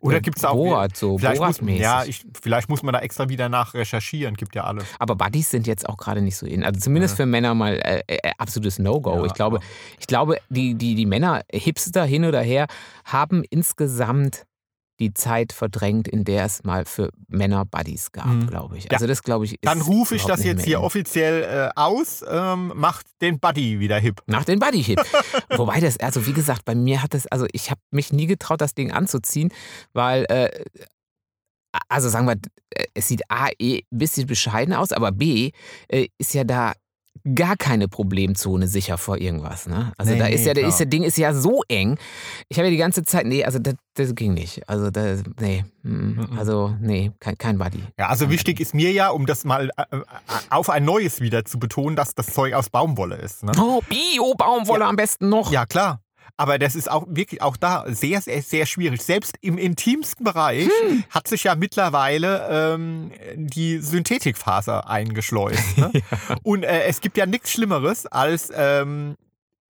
Oder 0.00 0.20
gibt 0.20 0.38
es 0.38 0.44
auch. 0.44 0.54
Borat, 0.54 0.96
so 0.96 1.18
vielleicht 1.18 1.62
muss, 1.62 1.78
ja, 1.78 2.04
ich, 2.04 2.24
vielleicht 2.40 2.68
muss 2.68 2.82
man 2.82 2.92
da 2.92 2.98
extra 2.98 3.28
wieder 3.28 3.48
nach 3.48 3.74
recherchieren. 3.74 4.34
Gibt 4.34 4.56
ja 4.56 4.64
alles. 4.64 4.84
Aber 4.98 5.14
Buddies 5.14 5.50
sind 5.50 5.68
jetzt 5.68 5.88
auch 5.88 5.96
gerade 5.96 6.20
nicht 6.20 6.36
so 6.36 6.46
in. 6.46 6.64
Also 6.64 6.80
zumindest 6.80 7.12
Ja. 7.12 7.16
für 7.18 7.26
Männer 7.26 7.54
mal 7.54 7.74
äh, 7.84 8.02
äh, 8.08 8.32
absolutes 8.38 8.80
No-Go. 8.80 9.18
Ja, 9.18 9.24
ich 9.24 9.34
glaube, 9.34 9.60
ich 10.00 10.08
glaube, 10.08 10.38
die, 10.48 10.74
die, 10.74 10.96
die 10.96 11.06
Männer, 11.06 11.42
Hipster 11.52 12.04
hin 12.04 12.24
oder 12.24 12.42
her, 12.42 12.66
haben 13.04 13.44
insgesamt 13.50 14.46
die 15.02 15.14
Zeit 15.14 15.52
verdrängt, 15.52 16.08
in 16.08 16.24
der 16.24 16.44
es 16.46 16.64
mal 16.64 16.84
für 16.84 17.10
Männer 17.28 17.64
Buddies 17.64 18.12
gab, 18.12 18.26
Mhm. 18.26 18.46
glaube 18.46 18.78
ich. 18.78 18.84
Ja. 18.84 18.90
Also 18.92 19.06
das 19.06 19.22
glaube 19.22 19.44
ich. 19.44 19.52
Ist 19.54 19.58
Dann 19.66 19.80
rufe 19.80 20.14
ich 20.14 20.24
das 20.24 20.42
jetzt 20.44 20.64
hier 20.64 20.78
in. 20.78 20.84
offiziell 20.84 21.42
äh, 21.42 21.70
aus. 21.78 22.24
Ähm, 22.28 22.72
macht 22.74 23.06
den 23.20 23.38
Buddy 23.40 23.80
wieder 23.80 23.98
hip. 23.98 24.22
Nach 24.26 24.44
den 24.44 24.58
Buddy-Hit. 24.58 25.00
Wobei 25.56 25.80
das, 25.80 25.98
also 26.00 26.26
wie 26.26 26.32
gesagt, 26.32 26.64
bei 26.64 26.74
mir 26.74 27.02
hat 27.02 27.14
das, 27.14 27.26
also 27.26 27.46
ich 27.52 27.70
habe 27.70 27.80
mich 27.90 28.12
nie 28.12 28.26
getraut, 28.26 28.60
das 28.60 28.74
Ding 28.74 28.92
anzuziehen, 28.92 29.52
weil, 29.92 30.24
äh, 30.30 30.50
also 31.88 32.08
sagen 32.08 32.26
wir, 32.26 32.36
äh, 32.70 32.84
es 32.94 33.08
sieht 33.08 33.22
A, 33.30 33.48
eh 33.58 33.78
ein 33.90 33.98
bisschen 33.98 34.26
bescheiden 34.26 34.74
aus, 34.74 34.92
aber 34.92 35.10
B, 35.12 35.52
äh, 35.88 36.08
ist 36.18 36.34
ja 36.34 36.44
da 36.44 36.72
gar 37.34 37.56
keine 37.56 37.88
Problemzone 37.88 38.66
sicher 38.66 38.98
vor 38.98 39.18
irgendwas. 39.18 39.66
Ne? 39.66 39.92
Also 39.96 40.12
Nee, 40.12 40.18
da 40.18 40.26
ist 40.26 40.40
nee, 40.42 40.46
ja, 40.48 40.54
klar. 40.54 40.68
ist 40.68 40.80
ja 40.80 40.86
Ding 40.86 41.02
ist 41.04 41.16
ja 41.18 41.32
so 41.32 41.62
eng. 41.68 41.96
Ich 42.48 42.58
habe 42.58 42.66
ja 42.66 42.70
die 42.72 42.76
ganze 42.78 43.04
Zeit, 43.04 43.26
nee, 43.26 43.44
also 43.44 43.58
das, 43.58 43.74
das 43.94 44.14
ging 44.14 44.34
nicht. 44.34 44.68
Also 44.68 44.90
das, 44.90 45.22
nee, 45.40 45.64
mm, 45.82 45.88
Mhm. 45.92 46.38
also 46.38 46.74
nee, 46.80 47.12
kein, 47.20 47.38
kein 47.38 47.58
Buddy. 47.58 47.82
Ja, 47.98 48.08
also 48.08 48.28
wichtig 48.28 48.60
ist 48.60 48.74
mir 48.74 48.92
ja, 48.92 49.08
um 49.10 49.24
das 49.26 49.44
mal 49.44 49.70
äh, 49.76 49.96
äh, 49.96 50.02
auf 50.50 50.68
ein 50.68 50.84
neues 50.84 51.20
wieder 51.20 51.44
zu 51.44 51.58
betonen, 51.58 51.96
dass 51.96 52.14
das 52.14 52.26
Zeug 52.26 52.54
aus 52.54 52.68
Baumwolle 52.70 53.16
ist. 53.16 53.42
Ne? 53.44 53.52
Oh, 53.58 53.80
Bio-Baumwolle 53.88 54.84
am 54.84 54.96
besten 54.96 55.28
noch. 55.28 55.50
Ja, 55.50 55.64
klar. 55.64 56.01
Aber 56.36 56.58
das 56.58 56.74
ist 56.74 56.90
auch 56.90 57.06
wirklich 57.08 57.42
auch 57.42 57.56
da 57.56 57.84
sehr, 57.88 58.20
sehr, 58.20 58.42
sehr 58.42 58.66
schwierig. 58.66 59.02
Selbst 59.02 59.36
im 59.42 59.58
intimsten 59.58 60.24
Bereich 60.24 60.66
Hm. 60.66 61.04
hat 61.10 61.28
sich 61.28 61.44
ja 61.44 61.54
mittlerweile 61.54 62.48
ähm, 62.50 63.12
die 63.36 63.78
Synthetikfaser 63.78 64.88
eingeschleust. 64.88 65.78
Ne? 65.78 65.92
Und 66.42 66.62
äh, 66.64 66.84
es 66.84 67.00
gibt 67.00 67.16
ja 67.16 67.26
nichts 67.26 67.50
Schlimmeres, 67.52 68.06
als 68.06 68.50
ähm, 68.54 69.16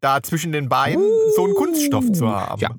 da 0.00 0.22
zwischen 0.22 0.52
den 0.52 0.68
Beinen 0.68 1.04
so 1.36 1.44
einen 1.44 1.54
Kunststoff 1.54 2.10
zu 2.12 2.28
haben. 2.28 2.60
Ja, 2.60 2.70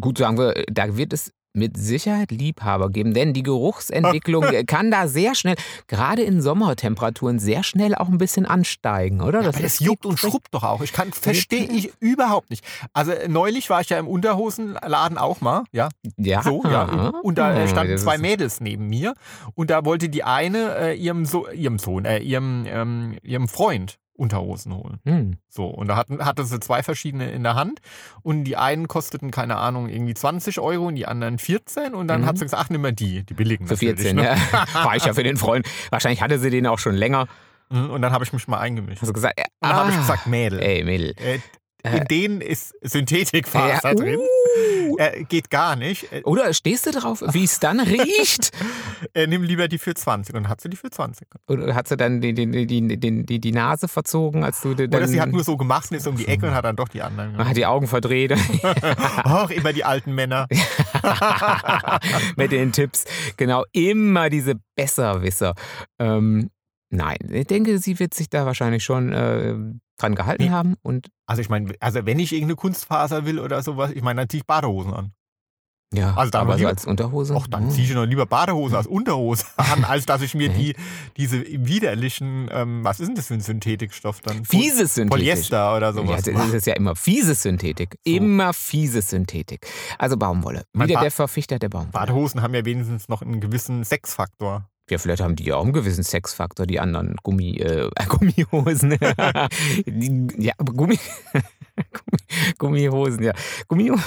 gut 0.00 0.18
sagen 0.18 0.38
wir, 0.38 0.64
da 0.70 0.96
wird 0.96 1.12
es 1.12 1.32
mit 1.56 1.76
Sicherheit 1.76 2.30
Liebhaber 2.30 2.90
geben, 2.90 3.14
denn 3.14 3.32
die 3.32 3.42
Geruchsentwicklung 3.42 4.44
kann 4.66 4.90
da 4.90 5.08
sehr 5.08 5.34
schnell, 5.34 5.56
gerade 5.88 6.22
in 6.22 6.40
Sommertemperaturen, 6.42 7.38
sehr 7.38 7.62
schnell 7.62 7.94
auch 7.94 8.08
ein 8.08 8.18
bisschen 8.18 8.46
ansteigen, 8.46 9.20
oder? 9.20 9.40
Aber 9.40 9.52
das 9.52 9.60
ist- 9.60 9.80
juckt 9.80 10.06
und 10.06 10.18
schrubbt 10.18 10.48
doch 10.52 10.62
auch. 10.64 10.80
Ich 10.82 10.92
kann, 10.92 11.12
verstehe 11.12 11.64
ich 11.64 11.92
überhaupt 12.00 12.50
nicht. 12.50 12.64
Also 12.92 13.12
äh, 13.12 13.28
neulich 13.28 13.70
war 13.70 13.80
ich 13.80 13.88
ja 13.88 13.98
im 13.98 14.06
Unterhosenladen 14.08 15.18
auch 15.18 15.40
mal, 15.40 15.64
ja, 15.72 15.88
Ja, 16.16 16.42
so, 16.42 16.62
ja. 16.64 17.10
Und 17.22 17.38
da 17.38 17.54
äh, 17.56 17.68
standen 17.68 17.92
das 17.92 18.02
zwei 18.02 18.18
Mädels 18.18 18.60
neben 18.60 18.88
mir 18.88 19.14
und 19.54 19.70
da 19.70 19.84
wollte 19.84 20.08
die 20.08 20.24
eine 20.24 20.76
äh, 20.76 20.94
ihrem, 20.94 21.24
so 21.24 21.48
ihrem 21.50 21.78
Sohn, 21.78 22.04
äh, 22.04 22.18
ihrem, 22.18 22.64
ähm, 22.66 23.16
ihrem 23.22 23.48
Freund 23.48 23.98
Unterhosen 24.16 24.74
holen. 24.74 24.98
Hm. 25.04 25.38
So, 25.48 25.66
und 25.66 25.88
da 25.88 25.96
hatten, 25.96 26.24
hatte 26.24 26.44
sie 26.44 26.58
zwei 26.60 26.82
verschiedene 26.82 27.30
in 27.30 27.42
der 27.42 27.54
Hand 27.54 27.80
und 28.22 28.44
die 28.44 28.56
einen 28.56 28.88
kosteten, 28.88 29.30
keine 29.30 29.56
Ahnung, 29.56 29.88
irgendwie 29.88 30.14
20 30.14 30.58
Euro 30.60 30.86
und 30.86 30.94
die 30.96 31.06
anderen 31.06 31.38
14 31.38 31.94
und 31.94 32.08
dann 32.08 32.22
Mhm. 32.22 32.26
hat 32.26 32.38
sie 32.38 32.44
gesagt, 32.44 32.62
ach, 32.64 32.70
nimm 32.70 32.80
mal 32.82 32.92
die, 32.92 33.24
die 33.24 33.34
billigen 33.34 33.66
Für 33.66 33.74
natürlich, 33.74 33.96
14, 34.00 34.16
ne? 34.16 34.24
ja. 34.24 34.36
War 34.84 34.96
ich 34.96 35.04
ja 35.04 35.12
für 35.14 35.22
den 35.22 35.36
Freund. 35.36 35.66
Wahrscheinlich 35.90 36.22
hatte 36.22 36.38
sie 36.38 36.50
den 36.50 36.66
auch 36.66 36.78
schon 36.78 36.94
länger. 36.94 37.26
Mhm, 37.68 37.90
Und 37.90 38.02
dann 38.02 38.12
habe 38.12 38.24
ich 38.24 38.32
mich 38.32 38.46
mal 38.48 38.58
eingemischt. 38.58 39.02
Hast 39.02 39.08
du 39.08 39.12
gesagt, 39.12 39.38
äh, 39.40 39.44
dann 39.60 39.72
habe 39.74 39.90
ich 39.90 39.96
ah, 39.96 40.00
gesagt, 40.00 40.26
Mädel, 40.26 40.60
Ey, 40.60 40.84
Mädel. 40.84 41.14
äh, 41.18 41.38
in 41.94 42.04
denen 42.04 42.40
ist 42.40 42.74
Synthetikfaser 42.82 43.88
Ja, 43.90 43.94
drin. 43.94 44.18
uh. 44.18 44.96
Äh, 44.98 45.24
geht 45.24 45.50
gar 45.50 45.76
nicht. 45.76 46.10
Äh, 46.12 46.22
Oder 46.24 46.52
stehst 46.54 46.86
du 46.86 46.90
drauf, 46.92 47.22
wie 47.32 47.44
es 47.44 47.58
dann 47.60 47.80
riecht? 47.80 48.50
äh, 49.14 49.26
nimm 49.26 49.42
lieber 49.42 49.68
die 49.68 49.78
für 49.78 49.94
20. 49.94 50.34
Und 50.34 50.44
dann 50.44 50.48
hat 50.50 50.60
sie 50.60 50.70
die 50.70 50.76
für 50.76 50.90
20. 50.90 51.28
Oder 51.48 51.74
hat 51.74 51.88
sie 51.88 51.96
dann 51.96 52.20
die, 52.20 52.32
die, 52.32 52.66
die, 52.66 52.96
die, 52.98 53.40
die, 53.40 53.52
Nase 53.52 53.88
verzogen, 53.88 54.44
als 54.44 54.60
du 54.62 54.74
dann. 54.74 54.88
Oder 54.88 55.08
sie 55.08 55.20
hat 55.20 55.30
nur 55.30 55.44
so 55.44 55.56
gemacht 55.56 55.90
und 55.90 55.96
ist 55.98 56.06
um 56.06 56.16
die 56.16 56.26
Ecke 56.28 56.46
und 56.46 56.54
hat 56.54 56.64
dann 56.64 56.76
doch 56.76 56.88
die 56.88 57.02
anderen 57.02 57.32
gemacht. 57.32 57.48
hat 57.50 57.56
die 57.56 57.66
Augen 57.66 57.86
verdreht 57.86 58.32
Ach, 59.24 59.50
immer 59.50 59.72
die 59.72 59.84
alten 59.84 60.14
Männer. 60.14 60.46
mit 62.36 62.52
den 62.52 62.72
Tipps. 62.72 63.04
Genau, 63.36 63.64
immer 63.72 64.30
diese 64.30 64.54
Besserwisser. 64.74 65.54
Ähm, 65.98 66.50
nein, 66.90 67.16
ich 67.30 67.46
denke, 67.46 67.78
sie 67.78 67.98
wird 67.98 68.14
sich 68.14 68.28
da 68.28 68.46
wahrscheinlich 68.46 68.84
schon 68.84 69.12
äh, 69.12 69.54
dran 69.98 70.14
gehalten 70.14 70.44
Nee. 70.44 70.50
haben 70.50 70.76
und 70.82 71.08
Also 71.26 71.40
ich 71.42 71.48
meine, 71.48 71.74
also 71.80 72.04
wenn 72.06 72.18
ich 72.18 72.32
irgendeine 72.32 72.56
Kunstfaser 72.56 73.24
will 73.24 73.38
oder 73.40 73.62
sowas, 73.62 73.90
ich 73.92 74.02
meine, 74.02 74.20
dann 74.22 74.28
ziehe 74.28 74.40
ich 74.42 74.46
Badehosen 74.46 74.92
an. 74.94 75.12
ja, 75.94 76.14
Also 76.14 76.30
dann 76.30 76.42
aber 76.42 76.52
so 76.54 76.58
lieber- 76.58 76.70
als 76.70 76.84
Unterhose. 76.84 77.34
Och, 77.34 77.46
dann 77.46 77.64
hm. 77.64 77.70
ziehe 77.70 77.86
ich 77.86 77.94
noch 77.94 78.04
lieber 78.04 78.26
Badehose 78.26 78.76
als 78.76 78.86
Unterhose 78.86 79.44
an, 79.56 79.84
als 79.84 80.04
dass 80.04 80.20
ich 80.20 80.34
mir 80.34 80.48
die, 80.50 80.74
diese 81.16 81.42
widerlichen, 81.46 82.48
ähm, 82.52 82.84
was 82.84 83.00
ist 83.00 83.06
denn 83.08 83.14
das 83.14 83.28
für 83.28 83.34
ein 83.34 83.40
Synthetikstoff 83.40 84.20
dann? 84.20 84.44
Fieses 84.44 84.94
Synthetik. 84.96 85.10
Polyester 85.10 85.76
oder 85.76 85.86
Ja, 85.88 85.92
sowas. 85.92 86.22
das 86.24 86.52
ist 86.52 86.66
ja 86.66 86.74
immer 86.74 86.96
fiese 86.96 87.34
Synthetik. 87.34 87.96
So. 88.04 88.12
Immer 88.14 88.52
fiese 88.52 89.00
Synthetik. 89.00 89.66
Also 89.98 90.16
Baumwolle. 90.16 90.64
Wieder 90.74 91.00
der 91.00 91.10
Verfichter 91.10 91.58
der 91.58 91.68
Baumwolle. 91.68 91.92
Badehosen 91.92 92.42
haben 92.42 92.54
ja 92.54 92.64
wenigstens 92.64 93.08
noch 93.08 93.22
einen 93.22 93.40
gewissen 93.40 93.84
Sexfaktor. 93.84 94.68
Ja, 94.88 94.98
vielleicht 94.98 95.20
haben 95.20 95.34
die 95.34 95.44
ja 95.44 95.56
auch 95.56 95.64
einen 95.64 95.72
gewissen 95.72 96.04
Sexfaktor, 96.04 96.64
die 96.64 96.78
anderen 96.78 97.16
Gummi, 97.22 97.56
äh, 97.56 97.90
Gummihosen. 98.08 98.96
die, 99.86 100.28
ja, 100.38 100.52
aber 100.58 100.72
Gummi, 100.72 100.98
Gummi, 101.92 102.18
Gummihosen, 102.58 103.24
ja. 103.24 103.32
Gummihosen. 103.66 104.04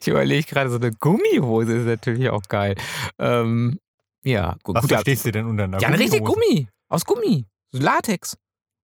Ich 0.00 0.08
überlege 0.08 0.46
gerade, 0.46 0.68
so 0.68 0.76
eine 0.76 0.90
Gummihose 0.92 1.78
ist 1.78 1.86
natürlich 1.86 2.28
auch 2.28 2.42
geil. 2.48 2.74
Ähm, 3.18 3.78
ja, 4.22 4.56
gut. 4.62 4.76
Was 4.76 4.86
verstehst 4.86 5.24
du 5.26 5.32
denn 5.32 5.46
unter 5.46 5.64
einer 5.64 5.80
ja, 5.80 5.88
eine 5.88 5.98
richtige? 5.98 6.24
Gummi. 6.24 6.68
Aus 6.88 7.04
Gummi. 7.04 7.46
Latex. 7.72 8.36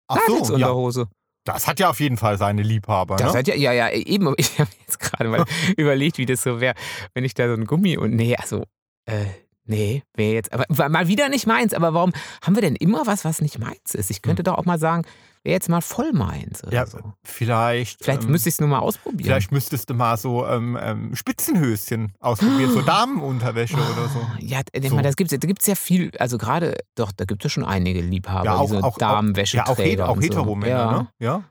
Ach 0.09 0.17
so, 0.27 0.33
ja. 0.33 0.35
Latex-Unterhose. 0.35 1.09
Das 1.45 1.67
hat 1.67 1.81
ja 1.81 1.89
auf 1.91 1.99
jeden 2.01 2.19
Fall 2.19 2.37
seine 2.39 2.63
Liebhaber. 2.63 3.17
Das 3.17 3.33
ne? 3.33 3.39
hat 3.39 3.49
ja, 3.49 3.55
ja, 3.55 3.73
ja, 3.73 3.91
eben. 3.91 4.35
Ich 4.37 4.59
habe 4.61 4.71
jetzt 4.81 5.01
gerade 5.01 5.31
mal 5.31 5.45
überlegt, 5.77 6.19
wie 6.19 6.27
das 6.27 6.43
so 6.43 6.61
wäre, 6.61 6.75
wenn 7.15 7.25
ich 7.25 7.35
da 7.35 7.49
so 7.49 7.55
ein 7.55 7.65
Gummi 7.65 7.97
und 7.97 8.15
nee, 8.15 8.37
also, 8.37 8.65
äh, 9.07 9.25
nee, 9.69 10.03
wäre 10.15 10.35
jetzt, 10.35 10.53
aber 10.53 10.89
mal 10.89 11.09
wieder 11.09 11.29
nicht 11.29 11.47
meins. 11.47 11.75
Aber 11.75 11.95
warum 11.95 12.13
haben 12.43 12.55
wir 12.55 12.63
denn 12.63 12.77
immer 12.77 13.07
was, 13.07 13.25
was 13.25 13.41
nicht 13.41 13.59
meins 13.59 13.95
ist? 13.95 14.11
Ich 14.11 14.23
könnte 14.23 14.43
doch 14.43 14.55
auch 14.59 14.65
mal 14.65 14.79
sagen, 14.79 15.05
wäre 15.45 15.55
jetzt 15.55 15.69
mal 15.69 15.81
voll 15.81 16.13
meins 16.13 16.63
oder 16.65 16.73
ja, 16.73 16.87
so. 16.87 16.99
vielleicht. 17.23 18.03
Vielleicht 18.03 18.25
ähm, 18.25 18.31
müsste 18.31 18.49
ich 18.49 18.57
es 18.57 18.61
nur 18.61 18.69
mal 18.69 18.81
ausprobieren. 18.81 19.25
Vielleicht 19.25 19.53
müsstest 19.53 19.89
du 19.91 19.95
mal 19.95 20.17
so 20.17 20.47
ähm, 20.47 20.79
ähm, 20.81 21.15
Spitzenhöschen 21.15 22.13
ausprobieren, 22.21 22.73
so 22.73 22.83
Damenunterwäsche 22.87 23.77
oder 23.77 24.09
so. 24.09 24.27
Ja, 24.41 24.61
ich 24.73 24.89
So. 24.89 24.95
meine, 24.95 25.09
das 25.09 25.17
gibt's, 25.17 25.33
da 25.33 25.47
gibt 25.47 25.63
es 25.63 25.67
ja 25.69 25.75
viel, 25.75 26.11
also 26.19 26.39
gerade, 26.39 26.77
doch, 26.95 27.13
da 27.13 27.25
gibt 27.25 27.45
es 27.45 27.53
schon 27.53 27.65
einige 27.65 28.01
Liebhaber, 28.01 28.45
Ja, 28.45 28.57
auch, 28.57 28.67
diese 28.67 28.79
auch, 28.79 28.95
auch, 28.95 28.99
Damenwäsche 28.99 29.59
ja, 29.59 29.67
auch, 29.67 29.79
auch 29.79 30.21
Heteromänner, 30.21 30.71
ja, 30.71 30.93
ne? 30.93 31.09
Ja. 31.19 31.45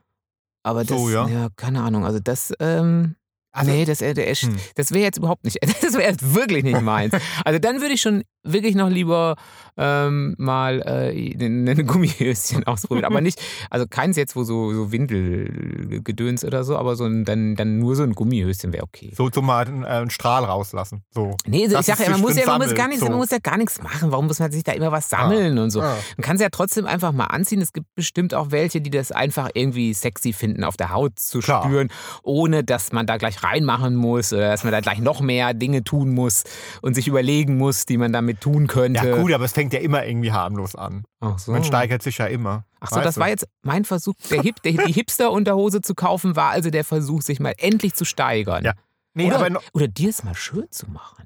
Aber 0.62 0.84
das, 0.84 0.96
So, 0.96 1.10
ja. 1.10 1.26
ja. 1.28 1.48
keine 1.56 1.82
Ahnung, 1.82 2.04
also 2.04 2.20
das, 2.20 2.52
ähm, 2.60 3.16
Also, 3.58 3.72
nee, 3.72 3.84
das, 3.84 4.00
äh, 4.00 4.14
hm. 4.14 4.56
das 4.74 4.92
wäre 4.92 5.04
jetzt 5.04 5.18
überhaupt 5.18 5.44
nicht, 5.44 5.58
das 5.82 5.94
wäre 5.94 6.10
jetzt 6.10 6.34
wirklich 6.34 6.64
nicht 6.64 6.80
meins. 6.80 7.14
Also 7.44 7.58
dann 7.58 7.80
würde 7.80 7.94
ich 7.94 8.00
schon 8.00 8.24
wirklich 8.42 8.74
noch 8.74 8.88
lieber 8.88 9.36
ähm, 9.76 10.34
mal 10.38 10.82
äh, 10.82 11.44
ein 11.44 11.86
Gummihöschen 11.86 12.64
ausprobieren. 12.66 13.04
Aber 13.04 13.20
nicht, 13.20 13.40
also 13.70 13.86
keins 13.88 14.16
jetzt, 14.16 14.34
wo 14.34 14.42
so, 14.42 14.72
so 14.72 14.90
Windelgedöns 14.90 16.44
oder 16.44 16.64
so, 16.64 16.76
aber 16.76 16.96
so 16.96 17.04
ein, 17.04 17.24
dann, 17.24 17.54
dann 17.54 17.78
nur 17.78 17.94
so 17.94 18.02
ein 18.02 18.14
Gummihöschen 18.14 18.72
wäre 18.72 18.82
okay. 18.82 19.12
so, 19.16 19.30
so 19.32 19.40
mal 19.40 19.66
einen, 19.66 19.84
äh, 19.84 19.88
einen 19.88 20.10
Strahl 20.10 20.44
rauslassen. 20.44 21.02
So. 21.12 21.36
Nee, 21.46 21.68
so, 21.68 21.78
ich 21.78 21.86
sage 21.86 22.02
ja, 22.02 22.10
man 22.10 22.20
muss 22.20 22.36
ja, 22.36 22.46
man 22.46 22.60
muss, 22.60 22.74
gar 22.74 22.88
nichts, 22.88 23.02
so. 23.02 23.08
man 23.08 23.18
muss 23.18 23.30
ja 23.30 23.38
gar 23.38 23.56
nichts 23.56 23.80
machen. 23.80 24.10
Warum 24.10 24.26
muss 24.26 24.40
man 24.40 24.50
sich 24.50 24.64
da 24.64 24.72
immer 24.72 24.90
was 24.90 25.08
sammeln 25.08 25.58
und 25.58 25.70
so? 25.70 25.80
Ah. 25.80 25.96
Man 26.16 26.22
kann 26.22 26.36
es 26.36 26.42
ja 26.42 26.48
trotzdem 26.50 26.86
einfach 26.86 27.12
mal 27.12 27.26
anziehen. 27.26 27.60
Es 27.60 27.72
gibt 27.72 27.86
bestimmt 27.94 28.34
auch 28.34 28.50
welche, 28.50 28.80
die 28.80 28.90
das 28.90 29.12
einfach 29.12 29.50
irgendwie 29.54 29.94
sexy 29.94 30.32
finden, 30.32 30.64
auf 30.64 30.76
der 30.76 30.90
Haut 30.90 31.18
zu 31.18 31.38
Klar. 31.38 31.64
spüren, 31.64 31.88
ohne 32.22 32.64
dass 32.64 32.92
man 32.92 33.06
da 33.06 33.16
gleich 33.16 33.44
reinmachen 33.44 33.94
muss 33.94 34.32
oder 34.32 34.50
dass 34.50 34.64
man 34.64 34.72
da 34.72 34.80
gleich 34.80 34.98
noch 34.98 35.20
mehr 35.20 35.54
Dinge 35.54 35.84
tun 35.84 36.14
muss 36.14 36.44
und 36.82 36.94
sich 36.94 37.06
überlegen 37.06 37.56
muss, 37.56 37.86
die 37.86 37.96
man 37.96 38.12
damit 38.12 38.37
tun 38.40 38.66
könnte. 38.66 39.06
Ja, 39.06 39.16
gut, 39.16 39.32
aber 39.32 39.44
es 39.44 39.52
fängt 39.52 39.72
ja 39.72 39.80
immer 39.80 40.04
irgendwie 40.06 40.32
harmlos 40.32 40.74
an. 40.74 41.04
Ach 41.20 41.38
so. 41.38 41.52
Man 41.52 41.64
steigert 41.64 42.02
sich 42.02 42.18
ja 42.18 42.26
immer. 42.26 42.64
Ach 42.80 42.90
so, 42.90 43.00
das 43.00 43.16
du? 43.16 43.20
war 43.20 43.28
jetzt 43.28 43.46
mein 43.62 43.84
Versuch. 43.84 44.14
Der 44.30 44.42
Hip, 44.42 44.62
der, 44.62 44.72
die 44.72 44.92
Hipster-Unterhose 44.92 45.80
zu 45.80 45.94
kaufen 45.94 46.36
war 46.36 46.50
also 46.50 46.70
der 46.70 46.84
Versuch, 46.84 47.22
sich 47.22 47.40
mal 47.40 47.54
endlich 47.58 47.94
zu 47.94 48.04
steigern. 48.04 48.64
Ja. 48.64 48.72
Nee, 49.14 49.26
oder, 49.26 49.36
aber 49.36 49.50
no, 49.50 49.60
oder 49.72 49.88
dir 49.88 50.10
es 50.10 50.22
mal 50.24 50.34
schön 50.34 50.66
zu 50.70 50.88
machen. 50.90 51.24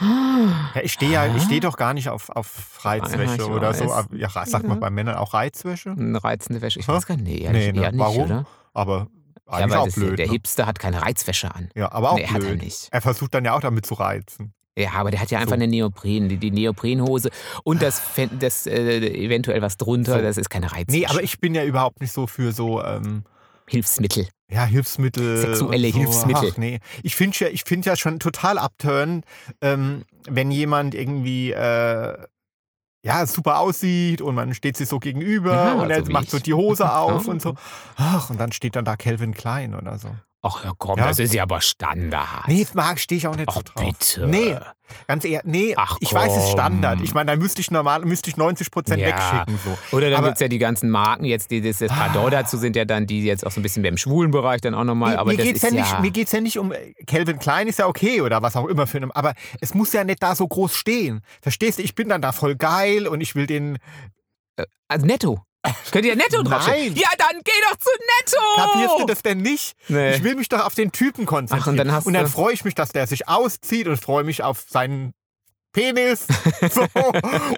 ja, 0.00 0.80
ich 0.82 0.92
stehe 0.92 1.12
ja, 1.12 1.22
Ah. 1.22 1.36
ich 1.36 1.42
stehe 1.44 1.60
doch 1.60 1.76
gar 1.76 1.94
nicht 1.94 2.08
auf, 2.08 2.28
auf 2.30 2.84
Reizwäsche 2.84 3.38
Ja, 3.38 3.44
oder 3.46 3.74
so. 3.74 3.84
Ja, 4.12 4.28
sag 4.44 4.64
mal 4.64 4.74
Ja. 4.74 4.80
bei 4.80 4.90
Männern 4.90 5.14
auch 5.16 5.34
Reizwäsche, 5.34 5.90
Eine 5.92 6.22
reizende 6.22 6.60
Wäsche. 6.62 6.80
Ich 6.80 6.88
weiß 6.88 7.06
gar 7.06 7.16
nicht. 7.16 7.24
Nee, 7.42 7.48
Nee, 7.52 7.72
ne? 7.72 7.90
nicht, 7.90 7.98
Warum? 7.98 8.24
oder? 8.24 8.46
aber 8.72 9.06
Ja, 9.46 9.52
eigentlich 9.52 9.70
weil 9.72 9.78
auch 9.78 9.94
blöd. 9.94 10.18
der 10.18 10.26
ne? 10.26 10.32
Hipster 10.32 10.66
hat 10.66 10.78
keine 10.80 11.02
Reizwäsche 11.02 11.54
an. 11.54 11.68
Ja, 11.76 11.92
aber 11.92 12.10
auch 12.12 12.16
Nee, 12.16 12.26
hat 12.26 12.34
er 12.42 12.48
blöd. 12.48 12.62
nicht. 12.62 12.88
Er 12.90 13.00
versucht 13.02 13.34
dann 13.34 13.44
ja 13.44 13.54
auch 13.54 13.60
damit 13.60 13.86
zu 13.86 13.94
reizen. 13.94 14.52
Ja, 14.76 14.90
aber 14.94 15.10
der 15.12 15.20
hat 15.20 15.30
ja 15.30 15.38
einfach 15.38 15.50
So. 15.50 15.54
eine 15.54 15.68
Neopren, 15.68 16.28
die, 16.28 16.36
die 16.36 16.50
Neoprenhose 16.50 17.30
und 17.62 17.80
das, 17.80 18.00
Fen- 18.00 18.38
das 18.40 18.66
äh, 18.66 18.98
eventuell 18.98 19.62
was 19.62 19.76
drunter, 19.76 20.14
So. 20.16 20.22
das 20.22 20.36
ist 20.36 20.50
keine 20.50 20.72
Reizwäsche. 20.72 20.98
Nee, 20.98 21.06
aber 21.06 21.22
ich 21.22 21.38
bin 21.40 21.54
ja 21.54 21.64
überhaupt 21.64 22.00
nicht 22.00 22.12
so 22.12 22.26
für 22.26 22.50
so 22.52 22.82
ähm, 22.82 23.22
Hilfsmittel. 23.68 24.26
ja, 24.50 24.64
Hilfsmittel. 24.64 25.38
Sexuelle 25.38 25.90
so. 25.92 25.98
Hilfsmittel. 25.98 26.50
Ach, 26.52 26.56
nee. 26.58 26.80
Ich 27.04 27.14
finde 27.14 27.36
ja, 27.38 27.48
ich 27.48 27.62
find 27.64 27.86
ja 27.86 27.94
schon 27.96 28.18
total 28.18 28.58
abturn, 28.58 29.22
ähm, 29.60 30.02
wenn 30.28 30.50
jemand 30.50 30.94
irgendwie 30.96 31.52
äh, 31.52 32.18
ja, 33.06 33.26
super 33.26 33.60
aussieht 33.60 34.22
und 34.22 34.34
man 34.34 34.54
steht 34.54 34.76
sich 34.76 34.88
so 34.88 34.98
gegenüber 34.98 35.52
Ja, 35.54 35.72
und 35.74 35.90
er 35.90 36.00
so 36.00 36.08
wie 36.08 36.12
macht 36.12 36.30
so 36.30 36.38
ich. 36.38 36.42
die 36.42 36.54
Hose 36.54 36.92
auf 36.96 37.28
und 37.28 37.40
so. 37.42 37.54
Ach, 37.96 38.28
und 38.30 38.40
dann 38.40 38.50
steht 38.50 38.74
dann 38.76 38.84
da 38.84 38.96
Calvin 38.96 39.34
Klein 39.34 39.74
oder 39.74 39.98
so. 39.98 40.08
Ach 40.46 40.62
ja, 40.62 40.72
komm, 40.76 40.98
Ja. 40.98 41.08
das 41.08 41.18
ist 41.18 41.32
ja 41.32 41.42
aber 41.44 41.60
Standard. 41.62 42.46
Nee, 42.48 42.64
das 42.64 42.74
mag 42.74 43.00
stehe 43.00 43.16
ich 43.16 43.26
auch 43.26 43.34
nicht 43.34 43.48
Ach 43.48 43.54
so 43.56 43.62
drauf. 43.62 43.82
bitte. 43.84 44.26
Nee, 44.26 44.56
ganz 45.08 45.24
ehrlich, 45.24 45.40
nee, 45.44 45.74
Ach, 45.76 45.96
ich 46.00 46.12
weiß, 46.12 46.30
es 46.36 46.44
ist. 46.44 46.50
Standard. 46.50 47.00
Ich 47.02 47.14
meine, 47.14 47.30
dann 47.30 47.38
müsste 47.38 47.62
ich 47.62 47.70
normal, 47.70 48.00
müsste 48.04 48.28
ich 48.28 48.36
90 48.36 48.70
Prozent 48.70 49.00
Ja. 49.00 49.06
wegschicken. 49.08 49.58
So. 49.64 49.96
Oder 49.96 50.10
dann 50.10 50.22
gibt 50.22 50.34
es 50.34 50.40
ja 50.40 50.48
die 50.48 50.58
ganzen 50.58 50.90
Marken, 50.90 51.24
jetzt, 51.24 51.50
die 51.50 51.62
das, 51.62 51.78
das 51.78 51.90
Pardon 51.90 52.30
dazu 52.30 52.58
sind 52.58 52.76
ja 52.76 52.84
dann, 52.84 53.06
die 53.06 53.24
jetzt 53.24 53.46
auch 53.46 53.50
so 53.52 53.60
ein 53.60 53.62
bisschen 53.62 53.80
mehr 53.80 53.90
im 53.90 53.96
schwulen 53.96 54.30
Bereich 54.30 54.60
dann 54.60 54.74
auch 54.74 54.84
nochmal. 54.84 55.12
Mir, 55.14 55.18
Aber 55.20 55.30
mir 55.30 55.38
geht's 55.38 55.62
ist 55.62 55.70
ja 55.72 55.76
ja, 55.76 55.82
nicht, 55.82 56.00
mir 56.00 56.10
geht's 56.10 56.32
ja 56.32 56.40
nicht 56.42 56.58
um 56.58 56.74
Calvin 57.06 57.38
Klein 57.38 57.66
ist 57.66 57.78
ja 57.78 57.86
okay 57.86 58.20
oder 58.20 58.42
was 58.42 58.54
auch 58.54 58.66
immer 58.66 58.86
für 58.86 58.98
einen, 58.98 59.12
aber 59.12 59.32
es 59.62 59.72
muss 59.72 59.94
ja 59.94 60.04
nicht 60.04 60.22
da 60.22 60.34
so 60.36 60.46
groß 60.46 60.74
stehen. 60.76 61.22
Verstehst 61.40 61.78
du? 61.78 61.82
Ich 61.82 61.94
bin 61.94 62.10
dann 62.10 62.20
da 62.20 62.32
voll 62.32 62.54
geil 62.54 63.08
und 63.08 63.22
ich 63.22 63.34
will 63.34 63.46
den 63.46 63.78
also 64.88 65.06
netto. 65.06 65.40
Könnt 65.90 66.04
ihr 66.04 66.16
netto 66.16 66.42
draufstellen? 66.42 66.92
Nein. 66.92 66.96
Ja, 66.96 67.08
dann 67.18 67.40
geh 67.44 67.52
doch 67.70 67.76
zu 67.78 67.90
netto! 68.18 68.42
Kapierst 68.72 68.94
du 69.00 69.06
das 69.06 69.22
denn 69.22 69.38
nicht? 69.38 69.74
Nee. 69.88 70.16
Ich 70.16 70.22
will 70.24 70.34
mich 70.34 70.48
doch 70.48 70.64
auf 70.66 70.74
den 70.74 70.92
Typen 70.92 71.24
konzentrieren. 71.26 71.62
Ach, 71.62 71.66
und 71.68 71.76
dann 71.76 71.92
hast 71.92 72.06
du- 72.06 72.28
freue 72.28 72.52
ich 72.52 72.64
mich, 72.64 72.74
dass 72.74 72.90
der 72.90 73.06
sich 73.06 73.28
auszieht 73.28 73.86
und 73.88 73.96
freue 73.98 74.24
mich 74.24 74.42
auf 74.42 74.64
seinen 74.68 75.12
Penis. 75.72 76.26
So. 76.70 76.86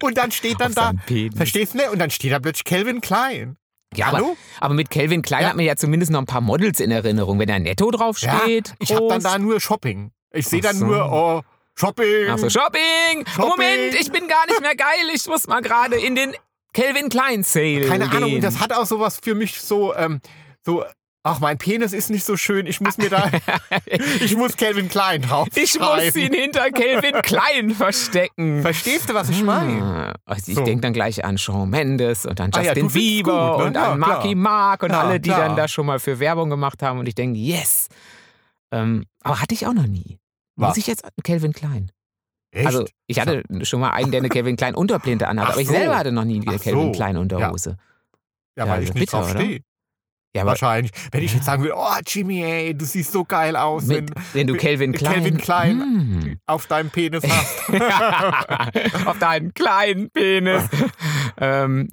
Und 0.02 0.16
dann 0.18 0.32
steht 0.32 0.60
dann 0.60 0.74
da, 0.74 0.92
verstehst 1.36 1.74
du? 1.74 1.78
ne? 1.78 1.90
Und 1.90 1.98
dann 1.98 2.10
steht 2.10 2.32
da 2.32 2.38
plötzlich 2.38 2.64
Calvin 2.64 3.00
Klein. 3.00 3.56
Ja, 3.94 4.08
aber, 4.08 4.22
aber 4.60 4.74
mit 4.74 4.90
Calvin 4.90 5.22
Klein 5.22 5.42
Ja. 5.42 5.48
hat 5.50 5.56
man 5.56 5.64
ja 5.64 5.76
zumindest 5.76 6.10
noch 6.10 6.18
ein 6.20 6.26
paar 6.26 6.40
Models 6.40 6.80
in 6.80 6.90
Erinnerung. 6.90 7.38
Wenn 7.38 7.48
da 7.48 7.58
netto 7.58 7.90
draufsteht. 7.90 8.74
ich 8.78 8.92
habe 8.94 9.08
dann 9.08 9.22
da 9.22 9.38
nur 9.38 9.60
Shopping. 9.60 10.10
Ich 10.32 10.48
sehe 10.48 10.60
dann 10.60 10.76
so. 10.76 10.86
nur, 10.86 11.10
oh, 11.12 11.42
Shopping. 11.78 12.28
Ach 12.30 12.38
so, 12.38 12.50
Shopping! 12.50 13.24
Shopping. 13.26 13.48
Moment, 13.50 13.94
ich 14.00 14.10
bin 14.10 14.28
gar 14.28 14.46
nicht 14.46 14.60
mehr 14.60 14.74
geil. 14.76 15.08
Ich 15.14 15.26
muss 15.26 15.46
mal 15.46 15.60
gerade 15.62 15.96
in 15.96 16.14
den 16.14 16.34
Calvin 16.76 17.08
Klein 17.08 17.42
Sale 17.42 17.82
Keine 17.88 18.08
gehen. 18.08 18.22
Ahnung, 18.22 18.40
das 18.40 18.60
hat 18.60 18.72
auch 18.72 18.84
sowas 18.86 19.18
für 19.22 19.34
mich 19.34 19.60
so, 19.60 19.94
ähm, 19.94 20.20
so, 20.64 20.84
ach, 21.22 21.40
mein 21.40 21.58
Penis 21.58 21.92
ist 21.92 22.10
nicht 22.10 22.24
so 22.24 22.36
schön, 22.36 22.66
ich 22.66 22.80
muss 22.80 22.98
mir 22.98 23.08
da, 23.10 23.30
ich 24.20 24.36
muss 24.36 24.56
Calvin 24.56 24.88
Klein 24.88 25.22
drauf 25.22 25.48
ich 25.56 25.78
muss 25.80 26.14
ihn 26.14 26.32
hinter 26.32 26.70
Calvin 26.70 27.20
Klein 27.22 27.70
verstecken. 27.74 28.62
Verstehst 28.62 29.08
du, 29.08 29.14
was 29.14 29.28
ich 29.30 29.42
meine? 29.42 29.82
Ah, 29.82 30.14
Also 30.26 30.52
ich 30.52 30.58
So. 30.58 30.64
denke 30.64 30.82
dann 30.82 30.92
gleich 30.92 31.24
an 31.24 31.38
Shawn 31.38 31.70
Mendes 31.70 32.26
und 32.26 32.40
an 32.40 32.50
Ah 32.54 32.58
ja, 32.60 32.64
Justin 32.74 32.82
du 32.84 32.88
findest 32.90 32.94
Bieber 32.94 33.50
gut, 33.52 33.58
ne? 33.60 33.64
und 33.68 33.74
Ja, 33.74 33.92
an 33.92 33.98
Marky 33.98 34.28
klar. 34.28 34.34
Mark 34.36 34.82
und 34.82 34.90
Ja, 34.90 35.00
alle, 35.00 35.18
die 35.20 35.30
klar. 35.30 35.40
dann 35.46 35.56
da 35.56 35.66
schon 35.68 35.86
mal 35.86 35.98
für 35.98 36.18
Werbung 36.20 36.50
gemacht 36.50 36.82
haben. 36.82 36.98
Und 36.98 37.06
ich 37.08 37.14
denke, 37.14 37.38
yes. 37.38 37.88
Ähm, 38.70 39.04
aber 39.22 39.40
hatte 39.40 39.54
ich 39.54 39.66
auch 39.66 39.72
noch 39.74 39.86
nie. 39.86 40.18
Muss 40.56 40.70
Was? 40.70 40.76
ich 40.76 40.86
jetzt 40.86 41.04
Calvin 41.24 41.52
Klein? 41.52 41.90
Echt? 42.56 42.66
Also 42.66 42.84
ich 43.06 43.20
hatte 43.20 43.42
schon 43.62 43.80
mal 43.80 43.90
einen, 43.90 44.10
der 44.10 44.20
eine 44.20 44.28
Calvin 44.28 44.56
Klein 44.56 44.74
Unterplinte 44.74 45.28
anhat, 45.28 45.46
Ach 45.48 45.52
aber 45.52 45.60
ich 45.60 45.66
so. 45.68 45.74
selber 45.74 45.96
hatte 45.98 46.12
noch 46.12 46.24
nie 46.24 46.40
eine 46.40 46.56
Ach 46.58 46.62
Calvin 46.62 46.86
so. 46.86 46.92
Klein 46.92 47.16
Unterhose. 47.16 47.76
ja, 48.56 48.64
ja, 48.64 48.70
weil 48.70 48.82
ich 48.82 48.88
also 48.88 48.98
nicht 48.98 49.10
bitter, 49.10 49.20
drauf 49.22 49.30
stehe. 49.30 49.60
Ja, 50.34 50.44
Wahrscheinlich. 50.44 50.92
Wenn 51.12 51.22
ich 51.22 51.32
jetzt 51.32 51.46
sagen 51.46 51.62
würde, 51.62 51.74
oh 51.78 51.96
Jimmy, 52.06 52.42
ey, 52.42 52.74
du 52.76 52.84
siehst 52.84 53.10
so 53.10 53.24
geil 53.24 53.56
aus, 53.56 53.84
mit, 53.86 54.10
wenn 54.10 54.24
wenn 54.34 54.46
du 54.46 54.54
Calvin 54.56 54.90
mit 54.90 54.98
Klein, 55.00 55.14
Calvin 55.14 55.36
Klein 55.38 55.80
Hm. 55.80 56.40
auf 56.46 56.66
deinem 56.66 56.90
Penis 56.90 57.22
hast. 57.28 57.70
auf 59.06 59.18
deinen 59.18 59.54
kleinen 59.54 60.10
Penis. 60.10 60.62
ähm, 61.38 61.88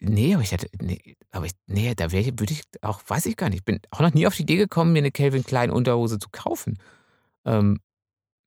nee, 0.00 0.32
aber 0.34 0.42
ich 0.42 0.52
hatte, 0.54 0.68
nee, 0.80 1.16
aber 1.32 1.44
ich, 1.46 1.52
nee, 1.66 1.94
da 1.94 2.12
wäre 2.12 2.22
ich, 2.22 2.28
würde 2.38 2.52
ich 2.54 2.62
auch, 2.80 3.02
weiß 3.06 3.26
ich 3.26 3.36
gar 3.36 3.50
nicht, 3.50 3.58
ich 3.58 3.64
bin 3.64 3.80
auch 3.90 4.00
noch 4.00 4.14
nie 4.14 4.26
auf 4.26 4.34
die 4.36 4.42
Idee 4.42 4.56
gekommen, 4.56 4.92
mir 4.92 5.00
eine 5.00 5.10
Calvin 5.12 5.44
Klein 5.44 5.70
Unterhose 5.70 6.18
zu 6.18 6.28
kaufen. 6.32 6.78
Ähm, 7.44 7.80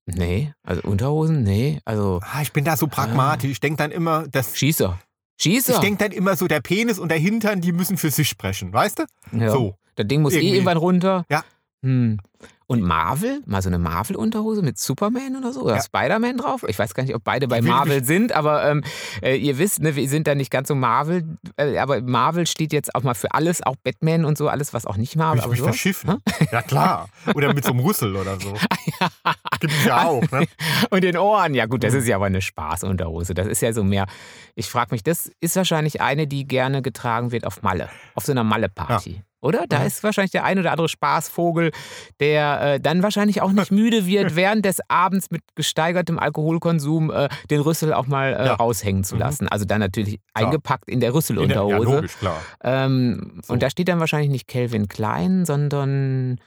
nee, 0.08 0.54
also 0.63 0.82
Unterhosen, 0.84 1.43
nee, 1.43 1.80
also 1.86 2.20
Ah, 2.24 2.41
ich 2.41 2.52
bin 2.54 2.65
da 2.65 2.76
so 2.76 2.88
pragmatisch. 2.88 3.52
Ich 3.52 3.60
denke 3.60 3.78
dann 3.78 3.91
immer, 3.91 4.28
dass 4.28 4.58
Schießer. 4.58 5.00
Schießer. 5.39 5.74
ich 5.74 5.80
denke 5.80 6.04
dann 6.04 6.12
immer 6.12 6.36
so, 6.36 6.48
der 6.48 6.62
Penis 6.62 6.98
und 6.98 7.10
der 7.10 7.20
Hintern, 7.20 7.62
die 7.62 7.72
müssen 7.72 7.98
für 7.98 8.10
sich 8.10 8.28
sprechen, 8.28 8.74
weißt 8.74 9.00
du? 9.00 9.04
ja. 9.39 9.52
So. 9.52 9.76
Das 9.96 10.08
Ding 10.08 10.22
muss 10.22 10.34
eh 10.34 10.38
Irgendwie. 10.38 10.54
irgendwann 10.56 10.78
runter. 10.78 11.26
Ja. 11.30 11.43
Hm. 11.84 12.20
Und 12.69 12.82
Marvel? 12.82 13.41
Mal 13.45 13.62
so 13.62 13.69
eine 13.69 13.80
Marvel-Unterhose 13.80 14.62
mit 14.62 14.77
Superman 14.77 15.38
oder 15.38 15.53
so? 15.53 15.62
Oder 15.62 15.75
Ja. 15.77 15.82
Spider-Man 15.82 16.36
drauf? 16.36 16.65
Ich 16.67 16.77
weiß 16.77 16.93
gar 16.93 17.03
nicht, 17.03 17.15
ob 17.15 17.23
beide 17.23 17.47
bei 17.47 17.62
Marvel 17.62 18.03
sind, 18.03 18.34
aber 18.34 18.69
ähm, 18.69 18.84
äh, 19.21 19.38
ihr 19.38 19.58
wisst, 19.58 19.80
ne, 19.82 19.95
wir 19.95 20.10
sind 20.10 20.27
da 20.27 20.36
nicht 20.36 20.51
ganz 20.51 20.67
so 20.67 20.75
Marvel. 20.75 21.38
Äh, 21.56 21.77
aber 21.77 22.01
Marvel 22.01 22.45
steht 22.45 22.73
jetzt 22.73 22.93
auch 22.93 23.03
mal 23.03 23.13
für 23.13 23.32
alles, 23.34 23.63
auch 23.65 23.77
Batman 23.77 24.25
und 24.25 24.38
so, 24.38 24.49
alles, 24.49 24.73
was 24.73 24.86
auch 24.86 24.97
nicht 24.97 25.15
Marvel 25.15 25.38
Will 25.43 25.45
ich 25.45 25.49
mich 25.51 25.60
aber 25.62 25.71
sowas. 25.73 25.75
verschiffen? 25.82 26.17
Ja, 26.51 26.62
klar. 26.62 27.08
Oder 27.36 27.53
mit 27.53 27.63
so 27.63 27.71
einem 27.71 27.80
Rüssel 27.80 28.13
oder 28.17 28.38
so. 28.39 28.53
Gibt 29.62 29.73
es 29.73 29.86
ja 29.86 30.03
auch, 30.03 30.21
ne? 30.32 30.45
Und 30.89 31.03
den 31.06 31.15
Ohren, 31.17 31.53
ja 31.53 31.67
gut, 31.67 31.84
das 31.84 31.93
ist 31.93 32.06
ja 32.08 32.17
aber 32.17 32.25
eine 32.25 32.41
Spaßunterhose. 32.41 33.34
Das 33.34 33.47
ist 33.47 33.62
ja 33.62 33.71
so 33.71 33.84
mehr. 33.84 34.08
Ich 34.56 34.69
frage 34.69 34.89
mich, 34.91 35.03
das 35.03 35.32
ist 35.39 35.56
wahrscheinlich 35.56 36.01
eine, 36.01 36.27
die 36.27 36.45
gerne 36.45 36.82
getragen 36.82 37.32
wird 37.32 37.45
auf 37.45 37.62
Malle, 37.62 37.89
auf 38.15 38.25
so 38.25 38.34
einer 38.34 38.43
Malle-Party. 38.43 39.23
Oder? 39.39 39.65
Da 39.69 39.80
Ja. 39.80 39.86
ist 39.86 40.04
wahrscheinlich 40.04 40.32
der 40.32 40.43
ein 40.45 40.58
oder 40.58 40.71
andere 40.71 40.89
Spaßvogel, 40.89 41.71
der 42.19 42.62
äh, 42.62 42.80
dann 42.80 43.04
wahrscheinlich 43.04 43.41
auch 43.41 43.52
nicht 43.52 43.71
müde 43.71 44.06
wird, 44.08 44.36
während 44.36 44.65
des 44.65 44.80
Abends 44.88 45.30
mit 45.30 45.41
gesteigertem 45.56 46.17
Alkoholkonsum 46.19 47.12
äh, 47.12 47.30
den 47.52 47.62
Rüssel 47.62 47.93
auch 47.93 48.08
mal 48.08 48.34
äh, 48.34 48.45
Ja. 48.47 48.54
raushängen 48.56 49.04
zu 49.04 49.15
Mhm. 49.15 49.21
lassen. 49.21 49.47
Also 49.47 49.65
dann 49.65 49.80
natürlich 49.80 50.19
Klar. 50.34 50.47
eingepackt 50.47 50.89
in 50.89 51.00
der 51.00 51.10
In 51.10 51.12
der, 51.12 51.12
ja, 51.12 51.17
Rüsselunterhose. 51.17 51.95
logisch, 51.95 52.17
klar. 52.17 52.41
ähm, 52.63 53.39
So. 53.43 53.54
Und 53.54 53.62
da 53.62 53.69
steht 53.69 53.88
dann 53.89 54.00
wahrscheinlich 54.00 54.32
nicht 54.32 54.47
Calvin 54.47 54.88
Klein, 54.88 55.45
sondern 55.45 56.39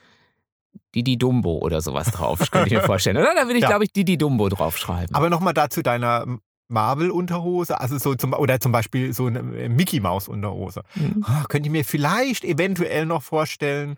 Didi 0.93 1.17
Dumbo 1.17 1.59
oder 1.59 1.79
sowas 1.81 2.11
drauf, 2.11 2.39
könnte 2.51 2.67
ich 2.67 2.73
mir 2.73 2.81
vorstellen. 2.85 3.17
Oder? 3.17 3.33
Da 3.35 3.43
würde 3.43 3.55
ich, 3.55 3.61
Ja. 3.61 3.69
glaube 3.69 3.85
ich, 3.85 3.93
Didi 3.93 4.17
Dumbo 4.17 4.49
draufschreiben. 4.49 5.15
Aber 5.15 5.29
nochmal 5.29 5.53
dazu 5.53 5.81
deiner 5.81 6.25
Marvel-Unterhose, 6.71 7.79
also 7.79 7.97
so 7.97 8.15
zum, 8.15 8.33
oder 8.33 8.59
zum 8.59 8.71
Beispiel 8.71 9.13
so 9.13 9.27
eine 9.27 9.39
äh, 9.39 9.69
Mickey-Maus-Unterhose. 9.69 10.83
Mhm. 10.95 11.23
Ah, 11.27 11.43
Könnte 11.47 11.67
ich 11.67 11.71
mir 11.71 11.85
vielleicht 11.85 12.43
eventuell 12.43 13.05
noch 13.05 13.23
vorstellen, 13.23 13.97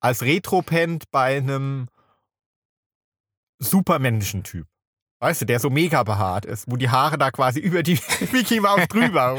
als 0.00 0.22
Retro-Pant 0.22 1.10
bei 1.10 1.38
einem 1.38 1.88
Supermenschen-Typ. 3.58 4.66
Weißt 5.20 5.40
du, 5.40 5.46
der 5.46 5.58
so 5.58 5.70
mega 5.70 6.02
behaart 6.02 6.44
ist, 6.44 6.70
wo 6.70 6.76
die 6.76 6.90
Haare 6.90 7.16
da 7.16 7.30
quasi 7.30 7.60
über 7.60 7.82
die 7.82 7.98
Mickey 8.32 8.60
Maus 8.60 8.86
drüber. 8.88 9.38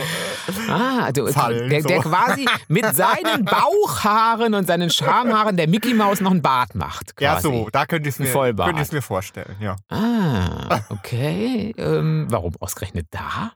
Ah, 0.68 1.12
du, 1.12 1.28
Fallen, 1.28 1.70
der, 1.70 1.84
der 1.84 2.02
so. 2.02 2.10
quasi 2.10 2.48
mit 2.68 2.86
seinen 2.96 3.46
Bauchhaaren 3.46 4.56
und 4.56 4.66
seinen 4.66 4.90
Schamhaaren 4.90 5.58
der 5.58 5.68
Mickey 5.68 5.94
Maus 5.94 6.22
noch 6.22 6.32
einen 6.32 6.42
Bart 6.42 6.74
macht. 6.74 7.16
Quasi. 7.16 7.24
Ja, 7.24 7.40
so, 7.40 7.70
da 7.72 7.86
könnte 7.86 8.10
ich 8.10 8.16
es 8.16 8.20
mir, 8.20 8.56
ich's 8.82 9.06
vorstellen, 9.06 9.56
ja. 9.60 9.76
Ah, 9.90 10.80
okay. 10.90 11.74
ähm, 11.78 12.26
warum 12.30 12.54
ausgerechnet 12.60 13.08
da? 13.12 13.52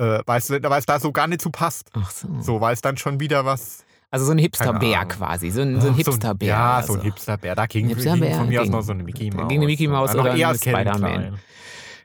Äh, 0.00 0.22
weißt 0.24 0.50
du, 0.50 0.62
weil 0.62 0.78
es 0.78 0.86
da 0.86 0.98
so 0.98 1.12
gar 1.12 1.26
nicht 1.26 1.42
zu 1.42 1.50
passt. 1.50 1.90
Ach 1.92 2.10
so. 2.10 2.28
So, 2.40 2.60
weil 2.62 2.72
es 2.72 2.80
dann 2.80 2.96
schon 2.96 3.20
wieder 3.20 3.44
was. 3.44 3.84
Also 4.10 4.24
so 4.26 4.32
ein 4.32 4.38
Hipsterbär 4.38 5.04
quasi. 5.06 5.50
So 5.50 5.60
ein, 5.62 5.80
so 5.80 5.88
ein 5.88 5.94
Hipsterbär. 5.94 6.48
ja, 6.48 6.78
oder 6.78 6.86
so 6.86 6.94
ein 6.94 7.02
Hipsterbär. 7.02 7.54
Da 7.54 7.66
ging, 7.66 7.88
Hipsterbär 7.88 8.28
ging 8.28 8.36
von 8.38 8.48
mir 8.48 8.62
aus 8.62 8.68
noch 8.68 8.82
so 8.82 8.92
eine 8.92 9.02
Mickey 9.04 9.30
Maus. 9.30 9.48
ging 9.48 9.58
eine 9.58 9.66
Mickey 9.66 9.86
noch 9.86 10.12
oder 10.14 10.34
eher 10.34 10.48
ein 10.50 10.56
Spider-Man. 10.56 11.38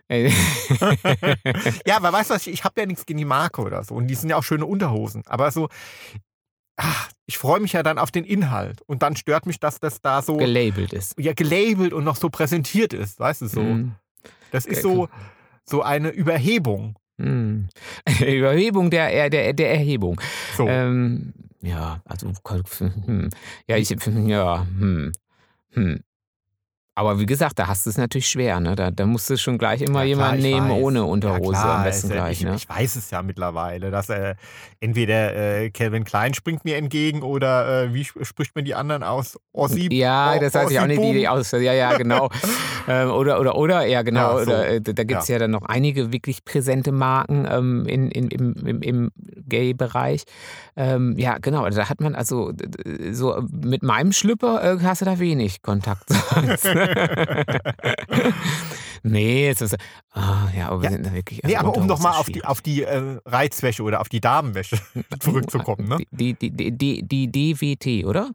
Äh, 0.07 0.29
Ja, 1.87 1.97
aber 1.97 2.13
weißt 2.13 2.29
du 2.29 2.35
was, 2.35 2.47
ich 2.47 2.63
habe 2.63 2.79
ja 2.81 2.85
nichts 2.85 3.05
gegen 3.05 3.17
die 3.17 3.25
Marke 3.25 3.61
oder 3.61 3.83
so. 3.83 3.95
Und 3.95 4.07
die 4.07 4.15
sind 4.15 4.29
ja 4.29 4.37
auch 4.37 4.43
schöne 4.43 4.65
Unterhosen. 4.65 5.23
Aber 5.25 5.49
so, 5.51 5.69
ach, 6.77 7.09
ich 7.25 7.37
freue 7.39 7.59
mich 7.59 7.73
ja 7.73 7.81
dann 7.83 7.97
auf 7.97 8.11
den 8.11 8.23
Inhalt. 8.23 8.81
Und 8.83 9.01
dann 9.01 9.15
stört 9.15 9.45
mich, 9.47 9.59
dass 9.59 9.79
das 9.79 10.01
da 10.01 10.21
so 10.21 10.37
gelabelt 10.37 10.93
ist. 10.93 11.19
ja, 11.19 11.33
gelabelt 11.33 11.91
und 11.93 12.03
noch 12.03 12.17
so 12.17 12.29
präsentiert 12.29 12.93
ist. 12.93 13.19
Weißt 13.19 13.41
du 13.41 13.47
so? 13.47 13.61
Mm, 13.61 13.95
Das 14.51 14.65
ist 14.65 14.85
Okay, 14.85 14.95
so, 14.95 15.09
so 15.63 15.81
eine 15.81 16.09
Überhebung. 16.09 16.95
mm. 17.17 17.61
Überhebung 18.21 18.91
der, 18.91 19.29
der, 19.31 19.53
der 19.53 19.71
Erhebung. 19.71 20.21
So. 20.55 20.67
Ähm, 20.67 21.33
ja, 21.65 22.01
also, 22.05 22.31
hm. 23.05 23.29
ja, 23.67 23.77
ich, 23.77 23.89
ja, 23.89 24.65
hm, 24.65 25.11
hm. 25.73 26.03
Aber 26.97 27.19
wie 27.19 27.25
gesagt, 27.25 27.59
da 27.59 27.67
hast 27.67 27.85
du 27.85 27.89
es 27.89 27.97
natürlich 27.97 28.27
schwer, 28.29 28.61
ne? 28.61 28.73
Da, 28.77 28.89
da 28.89 29.05
musst 29.05 29.29
du 29.29 29.37
schon 29.37 29.57
gleich 29.57 29.81
immer 29.81 29.99
Ja, 30.03 30.05
jemanden 30.05 30.37
ich 30.39 30.45
nehmen 30.45 30.69
weiß. 30.69 30.81
ohne 30.81 30.99
Ja, 30.99 31.05
Unterhose 31.05 31.51
klar, 31.51 31.77
am 31.79 31.83
besten 31.83 32.07
ja- 32.09 32.15
gleich, 32.15 32.39
ich, 32.39 32.45
ne? 32.45 32.55
ich 32.55 32.69
weiß 32.69 32.95
es 32.95 33.11
ja 33.11 33.21
mittlerweile, 33.21 33.91
dass 33.91 34.07
äh, 34.09 34.35
entweder 34.79 35.35
äh, 35.35 35.69
Calvin 35.71 36.05
Klein 36.05 36.33
springt 36.33 36.63
mir 36.63 36.77
entgegen 36.77 37.21
oder 37.21 37.83
äh, 37.83 37.93
wie 37.93 38.01
sp- 38.07 38.23
spricht 38.23 38.55
man 38.55 38.63
die 38.63 38.75
anderen 38.75 39.03
aus? 39.03 39.37
Ossi? 39.51 39.89
Ja, 39.93 40.39
das 40.39 40.55
heißt 40.55 40.71
ja 40.71 40.83
auch 40.83 40.87
nicht 40.87 41.01
die 41.03 41.23
Boom? 41.23 41.25
aus. 41.27 41.51
Ja, 41.51 41.73
ja, 41.73 41.97
genau. 41.97 42.29
ähm, 42.87 43.09
oder, 43.11 43.41
oder, 43.41 43.55
oder, 43.55 43.85
ja, 43.85 44.01
genau. 44.01 44.37
Ja, 44.39 44.45
so. 44.45 44.51
oder, 44.51 44.67
äh, 44.69 44.81
da 44.81 45.03
gibt 45.03 45.21
es 45.21 45.27
ja. 45.27 45.37
dann 45.37 45.51
noch 45.51 45.63
einige 45.63 46.13
wirklich 46.13 46.45
präsente 46.45 46.93
Marken 46.93 47.45
ähm, 47.49 47.85
in, 47.87 48.09
in, 48.09 48.29
im, 48.29 48.53
im, 48.65 48.81
im 48.81 49.11
Gay-Bereich. 49.47 50.23
Ähm, 50.77 51.15
ja, 51.17 51.39
genau. 51.39 51.69
Da 51.69 51.89
hat 51.89 51.99
man 51.99 52.15
also 52.15 52.53
so 53.11 53.41
mit 53.51 53.83
meinem 53.83 54.13
Schlüpper 54.13 54.63
äh, 54.63 54.77
hast 54.81 55.01
du 55.01 55.05
da 55.05 55.19
wenig 55.19 55.61
Kontakt. 55.61 56.09
sonst. 56.09 56.65
nee, 59.03 59.49
es 59.49 59.61
ist. 59.61 59.75
Ah, 60.11 60.47
ja, 60.55 60.69
aber 60.69 60.81
wir 60.81 60.89
Ja. 60.89 60.95
sind 60.95 61.05
da 61.05 61.13
wirklich. 61.13 61.41
Nee, 61.43 61.55
also 61.55 61.67
aber 61.69 61.77
um 61.77 61.87
nochmal 61.87 62.13
auf 62.13 62.27
die, 62.27 62.43
auf 62.43 62.61
die 62.61 62.83
äh, 62.83 63.19
Reizwäsche 63.25 63.83
oder 63.83 64.01
auf 64.01 64.09
die 64.09 64.21
Damenwäsche 64.21 64.77
zurückzukommen, 65.19 65.87
ne? 65.87 65.97
Die, 66.11 66.33
die, 66.33 66.49
die, 66.51 66.71
die, 66.71 67.03
die 67.07 67.31
DWT, 67.53 68.05
oder? 68.05 68.31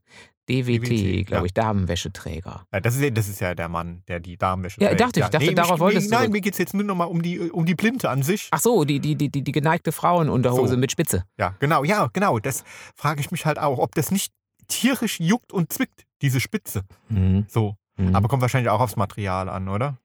DWT, 0.49 0.89
DWT, 0.89 1.27
glaube 1.27 1.43
ja. 1.43 1.45
ich, 1.45 1.55
Damenwäscheträger. 1.55 2.65
Ja, 2.73 2.81
das, 2.81 2.97
ist, 2.97 3.03
ja- 3.03 3.11
das 3.11 3.29
ist 3.29 3.41
ja 3.41 3.55
der 3.55 3.69
Mann, 3.69 4.03
der 4.09 4.19
die 4.19 4.37
Damenwäsche 4.37 4.81
Ja, 4.81 4.89
trägt. 4.89 5.01
dachte 5.01 5.21
ich, 5.21 5.27
dachte, 5.27 5.47
nee, 5.47 5.55
darauf 5.55 5.79
wolltest 5.79 6.11
du 6.11 6.15
Nein, 6.17 6.33
mir 6.33 6.41
geht 6.41 6.55
es 6.55 6.59
jetzt 6.59 6.75
nur 6.75 6.83
nochmal 6.83 7.07
um 7.07 7.23
die, 7.23 7.39
um 7.39 7.65
die 7.67 7.77
Plinte 7.77 8.11
an 8.11 8.25
sich. 8.25 8.49
Ach 8.51 8.59
so, 8.59 8.85
die, 8.85 8.99
die, 8.99 9.15
die, 9.15 9.29
die, 9.29 9.43
die 9.43 9.53
geneigte 9.53 9.93
Frauenunterhose 9.93 10.73
So. 10.75 10.77
mit 10.77 10.91
Spitze. 10.91 11.23
Ja, 11.39 11.55
genau, 11.61 11.85
ja, 11.85 12.09
genau. 12.13 12.41
Das 12.41 12.65
frage 12.97 13.21
ich 13.21 13.31
mich 13.31 13.47
halt 13.47 13.61
auch, 13.61 13.79
ob 13.79 13.95
das 13.95 14.11
nicht 14.11 14.33
tierisch 14.67 15.21
juckt 15.21 15.53
und 15.53 15.73
zwickt, 15.73 16.05
diese 16.21 16.41
Spitze. 16.41 16.83
Mhm. 17.11 17.47
So. 17.49 17.77
Mhm. 18.01 18.17
Aber 18.17 18.29
kommt 18.29 18.43
wahrscheinlich 18.43 18.71
auch 18.71 18.81
aufs 18.81 18.97
Material 18.97 19.49
an, 19.49 19.69
oder? 19.69 19.99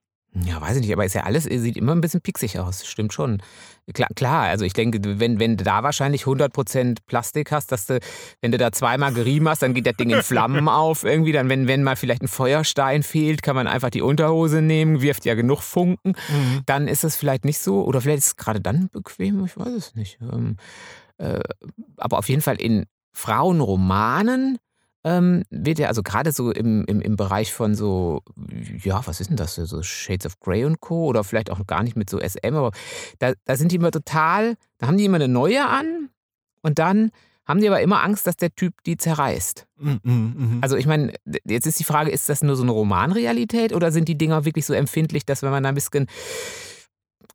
Ja, 0.44 0.60
weiß 0.60 0.76
ich 0.76 0.82
nicht, 0.82 0.92
aber 0.92 1.04
ist 1.04 1.14
ja 1.14 1.22
alles, 1.22 1.44
sieht 1.44 1.78
immer 1.78 1.92
ein 1.92 2.02
bisschen 2.02 2.20
pixig 2.20 2.58
aus, 2.58 2.86
stimmt 2.86 3.14
schon. 3.14 3.42
Klar, 3.94 4.08
klar 4.14 4.42
also 4.42 4.66
ich 4.66 4.74
denke, 4.74 5.00
wenn, 5.18 5.40
wenn 5.40 5.56
du 5.56 5.64
da 5.64 5.82
wahrscheinlich 5.82 6.24
100% 6.24 6.98
Plastik 7.06 7.52
hast, 7.52 7.72
dass 7.72 7.86
du, 7.86 8.00
wenn 8.42 8.52
du 8.52 8.58
da 8.58 8.70
zweimal 8.70 9.14
gerieben 9.14 9.48
hast, 9.48 9.62
dann 9.62 9.72
geht 9.72 9.86
das 9.86 9.96
Ding 9.96 10.10
in 10.10 10.22
Flammen 10.22 10.68
auf 10.68 11.04
irgendwie. 11.04 11.32
Dann, 11.32 11.48
wenn, 11.48 11.68
wenn 11.68 11.82
mal 11.82 11.96
vielleicht 11.96 12.22
ein 12.22 12.28
Feuerstein 12.28 13.02
fehlt, 13.02 13.42
kann 13.42 13.56
man 13.56 13.66
einfach 13.66 13.88
die 13.88 14.02
Unterhose 14.02 14.60
nehmen, 14.60 15.00
wirft 15.00 15.24
ja 15.24 15.34
genug 15.34 15.62
Funken. 15.62 16.14
Dann 16.66 16.86
ist 16.88 17.04
es 17.04 17.16
vielleicht 17.16 17.44
nicht 17.46 17.58
so, 17.58 17.84
oder 17.84 18.02
vielleicht 18.02 18.18
ist 18.18 18.26
es 18.26 18.36
gerade 18.36 18.60
dann 18.60 18.90
bequem, 18.90 19.44
ich 19.46 19.56
weiß 19.56 19.72
es 19.72 19.94
nicht. 19.94 20.18
Ähm, 20.20 20.56
äh, 21.16 21.40
aber 21.96 22.18
auf 22.18 22.28
jeden 22.28 22.42
Fall 22.42 22.60
in 22.60 22.84
Frauenromanen 23.12 24.58
ähm, 25.06 25.44
wird 25.50 25.78
ja, 25.78 25.86
also 25.86 26.02
gerade 26.02 26.32
so 26.32 26.50
im, 26.50 26.84
im, 26.86 27.00
im 27.00 27.16
Bereich 27.16 27.52
von 27.52 27.76
so, 27.76 28.22
ja, 28.82 29.06
was 29.06 29.20
ist 29.20 29.30
denn 29.30 29.36
das, 29.36 29.54
so 29.54 29.82
Shades 29.82 30.26
of 30.26 30.40
Grey 30.40 30.64
und 30.64 30.80
Co. 30.80 31.06
oder 31.06 31.22
vielleicht 31.22 31.48
auch 31.48 31.64
gar 31.64 31.84
nicht 31.84 31.96
mit 31.96 32.10
so 32.10 32.18
SM, 32.18 32.54
aber 32.54 32.72
da, 33.20 33.32
da 33.44 33.56
sind 33.56 33.70
die 33.70 33.76
immer 33.76 33.92
total, 33.92 34.56
da 34.78 34.88
haben 34.88 34.98
die 34.98 35.04
immer 35.04 35.14
eine 35.14 35.28
neue 35.28 35.64
an 35.64 36.08
und 36.62 36.80
dann 36.80 37.12
haben 37.46 37.60
die 37.60 37.68
aber 37.68 37.80
immer 37.80 38.02
Angst, 38.02 38.26
dass 38.26 38.36
der 38.36 38.52
Typ 38.52 38.74
die 38.84 38.96
zerreißt. 38.96 39.68
Mhm, 39.78 40.00
mhm. 40.02 40.58
Also 40.62 40.76
ich 40.76 40.86
meine, 40.86 41.12
jetzt 41.44 41.68
ist 41.68 41.78
die 41.78 41.84
Frage, 41.84 42.10
ist 42.10 42.28
das 42.28 42.42
nur 42.42 42.56
so 42.56 42.64
eine 42.64 42.72
Romanrealität 42.72 43.72
oder 43.72 43.92
sind 43.92 44.08
die 44.08 44.18
Dinger 44.18 44.44
wirklich 44.44 44.66
so 44.66 44.74
empfindlich, 44.74 45.24
dass 45.24 45.42
wenn 45.42 45.50
man 45.50 45.62
da 45.62 45.68
ein 45.68 45.76
bisschen 45.76 46.08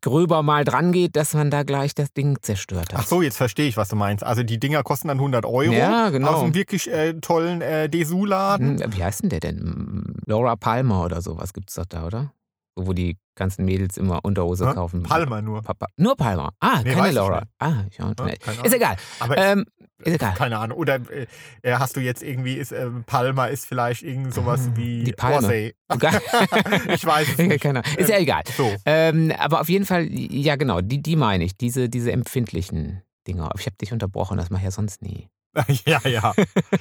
gröber 0.02 0.42
mal 0.42 0.64
dran 0.64 0.92
geht, 0.92 1.16
dass 1.16 1.34
man 1.34 1.50
da 1.50 1.62
gleich 1.62 1.94
das 1.94 2.12
Ding 2.12 2.38
zerstört 2.42 2.92
hat? 2.92 3.00
Ach 3.00 3.06
so, 3.06 3.22
jetzt 3.22 3.36
verstehe 3.36 3.66
ich, 3.68 3.76
was 3.76 3.88
du 3.88 3.96
meinst. 3.96 4.22
Also 4.24 4.42
die 4.42 4.60
Dinger 4.60 4.82
kosten 4.82 5.08
dann 5.08 5.18
100 5.18 5.46
Euro 5.46 5.72
Ja, 5.72 6.10
genau. 6.10 6.28
aus 6.32 6.42
einem 6.42 6.54
wirklich 6.54 6.90
äh, 6.92 7.14
tollen 7.14 7.62
äh, 7.62 7.88
Dessous-Laden. 7.88 8.82
Hm, 8.82 8.92
Wie 8.94 9.02
heißt 9.02 9.22
denn 9.22 9.30
der 9.30 9.40
denn? 9.40 10.14
Laura 10.26 10.56
Palmer 10.56 11.04
oder 11.04 11.22
sowas 11.22 11.52
gibt 11.52 11.70
es 11.70 11.76
doch 11.76 11.86
da, 11.86 12.04
oder? 12.06 12.32
Wo 12.74 12.92
die 12.94 13.18
ganzen 13.34 13.64
Mädels 13.66 13.96
immer 13.98 14.24
Unterhose 14.24 14.68
Hä? 14.68 14.74
kaufen. 14.74 15.02
Palmer 15.02 15.42
nur. 15.42 15.62
Papa. 15.62 15.86
Nur 15.96 16.16
Palmer. 16.16 16.52
Ah, 16.60 16.80
Nee, 16.82 16.94
keine 16.94 17.10
Laura. 17.10 17.42
Ah, 17.58 17.84
ich 17.90 18.00
auch 18.02 18.14
Ja, 18.18 18.24
nicht. 18.24 18.46
Ist 18.64 18.74
egal. 18.74 18.96
Aber 19.20 19.36
Ähm, 19.36 19.66
ist 19.98 20.14
egal. 20.14 20.34
keine 20.34 20.58
Ahnung. 20.58 20.78
Oder 20.78 20.96
äh, 21.10 21.26
äh, 21.62 21.74
hast 21.74 21.96
du 21.96 22.00
jetzt 22.00 22.22
irgendwie, 22.22 22.54
ist, 22.54 22.72
äh, 22.72 22.88
Palmer 23.06 23.50
ist 23.50 23.66
vielleicht 23.66 24.02
irgend 24.02 24.32
sowas 24.32 24.70
wie 24.74 25.02
Ah, 25.02 25.04
Die 25.04 25.12
Palme. 25.12 25.72
Ich 26.94 27.04
weiß 27.04 27.28
es 27.32 27.38
nicht. 27.38 27.60
Keine 27.62 27.80
Ahnung. 27.84 27.98
Ist 27.98 28.08
ja 28.10 28.18
egal. 28.18 28.42
So. 28.56 28.74
Ähm, 28.86 29.32
aber 29.38 29.60
auf 29.60 29.68
jeden 29.68 29.84
Fall, 29.84 30.06
ja 30.10 30.56
genau, 30.56 30.80
die, 30.80 31.02
die 31.02 31.16
meine 31.16 31.44
ich, 31.44 31.56
diese, 31.56 31.88
diese 31.88 32.12
empfindlichen 32.12 33.02
Dinger. 33.26 33.50
Ich 33.58 33.66
habe 33.66 33.76
dich 33.76 33.92
unterbrochen, 33.92 34.36
das 34.38 34.50
mache 34.50 34.60
ich 34.60 34.64
ja 34.64 34.70
sonst 34.70 35.02
nie. 35.02 35.28
ja, 35.84 36.00
ja. 36.08 36.32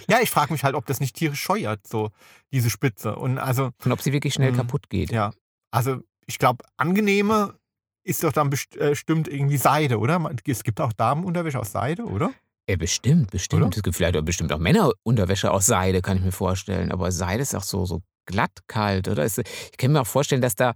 Ja, 0.10 0.20
ich 0.22 0.30
frage 0.30 0.54
mich 0.54 0.64
halt, 0.64 0.76
ob 0.76 0.86
das 0.86 1.02
nicht 1.02 1.16
tierisch 1.18 1.42
scheuert, 1.42 1.86
so 1.86 2.12
diese 2.54 2.70
Spitze. 2.70 3.16
Und 3.18 3.38
also, 3.38 3.72
Und 3.84 3.92
ob 3.92 4.02
sie 4.02 4.14
wirklich 4.14 4.34
schnell 4.34 4.52
Hm, 4.52 4.58
kaputt 4.58 4.90
geht. 4.90 5.12
ja. 5.12 5.32
Also, 5.72 5.98
ich 6.28 6.38
glaube, 6.38 6.64
angenehme 6.78 7.56
ist 8.04 8.24
doch 8.24 8.32
dann 8.34 8.50
best- 8.50 8.76
äh, 8.78 8.90
bestimmt 8.90 9.28
irgendwie 9.28 9.58
Seide, 9.58 10.00
oder? 10.00 10.32
Es 10.46 10.64
gibt 10.64 10.82
auch 10.82 10.94
Damenunterwäsche 10.94 11.60
aus 11.60 11.72
Seide, 11.72 12.04
oder? 12.06 12.32
Ja, 12.70 12.76
bestimmt, 12.76 13.32
bestimmt. 13.32 13.62
Oder? 13.64 13.76
Es 13.76 13.84
gibt 13.84 13.96
vielleicht 13.96 14.16
auch 14.18 14.22
bestimmt 14.22 14.52
auch 14.54 14.60
Männerunterwäsche 14.60 15.52
aus 15.52 15.66
Seide, 15.66 16.02
kann 16.02 16.18
ich 16.18 16.24
mir 16.24 16.32
vorstellen. 16.32 16.92
Aber 16.92 17.12
Seide 17.12 17.42
ist 17.42 17.56
auch 17.56 17.64
so, 17.64 17.86
so 17.86 18.02
glatt 18.26 18.60
kalt, 18.68 19.08
oder? 19.08 19.26
Ich 19.26 19.36
kann 19.78 19.92
mir 19.92 20.02
auch 20.02 20.08
vorstellen, 20.08 20.42
dass 20.42 20.56
da, 20.56 20.74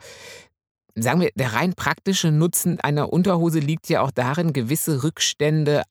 sagen 0.95 1.21
wir, 1.21 1.31
der 1.35 1.53
rein 1.53 1.73
praktische 1.73 2.31
Nutzen 2.31 2.79
einer 2.79 3.11
Unterhose 3.13 3.59
liegt 3.59 3.87
ja 3.89 4.01
auch 4.01 4.11
darin, 4.11 4.53
gewisse 4.53 5.03
Rückstände 5.03 5.83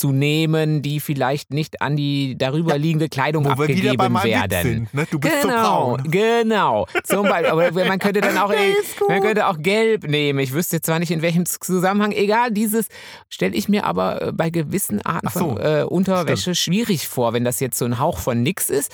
aufzunehmen, 0.00 0.82
die 0.82 1.00
vielleicht 1.00 1.52
nicht 1.52 1.82
an 1.82 1.96
die 1.96 2.36
darüber 2.38 2.70
Ja, 2.72 2.76
liegende 2.76 3.08
Kleidung 3.08 3.44
Wo 3.44 3.58
wir 3.58 3.68
wieder 3.68 3.94
bei 3.96 4.06
abgegeben 4.06 4.24
werden. 4.50 4.62
sind, 4.62 4.94
ne? 4.94 5.06
Du 5.10 5.18
bist 5.18 5.42
so 5.42 5.48
Genau, 5.48 5.62
braun. 5.96 6.02
genau. 6.10 6.86
Zum 7.04 7.24
Beispiel, 7.28 7.50
aber 7.50 7.70
man 7.86 7.98
könnte 7.98 8.20
dann 8.20 8.38
auch, 8.38 8.50
Nee, 8.60 8.74
man 9.08 9.20
könnte 9.22 9.46
auch 9.48 9.58
gelb 9.58 10.04
nehmen. 10.04 10.38
Ich 10.38 10.52
wüsste 10.52 10.76
jetzt 10.76 10.86
zwar 10.86 10.98
nicht 10.98 11.10
in 11.10 11.22
welchem 11.22 11.44
Zusammenhang. 11.46 12.12
Egal, 12.12 12.50
dieses 12.52 12.86
stelle 13.28 13.54
ich 13.54 13.68
mir 13.68 13.84
aber 13.84 14.28
äh, 14.28 14.32
bei 14.32 14.50
gewissen 14.50 15.00
Arten 15.04 15.28
so, 15.32 15.40
von 15.40 15.56
äh, 15.58 15.84
Unterwäsche 15.88 16.54
schwierig 16.54 17.08
vor. 17.08 17.32
Wenn 17.32 17.44
das 17.44 17.60
jetzt 17.60 17.78
so 17.78 17.84
ein 17.84 17.98
Hauch 17.98 18.18
von 18.18 18.42
nix 18.42 18.70
ist, 18.70 18.92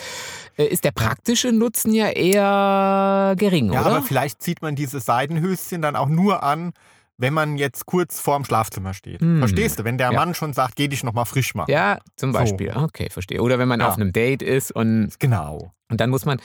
äh, 0.56 0.64
ist 0.64 0.84
der 0.84 0.92
praktische 0.92 1.52
Nutzen 1.52 1.92
ja 1.94 2.08
eher 2.08 3.34
gering, 3.36 3.72
Ja, 3.72 3.82
oder? 3.82 3.90
aber 3.96 4.02
vielleicht 4.02 4.42
zieht 4.42 4.62
man 4.62 4.74
dieses 4.76 5.04
Seidenhöschen 5.04 5.82
dann 5.82 5.96
auch 5.96 6.08
nur 6.08 6.42
an, 6.42 6.72
wenn 7.18 7.32
man 7.34 7.56
jetzt 7.56 7.86
kurz 7.86 8.20
vorm 8.20 8.44
Schlafzimmer 8.44 8.92
steht. 8.94 9.20
Hm. 9.20 9.38
Verstehst 9.38 9.78
du? 9.78 9.84
Wenn 9.84 9.98
der 9.98 10.12
Ja. 10.12 10.18
Mann 10.18 10.34
schon 10.34 10.52
sagt, 10.52 10.76
geh 10.76 10.88
dich 10.88 11.02
nochmal 11.02 11.24
frisch 11.26 11.54
machen. 11.54 11.70
ja, 11.70 11.98
zum 12.16 12.32
So. 12.32 12.38
Beispiel. 12.38 12.72
Okay, 12.76 13.08
verstehe. 13.10 13.40
Oder 13.42 13.58
wenn 13.58 13.68
man 13.68 13.80
Ja. 13.80 13.88
auf 13.88 13.94
einem 13.96 14.12
Date 14.12 14.42
ist 14.42 14.70
und 14.72 15.18
Genau. 15.18 15.72
Und 15.88 16.00
dann 16.00 16.10
muss 16.10 16.24
man, 16.24 16.40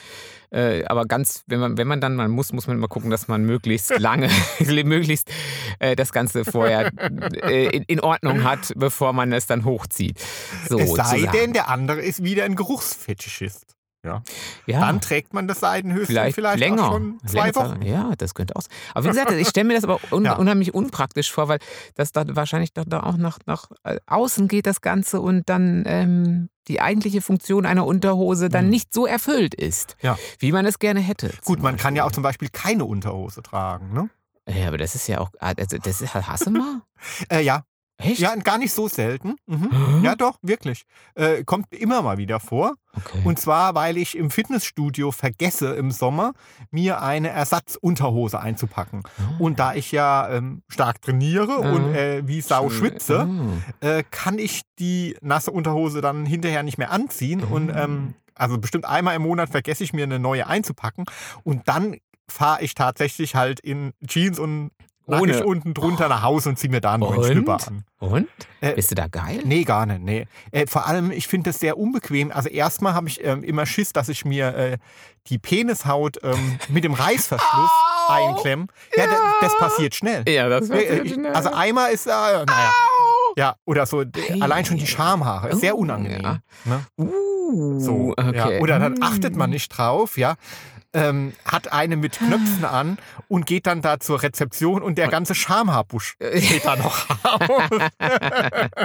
äh, 0.52 0.84
aber 0.86 1.06
ganz, 1.06 1.44
wenn 1.48 1.60
man, 1.60 1.76
wenn 1.76 1.88
man 1.88 2.00
dann 2.00 2.16
mal 2.16 2.28
muss, 2.28 2.54
muss 2.54 2.68
man 2.68 2.78
immer 2.78 2.88
gucken, 2.88 3.10
dass 3.10 3.28
man 3.28 3.44
möglichst 3.44 3.90
lange, 4.00 4.30
möglichst 4.86 5.32
äh, 5.80 5.96
das 5.96 6.12
Ganze 6.12 6.46
vorher 6.46 6.92
äh, 7.44 7.68
in, 7.76 7.84
in 7.84 8.00
Ordnung 8.02 8.44
hat, 8.44 8.72
bevor 8.76 9.14
man 9.14 9.34
es 9.34 9.48
dann 9.48 9.66
hochzieht. 9.66 10.20
So, 10.70 10.78
es 10.80 10.94
sei 10.94 11.24
denn, 11.34 11.54
der 11.54 11.70
andere 11.70 12.02
ist 12.02 12.24
wieder 12.24 12.44
ein 12.44 12.56
Geruchsfetischist. 12.56 13.76
Ja. 14.04 14.24
Ja. 14.66 14.80
Dann 14.80 15.00
trägt 15.00 15.34
man 15.34 15.48
das 15.48 15.60
Seidenhöschen 15.60 16.08
vielleicht, 16.08 16.34
vielleicht, 16.36 16.60
länger. 16.60 16.88
auch 16.88 16.94
schon 16.94 17.20
zwei 17.26 17.52
Länger, 17.52 17.56
Wochen. 17.56 17.82
Ja, 17.84 18.12
das 18.18 18.34
könnte 18.34 18.56
auch 18.56 18.62
sein. 18.62 18.72
Aber 18.96 19.06
wie 19.06 19.10
gesagt, 19.10 19.32
ich 19.32 19.48
stelle 19.48 19.68
mir 19.68 19.76
das 19.76 19.84
aber 19.84 20.00
un 20.12 20.26
Ja. 20.26 20.38
unheimlich 20.38 20.74
unpraktisch 20.74 21.32
vor, 21.32 21.48
weil 21.48 21.60
das 21.96 22.12
dann 22.12 22.36
wahrscheinlich 22.36 22.74
doch 22.74 22.86
da 22.88 23.02
auch 23.04 23.18
nach, 23.18 23.38
nach 23.46 23.70
äh, 23.84 24.00
außen 24.08 24.48
geht, 24.48 24.66
das 24.66 24.82
Ganze, 24.82 25.22
und 25.22 25.50
dann 25.50 25.84
ähm, 25.86 26.50
die 26.68 26.82
eigentliche 26.82 27.22
Funktion 27.22 27.66
einer 27.68 27.86
Unterhose 27.86 28.50
dann 28.50 28.66
Mhm. 28.66 28.72
nicht 28.72 28.94
so 28.94 29.06
erfüllt 29.06 29.54
ist, 29.54 29.98
Ja. 30.02 30.18
wie 30.40 30.52
man 30.52 30.66
es 30.66 30.80
gerne 30.80 31.00
hätte. 31.00 31.32
Gut, 31.46 31.62
man 31.62 31.78
kann 31.78 31.96
ja 31.96 32.04
auch 32.04 32.08
Beispiel. 32.08 32.16
zum 32.16 32.24
Beispiel 32.24 32.50
keine 32.50 32.86
Unterhose 32.86 33.44
tragen, 33.44 33.94
ne? 33.94 34.10
Ja, 34.50 34.68
aber 34.70 34.80
das 34.80 34.96
ist 34.96 35.08
ja 35.08 35.20
auch. 35.20 35.30
Also 35.40 35.78
das 35.78 36.02
ist, 36.02 36.16
hast 36.16 36.48
du 36.48 36.52
mal? 36.52 36.82
Äh, 37.30 37.42
ja, 37.42 37.64
Echt? 38.02 38.20
ja, 38.20 38.36
gar 38.36 38.58
nicht 38.58 38.74
so 38.74 38.88
selten. 38.88 39.36
Mhm. 39.48 40.02
Ja, 40.04 40.16
doch, 40.16 40.38
wirklich. 40.42 40.84
Äh, 41.16 41.44
kommt 41.44 41.74
immer 41.74 42.02
mal 42.02 42.18
wieder 42.18 42.40
vor. 42.40 42.74
Okay. 42.94 43.22
Und 43.24 43.40
zwar, 43.40 43.76
weil 43.76 43.98
ich 43.98 44.18
im 44.18 44.30
Fitnessstudio 44.30 45.12
vergesse 45.12 45.74
im 45.76 45.92
Sommer, 45.92 46.34
mir 46.72 47.02
eine 47.02 47.30
Ersatzunterhose 47.30 48.40
einzupacken. 48.40 49.04
Und 49.40 49.60
da 49.60 49.74
ich 49.76 49.92
ja 49.92 50.30
ähm, 50.30 50.64
stark 50.68 51.02
trainiere 51.02 51.58
und 51.58 51.90
Mhm. 51.90 51.96
äh, 51.96 52.28
wie 52.28 52.42
Sau 52.42 52.70
schwitze, 52.70 53.28
Oh. 53.30 53.86
äh, 53.86 54.04
kann 54.12 54.40
ich 54.40 54.62
die 54.80 55.16
nasse 55.22 55.52
Unterhose 55.52 56.02
dann 56.02 56.26
hinterher 56.26 56.64
nicht 56.64 56.78
mehr 56.78 56.92
anziehen. 56.92 57.44
Und 57.44 57.68
Mhm. 57.68 57.78
ähm, 57.78 58.14
also 58.36 58.58
bestimmt 58.58 58.86
einmal 58.86 59.16
im 59.16 59.22
Monat 59.22 59.50
vergesse 59.50 59.84
ich 59.84 59.94
mir 59.94 60.04
eine 60.04 60.20
neue 60.20 60.48
einzupacken. 60.48 61.06
Und 61.44 61.68
dann 61.68 61.98
fahre 62.28 62.62
ich 62.64 62.76
tatsächlich 62.76 63.36
halt 63.36 63.60
in 63.60 63.92
Jeans 64.08 64.40
und 64.40 64.72
nackig 65.12 65.36
Ohne. 65.38 65.46
unten 65.46 65.74
drunter 65.74 66.08
nach 66.10 66.24
Hause 66.24 66.50
und 66.50 66.58
ziehe 66.58 66.72
mir 66.72 66.82
da 66.82 66.94
einen 66.94 67.02
neuen 67.04 67.20
Und? 67.20 67.26
Schlüpper 67.26 67.58
an. 67.68 67.84
Und? 68.00 68.28
Äh, 68.62 68.74
Bist 68.74 68.90
du 68.92 68.96
da 68.96 69.08
geil? 69.08 69.42
Nee, 69.46 69.64
gar 69.64 69.86
nicht. 69.86 70.02
Nee. 70.02 70.28
Äh, 70.52 70.66
vor 70.68 70.88
allem, 70.88 71.12
ich 71.12 71.28
finde 71.28 71.50
das 71.52 71.60
sehr 71.60 71.78
unbequem. 71.78 72.32
Also 72.32 72.50
erstmal 72.50 72.94
habe 72.94 73.08
ich 73.08 73.24
ähm, 73.24 73.44
immer 73.44 73.66
Schiss, 73.66 73.94
dass 73.94 74.10
ich 74.10 74.26
mir 74.26 74.56
äh, 74.56 74.78
die 75.28 75.38
Penishaut 75.38 76.18
ähm, 76.24 76.58
mit 76.70 76.84
dem 76.84 76.94
Reißverschluss 76.94 77.70
Au! 78.08 78.14
einklemme. 78.14 78.66
Ja, 78.98 79.06
das, 79.06 79.20
das 79.42 79.58
passiert 79.58 79.94
schnell. 79.96 80.24
Ja, 80.28 80.50
das 80.50 80.70
Äh, 80.70 80.74
passiert 80.74 81.06
ich, 81.06 81.14
schnell. 81.14 81.34
also 81.34 81.52
einmal 81.54 81.92
ist, 81.92 82.08
äh, 82.08 82.10
naja, 82.10 82.46
Au! 82.48 83.34
ja, 83.38 83.56
oder 83.66 83.86
so, 83.86 84.02
Ei, 84.02 84.42
allein 84.42 84.66
schon 84.66 84.78
die. 84.78 84.88
Schamhaare, 84.88 85.50
ist 85.50 85.62
sehr 85.62 85.76
Oh, 85.76 85.82
unangenehm. 85.82 86.22
ja. 86.24 86.38
Ne? 86.66 86.86
Uh, 86.98 87.80
So, 87.80 88.14
okay. 88.18 88.36
ja. 88.56 88.60
Oder 88.62 88.80
dann 88.80 89.02
achtet 89.02 89.36
man 89.36 89.50
Mm. 89.50 89.54
nicht 89.54 89.70
drauf, 89.70 90.18
ja. 90.18 90.36
Ähm, 90.94 91.32
hat 91.46 91.72
eine 91.72 91.96
mit 91.96 92.18
Knöpfen 92.18 92.66
an 92.66 92.98
und 93.30 93.46
geht 93.46 93.66
dann 93.66 93.82
da 93.82 94.02
zur 94.02 94.22
Rezeption 94.24 94.82
und 94.82 94.98
der 94.98 95.08
ganze 95.08 95.34
Schamhaarbusch 95.36 96.18
steht 96.20 96.66
da 96.66 96.76
noch 96.76 97.10
raus. 97.24 97.90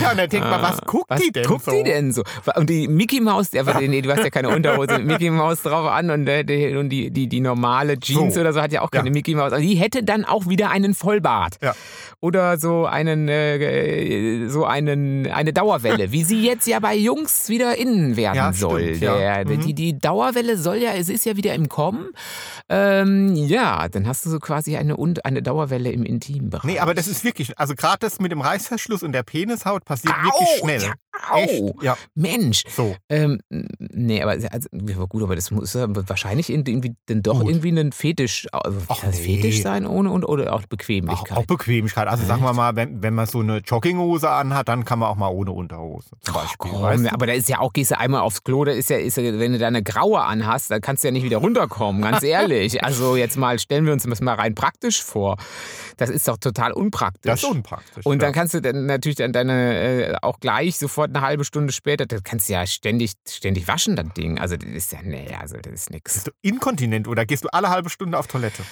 ja, 0.00 0.10
und 0.12 0.18
dann 0.18 0.28
denkt 0.28 0.48
man, 0.48 0.62
was 0.62 0.80
guckt 0.82 1.10
Was 1.10 1.20
die 1.20 1.32
denn 1.32 1.44
guckt 1.46 1.64
so? 1.64 1.70
die 1.72 1.82
denn 1.82 2.12
so? 2.12 2.22
Und 2.54 2.70
die 2.70 2.88
Mickey 2.88 3.20
Maus, 3.20 3.50
der, 3.50 3.64
nee, 3.80 4.00
du 4.00 4.10
hast 4.12 4.22
ja 4.22 4.30
keine 4.30 4.48
Unterhose 4.50 4.98
mit 4.98 5.06
Mickey 5.06 5.30
Maus 5.30 5.62
drauf 5.62 5.90
an 5.90 6.10
und, 6.10 6.28
äh, 6.28 6.44
die, 6.44 6.76
und 6.76 6.88
die, 6.90 7.10
die, 7.10 7.28
die 7.28 7.40
normale 7.40 7.98
Jeans 7.98 8.34
So. 8.34 8.40
oder 8.40 8.52
so 8.52 8.60
hat 8.62 8.72
ja 8.72 8.82
auch 8.82 8.90
keine 8.90 9.08
Ja. 9.08 9.12
Mickey 9.12 9.34
Maus. 9.34 9.52
Also 9.52 9.66
die 9.66 9.74
hätte 9.74 10.02
dann 10.04 10.24
auch 10.24 10.46
wieder 10.48 10.70
einen 10.70 10.94
Vollbart. 10.94 11.56
Ja. 11.62 11.74
Oder 12.20 12.58
so 12.58 12.86
einen, 12.86 13.28
äh, 13.28 14.48
so 14.48 14.64
einen, 14.64 15.26
eine 15.26 15.52
Dauerwelle, 15.52 16.12
wie 16.12 16.22
sie 16.24 16.44
jetzt 16.46 16.66
ja 16.66 16.78
bei 16.80 16.94
Jungs 16.94 17.48
wieder 17.48 17.76
innen 17.76 18.16
werden 18.16 18.36
Ja, 18.36 18.52
soll. 18.52 18.94
stimmt, 18.96 19.00
ja. 19.02 19.44
Der, 19.44 19.56
Mhm. 19.56 19.60
die, 19.60 19.74
die 19.74 19.98
Dauerwelle 19.98 20.56
soll 20.56 20.75
ja, 20.76 20.92
es 20.94 21.08
ist 21.08 21.24
ja 21.24 21.36
wieder 21.36 21.54
im 21.54 21.68
Kommen. 21.68 22.10
Ähm, 22.68 23.34
ja, 23.34 23.88
dann 23.88 24.06
hast 24.06 24.24
du 24.26 24.30
so 24.30 24.38
quasi 24.38 24.76
eine, 24.76 24.96
Und- 24.96 25.24
eine 25.24 25.42
Dauerwelle 25.42 25.90
im 25.90 26.04
Intimbereich. 26.04 26.64
Nee, 26.64 26.78
aber 26.78 26.94
das 26.94 27.06
ist 27.06 27.24
wirklich, 27.24 27.58
also 27.58 27.74
gerade 27.74 27.98
das 28.00 28.18
mit 28.20 28.32
dem 28.32 28.40
Reißverschluss 28.40 29.02
und 29.02 29.12
der 29.12 29.22
Penishaut 29.22 29.84
passiert 29.84 30.14
Au, 30.14 30.24
wirklich 30.24 30.48
schnell. 30.60 30.82
ja, 30.82 30.92
au. 31.30 31.38
Echt? 31.38 31.82
Ja, 31.82 31.96
Mensch, 32.14 32.64
so. 32.68 32.94
Ähm, 33.08 33.40
nee, 33.78 34.22
aber 34.22 34.32
also, 34.32 34.68
gut, 35.08 35.22
aber 35.22 35.36
das 35.36 35.50
muss 35.50 35.74
ja 35.74 35.86
wahrscheinlich 35.88 36.50
irgendwie 36.50 36.94
dann 37.06 37.22
doch 37.22 37.40
Gut. 37.40 37.48
irgendwie 37.48 37.68
ein 37.70 37.92
Fetisch, 37.92 38.46
also 38.52 38.78
Ach, 38.88 39.02
nee. 39.02 39.12
Fetisch 39.12 39.62
sein 39.62 39.86
ohne 39.86 40.10
und 40.10 40.24
oder 40.24 40.52
auch 40.52 40.62
Auch, 40.62 40.66
Bequemlichkeit. 40.66 41.36
auch 41.36 41.46
Bequemlichkeit. 41.46 42.08
Also 42.08 42.24
sagen 42.24 42.42
wir 42.42 42.52
mal, 42.52 42.76
wenn, 42.76 43.02
wenn 43.02 43.14
man 43.14 43.26
so 43.26 43.40
eine 43.40 43.58
Jogginghose 43.58 44.28
anhat, 44.28 44.68
dann 44.68 44.84
kann 44.84 44.98
man 44.98 45.08
auch 45.08 45.16
mal 45.16 45.28
ohne 45.28 45.52
Unterhose 45.52 46.10
zum 46.20 46.34
Beispiel. 46.34 46.70
Komm, 46.70 46.82
weißt 46.82 47.04
du? 47.04 47.12
aber 47.12 47.26
da 47.26 47.32
ist 47.32 47.48
ja 47.48 47.60
auch, 47.60 47.72
gehst 47.72 47.90
du 47.90 47.98
einmal 47.98 48.20
aufs 48.22 48.42
Klo, 48.42 48.64
da 48.64 48.72
ist 48.72 48.90
ja, 48.90 48.96
ist 48.96 49.16
ja, 49.16 49.22
wenn 49.38 49.52
du 49.52 49.58
da 49.58 49.66
eine 49.66 49.82
graue 49.82 50.22
anhast, 50.22 50.70
dann 50.70 50.80
kannst 50.80 51.04
du 51.04 51.08
ja 51.08 51.12
nicht 51.12 51.24
wieder 51.24 51.38
runterkommen, 51.38 52.02
ganz 52.02 52.22
ehrlich. 52.22 52.82
Also 52.84 53.16
jetzt 53.16 53.36
mal, 53.36 53.58
stellen 53.58 53.86
wir 53.86 53.92
uns 53.92 54.04
das 54.04 54.20
mal 54.20 54.34
rein 54.34 54.54
praktisch 54.54 55.02
vor. 55.02 55.36
Das 55.96 56.10
ist 56.10 56.28
doch 56.28 56.36
total 56.36 56.72
unpraktisch. 56.72 57.30
Das 57.30 57.42
ist 57.42 57.48
unpraktisch. 57.48 58.04
Und 58.04 58.22
dann 58.22 58.30
ja. 58.30 58.32
kannst 58.32 58.54
du 58.54 58.60
dann 58.60 58.86
natürlich 58.86 59.16
dann 59.16 59.32
deine 59.32 60.12
äh, 60.12 60.14
auch 60.22 60.40
gleich 60.40 60.78
sofort 60.78 61.05
eine 61.08 61.20
halbe 61.20 61.44
Stunde 61.44 61.72
später, 61.72 62.06
das 62.06 62.22
kannst 62.22 62.48
du 62.48 62.54
ja 62.54 62.66
ständig, 62.66 63.12
ständig 63.28 63.68
waschen, 63.68 63.96
das 63.96 64.06
Ding. 64.16 64.38
Also 64.38 64.56
das 64.56 64.68
ist 64.68 64.92
ja, 64.92 65.00
nee, 65.02 65.34
also 65.38 65.56
das 65.56 65.72
ist 65.72 65.90
nix. 65.90 66.14
Bist 66.14 66.26
du 66.28 66.30
inkontinent 66.42 67.08
oder 67.08 67.26
gehst 67.26 67.44
du 67.44 67.48
alle 67.52 67.70
halbe 67.70 67.90
Stunde 67.90 68.18
auf 68.18 68.26
Toilette? 68.26 68.62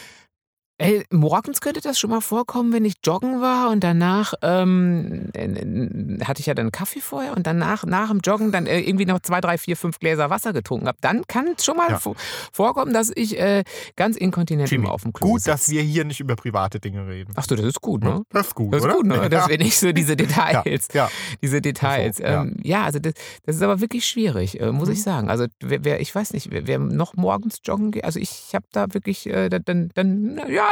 Ey, 0.76 1.04
morgens 1.12 1.60
könnte 1.60 1.80
das 1.80 2.00
schon 2.00 2.10
mal 2.10 2.20
vorkommen, 2.20 2.72
wenn 2.72 2.84
ich 2.84 2.94
joggen 3.04 3.40
war 3.40 3.70
und 3.70 3.84
danach 3.84 4.34
ähm, 4.42 5.30
äh, 5.32 6.24
hatte 6.24 6.40
ich 6.40 6.46
ja 6.46 6.54
dann 6.54 6.72
Kaffee 6.72 6.98
vorher 7.00 7.36
und 7.36 7.46
danach 7.46 7.84
nach 7.86 8.08
dem 8.10 8.18
Joggen 8.24 8.50
dann 8.50 8.66
äh, 8.66 8.80
irgendwie 8.80 9.06
noch 9.06 9.20
zwei, 9.20 9.40
drei, 9.40 9.56
vier, 9.56 9.76
fünf 9.76 10.00
Gläser 10.00 10.30
Wasser 10.30 10.52
getrunken 10.52 10.88
habe. 10.88 10.98
Dann 11.00 11.22
kann 11.28 11.46
es 11.56 11.64
schon 11.64 11.76
mal 11.76 11.90
Ja. 11.90 11.98
vo- 11.98 12.16
vorkommen, 12.52 12.92
dass 12.92 13.12
ich 13.14 13.38
äh, 13.38 13.62
ganz 13.94 14.16
inkontinent 14.16 14.68
Jimmy, 14.68 14.86
immer 14.86 14.94
auf 14.94 15.02
dem 15.02 15.12
Klo 15.12 15.28
gut, 15.28 15.42
sitze. 15.42 15.50
dass 15.52 15.68
wir 15.68 15.80
hier 15.80 16.04
nicht 16.04 16.18
über 16.18 16.34
private 16.34 16.80
Dinge 16.80 17.06
reden. 17.06 17.32
Ach 17.36 17.44
so, 17.48 17.54
das 17.54 17.66
ist 17.66 17.80
gut, 17.80 18.02
ne? 18.02 18.22
Das 18.30 18.48
ist 18.48 18.54
gut, 18.56 18.74
Das 18.74 18.80
ist 18.80 18.84
oder? 18.86 18.94
gut, 18.96 19.06
ne? 19.06 19.28
Dass 19.30 19.44
ja. 19.44 19.48
wir 19.50 19.58
nicht 19.58 19.78
so 19.78 19.92
diese 19.92 20.16
Details, 20.16 20.88
Ja, 20.92 21.08
diese 21.40 21.60
Details. 21.60 22.16
So, 22.16 22.24
ja. 22.24 22.42
ähm, 22.42 22.56
ja. 22.64 22.82
also 22.82 22.98
das, 22.98 23.12
das 23.46 23.54
ist 23.56 23.62
aber 23.62 23.80
wirklich 23.80 24.04
schwierig, 24.08 24.60
äh, 24.60 24.72
muss 24.72 24.88
Mhm. 24.88 24.94
ich 24.94 25.02
sagen. 25.04 25.30
Also 25.30 25.46
wer, 25.60 25.84
wer, 25.84 26.00
ich 26.00 26.12
weiß 26.12 26.32
nicht, 26.32 26.50
wer, 26.50 26.66
wer 26.66 26.80
noch 26.80 27.14
morgens 27.14 27.58
joggen 27.64 27.92
geht, 27.92 28.02
also 28.04 28.18
ich 28.18 28.50
habe 28.56 28.66
da 28.72 28.92
wirklich, 28.92 29.26
äh, 29.28 29.48
dann, 29.50 29.90
dann, 29.94 30.36
ja, 30.48 30.48
ja, 30.48 30.63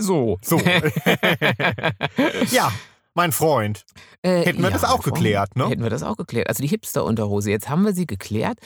so. 0.00 0.38
So. 0.42 0.58
ja, 2.50 2.72
mein 3.14 3.32
Freund. 3.32 3.84
Äh, 4.22 4.44
Hätten 4.44 4.62
wir 4.62 4.70
das 4.70 4.84
auch 4.84 5.02
geklärt, 5.02 5.56
ne? 5.56 5.68
Hätten 5.68 5.82
wir 5.82 5.90
das 5.90 6.02
auch 6.02 6.16
geklärt. 6.16 6.48
Also 6.48 6.62
die 6.62 6.68
Hipster-Unterhose. 6.68 7.50
Jetzt 7.50 7.68
haben 7.68 7.84
wir 7.84 7.92
sie 7.92 8.06
geklärt. 8.06 8.58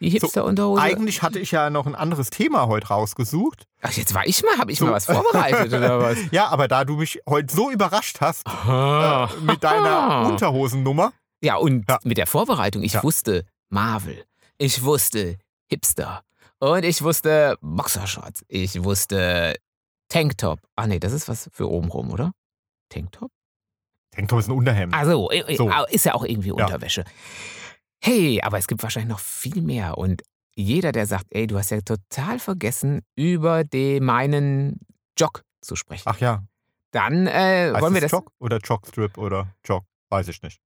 Die 0.00 0.10
Hipster-Unterhose. 0.10 0.80
Eigentlich 0.82 1.22
hatte 1.22 1.38
ich 1.38 1.50
ja 1.50 1.70
noch 1.70 1.86
ein 1.86 1.94
anderes 1.94 2.30
Thema 2.30 2.66
heute 2.68 2.88
rausgesucht. 2.88 3.64
Ach, 3.82 3.92
jetzt 3.92 4.14
war 4.14 4.26
ich 4.26 4.42
mal, 4.42 4.58
habe 4.58 4.72
ich 4.72 4.78
So. 4.78 4.86
mal 4.86 4.92
was 4.92 5.06
vorbereitet 5.06 5.72
oder 5.72 6.00
was? 6.02 6.18
Ja, 6.30 6.48
aber 6.48 6.68
da 6.68 6.84
du 6.84 6.96
mich 6.96 7.20
heute 7.28 7.54
so 7.54 7.70
überrascht 7.70 8.20
hast 8.20 8.46
äh, 8.46 9.26
mit 9.42 9.62
deiner. 9.64 10.26
Unterhosennummer, 10.30 11.12
Ja, 11.42 11.56
und 11.56 11.84
Ja. 11.88 11.98
mit 12.04 12.18
der 12.18 12.26
Vorbereitung. 12.26 12.82
Ich 12.82 12.94
Ja. 12.94 13.02
wusste 13.02 13.44
Marvel. 13.68 14.24
Ich 14.58 14.82
wusste 14.84 15.36
Hipster. 15.68 16.22
Und 16.58 16.84
ich 16.84 17.02
wusste 17.02 17.58
Boxershorts. 17.60 18.44
Ich 18.48 18.82
wusste 18.82 19.56
Tanktop. 20.08 20.60
Ah, 20.76 20.86
nee, 20.86 20.98
das 20.98 21.12
ist 21.12 21.28
was 21.28 21.50
für 21.52 21.70
obenrum, 21.70 22.10
oder? 22.12 22.32
Tanktop? 22.88 23.30
Tanktop 24.12 24.38
ist 24.40 24.48
ein 24.48 24.52
Unterhemd. 24.52 24.94
Also, 24.94 25.28
So. 25.56 25.70
ist 25.90 26.04
ja 26.04 26.14
auch 26.14 26.24
irgendwie 26.24 26.48
Ja. 26.48 26.54
Unterwäsche. 26.54 27.04
Hey, 28.02 28.40
aber 28.42 28.58
es 28.58 28.66
gibt 28.66 28.82
wahrscheinlich 28.82 29.10
noch 29.10 29.18
viel 29.20 29.62
mehr. 29.62 29.98
Und 29.98 30.22
jeder, 30.54 30.92
der 30.92 31.06
sagt, 31.06 31.26
ey, 31.30 31.46
du 31.46 31.58
hast 31.58 31.70
ja 31.70 31.80
total 31.80 32.38
vergessen, 32.38 33.02
über 33.14 33.64
den, 33.64 34.04
meinen 34.04 34.80
Jog 35.18 35.42
zu 35.60 35.76
sprechen. 35.76 36.04
Ach 36.06 36.18
ja, 36.18 36.44
Dann 36.92 37.26
äh, 37.26 37.74
wollen 37.78 37.94
wir 37.94 38.00
das. 38.00 38.12
Jog 38.12 38.30
oder 38.38 38.58
Jogstrip 38.58 39.18
oder 39.18 39.54
Jog? 39.64 39.84
Weiß 40.08 40.28
ich 40.28 40.40
nicht. 40.42 40.60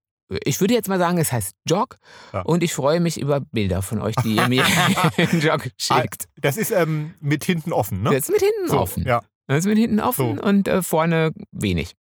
Ich 0.45 0.61
würde 0.61 0.75
jetzt 0.75 0.89
mal 0.89 0.99
sagen, 0.99 1.19
es 1.19 1.33
heißt 1.33 1.55
Jog. 1.69 1.97
Ja. 2.33 2.43
Und 2.43 2.63
ich 2.63 2.73
freue 2.75 3.01
mich 3.01 3.21
über 3.21 3.41
Bilder 3.41 3.83
von 3.83 4.01
euch, 4.01 4.15
die 4.25 4.37
ihr 4.37 4.49
mir 4.49 4.65
einen 5.17 5.41
Jog 5.41 5.69
schickt. 5.77 6.27
Das 6.41 6.57
ist 6.57 6.71
ähm, 6.71 7.15
mit 7.21 7.45
hinten 7.45 7.73
offen, 7.73 8.03
ne? 8.03 8.11
Das 8.11 8.29
ist 8.29 8.31
mit 8.31 8.41
hinten 8.41 8.69
so, 8.71 8.79
offen. 8.79 9.05
Ja, 9.07 9.23
Das 9.49 9.59
ist 9.59 9.67
mit 9.67 9.79
hinten 9.79 10.01
offen 10.01 10.37
So. 10.37 10.43
und 10.43 10.69
äh, 10.69 10.83
vorne 10.83 11.33
wenig. 11.53 11.95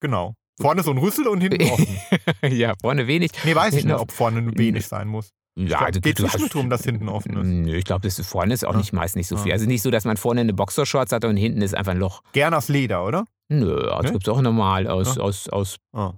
genau. 0.00 0.34
Vorne 0.60 0.82
so 0.82 0.90
ein 0.90 0.98
Rüssel 0.98 1.26
und 1.28 1.40
hinten 1.40 1.62
offen. 1.70 1.98
ja, 2.50 2.74
vorne 2.80 3.06
wenig. 3.06 3.30
Nee, 3.44 3.54
weiß 3.54 3.72
ich 3.74 3.84
nicht, 3.86 3.96
ob 3.98 4.12
vorne 4.12 4.46
wenig 4.58 4.86
sein 4.86 5.08
muss. 5.08 5.30
Ja, 5.56 5.66
glaub, 5.66 5.82
also 5.82 6.00
geht's 6.00 6.20
du 6.20 6.24
nicht 6.38 6.54
darum, 6.54 6.70
dass 6.70 6.84
hinten 6.84 7.08
offen 7.08 7.36
ist? 7.36 7.46
Nö, 7.46 7.74
ich 7.76 7.84
glaube, 7.84 8.02
das 8.02 8.18
ist 8.18 8.26
vorne 8.28 8.52
ist 8.54 8.64
auch 8.64 8.72
Ja. 8.72 8.78
nicht 8.78 8.92
meist 8.92 9.16
nicht 9.16 9.26
so 9.28 9.36
viel. 9.36 9.48
Ja. 9.48 9.54
Also 9.54 9.66
nicht 9.66 9.82
so, 9.82 9.90
dass 9.90 10.04
man 10.04 10.16
vorne 10.18 10.42
eine 10.42 10.52
Boxershorts 10.52 11.12
hat 11.12 11.24
und 11.24 11.36
hinten 11.36 11.62
ist 11.62 11.74
einfach 11.74 11.92
ein 11.92 11.98
Loch. 11.98 12.22
Gern 12.32 12.52
aus 12.54 12.68
Leder, 12.68 13.04
oder? 13.04 13.24
Nö, 13.48 13.82
das 13.86 14.04
Ne? 14.04 14.12
gibt 14.12 14.28
es 14.28 14.32
auch 14.32 14.40
normal 14.40 14.86
aus, 14.86 15.16
Ja. 15.16 15.22
aus, 15.22 15.48
aus 15.48 15.76
Ah. 15.92 16.12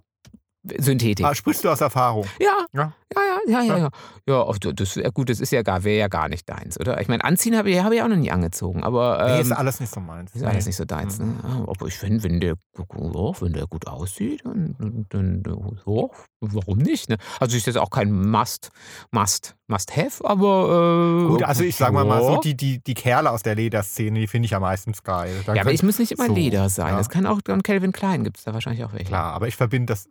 Synthetik. 0.79 1.25
Ah, 1.27 1.35
sprichst 1.35 1.63
du 1.65 1.69
aus 1.69 1.81
Erfahrung? 1.81 2.27
Ja, 2.41 2.65
Ja. 2.73 2.93
ja, 3.15 3.23
ja, 3.47 3.63
ja, 3.63 3.77
ja. 3.79 3.89
Ja, 4.27 4.51
du- 4.59 4.73
das 4.73 4.99
gut, 5.13 5.29
das 5.29 5.41
ist 5.41 5.53
ja 5.53 5.63
gar, 5.63 5.85
wäre 5.85 5.99
ja 5.99 6.09
gar 6.09 6.29
nicht 6.31 6.49
deins, 6.49 6.81
oder? 6.81 6.99
Ich 7.03 7.09
meine, 7.09 7.23
anziehen 7.23 7.57
habe 7.57 7.69
ich, 7.71 7.83
habe 7.83 7.95
ich 7.97 8.03
auch 8.03 8.09
noch 8.09 8.17
nie 8.17 8.31
angezogen, 8.31 8.83
aber 8.83 9.23
nee, 9.27 9.35
ähm, 9.35 9.41
ist 9.43 9.53
alles 9.53 9.81
nicht 9.81 9.93
so 9.93 10.01
meins. 10.01 10.35
ist 10.35 10.43
alles 10.43 10.65
Nee. 10.65 10.69
nicht 10.71 10.77
so 10.77 10.85
deins. 10.87 11.19
Mhm. 11.19 11.27
Ne? 11.43 11.65
Aber 11.69 11.87
ich 11.87 11.99
finde, 11.99 12.23
wenn 12.23 12.41
der, 12.41 12.55
wenn 12.77 13.53
der 13.53 13.67
gut 13.67 13.87
aussieht, 13.87 14.41
dann, 14.45 15.05
dann, 15.11 15.43
ja, 15.87 16.07
warum 16.41 16.79
nicht? 16.79 17.11
Ne? 17.11 17.17
Also 17.41 17.57
ist 17.57 17.67
jetzt 17.67 17.77
auch 17.79 17.91
kein 17.91 18.11
Must, 18.31 18.71
Must, 19.11 19.55
Must 19.67 19.97
Have, 19.97 20.25
aber 20.27 21.25
äh, 21.25 21.29
Gut, 21.29 21.43
also 21.43 21.63
ich 21.65 21.77
sag 21.77 21.93
mal 21.93 22.05
mal 22.07 22.23
so, 22.23 22.41
die, 22.41 22.57
die, 22.57 22.83
die 22.83 22.95
Kerle 22.95 23.31
aus 23.31 23.43
der 23.43 23.55
Lederszene, 23.55 24.19
die 24.21 24.27
finde 24.27 24.47
ich 24.47 24.53
ja 24.53 24.61
meistens 24.61 25.03
geil. 25.03 25.43
Da 25.45 25.55
Ja, 25.55 25.61
aber 25.63 25.73
ich 25.73 25.83
muss 25.83 25.99
nicht 25.99 26.13
immer 26.13 26.27
so, 26.27 26.35
Leder 26.35 26.69
sein. 26.71 26.93
ja. 26.93 26.97
Das 26.97 27.11
kann 27.11 27.27
auch, 27.27 27.41
und 27.49 27.63
Calvin 27.65 27.93
Klein 27.93 28.25
gibt 28.25 28.39
es 28.39 28.45
da 28.45 28.55
wahrscheinlich 28.55 28.85
auch 28.85 28.93
welche. 28.93 29.07
Klar, 29.07 29.33
aber 29.35 29.47
ich 29.49 29.57
verbinde 29.57 29.93
das 29.93 30.09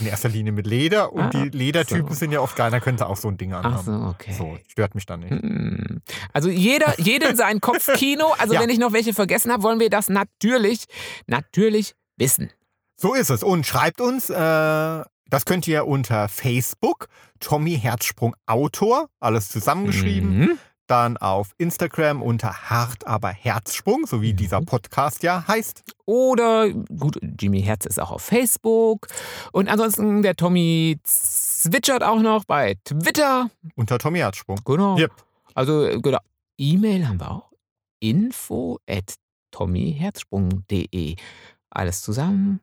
In 0.00 0.06
erster 0.06 0.28
Linie 0.30 0.52
mit 0.52 0.66
Leder 0.66 1.12
und 1.12 1.22
Ah, 1.22 1.28
die 1.30 1.50
Ledertypen 1.50 2.08
so. 2.08 2.14
sind 2.14 2.32
ja 2.32 2.40
oft 2.40 2.56
geil, 2.56 2.70
da 2.70 2.80
können 2.80 2.96
sie 2.98 3.06
auch 3.06 3.16
so 3.18 3.28
ein 3.28 3.36
Ding 3.36 3.52
Ach 3.52 3.62
anhaben. 3.64 3.84
so, 3.84 4.06
okay. 4.08 4.32
So, 4.32 4.58
stört 4.68 4.94
mich 4.94 5.04
dann 5.06 5.20
nicht. 5.20 5.30
Hm. 5.30 6.00
Also 6.32 6.48
jeder, 6.48 6.98
jedem 6.98 7.36
sein 7.36 7.60
Kopfkino. 7.60 8.34
Also 8.38 8.54
Ja. 8.54 8.60
wenn 8.60 8.70
ich 8.70 8.78
noch 8.78 8.92
welche 8.92 9.12
vergessen 9.12 9.52
habe, 9.52 9.62
wollen 9.62 9.80
wir 9.80 9.90
das 9.90 10.08
natürlich, 10.08 10.84
natürlich 11.26 11.94
wissen. 12.16 12.50
So 12.96 13.14
ist 13.14 13.30
es. 13.30 13.42
Und 13.42 13.66
schreibt 13.66 14.00
uns, 14.00 14.30
äh, 14.30 14.34
das 14.36 15.44
könnt 15.44 15.66
ihr 15.68 15.86
unter 15.86 16.28
Facebook, 16.28 17.08
Tommy 17.40 17.78
Herzsprung 17.78 18.34
Autor, 18.46 19.08
alles 19.20 19.48
zusammengeschrieben. 19.50 20.38
Mhm. 20.38 20.58
Dann 20.88 21.16
auf 21.16 21.52
Instagram 21.58 22.20
unter 22.22 22.68
Hart 22.70 23.06
aber 23.06 23.28
Herzsprung, 23.30 24.04
so 24.06 24.20
wie 24.20 24.32
Mhm. 24.32 24.36
dieser 24.36 24.60
Podcast 24.60 25.22
ja 25.22 25.46
heißt. 25.46 25.84
Oder, 26.06 26.70
gut, 26.70 27.18
Jimmy 27.40 27.62
Herz 27.62 27.86
ist 27.86 28.00
auch 28.00 28.10
auf 28.10 28.22
Facebook. 28.22 29.06
Und 29.52 29.68
ansonsten 29.68 30.22
der 30.22 30.34
Tommy 30.36 30.98
zwitschert 31.04 32.02
auch 32.02 32.20
noch 32.20 32.44
bei 32.44 32.76
Twitter. 32.84 33.48
Unter 33.76 33.98
Tommy 33.98 34.18
Herzsprung. 34.18 34.58
Genau. 34.64 34.98
Yep. 34.98 35.12
Also, 35.54 36.00
genau. 36.00 36.18
E-Mail 36.58 37.06
haben 37.08 37.20
wir 37.20 37.30
auch. 37.30 37.52
Info 38.00 38.78
at 38.88 39.14
tommyherzsprung.de. 39.52 41.16
Alles 41.70 42.02
zusammen. 42.02 42.60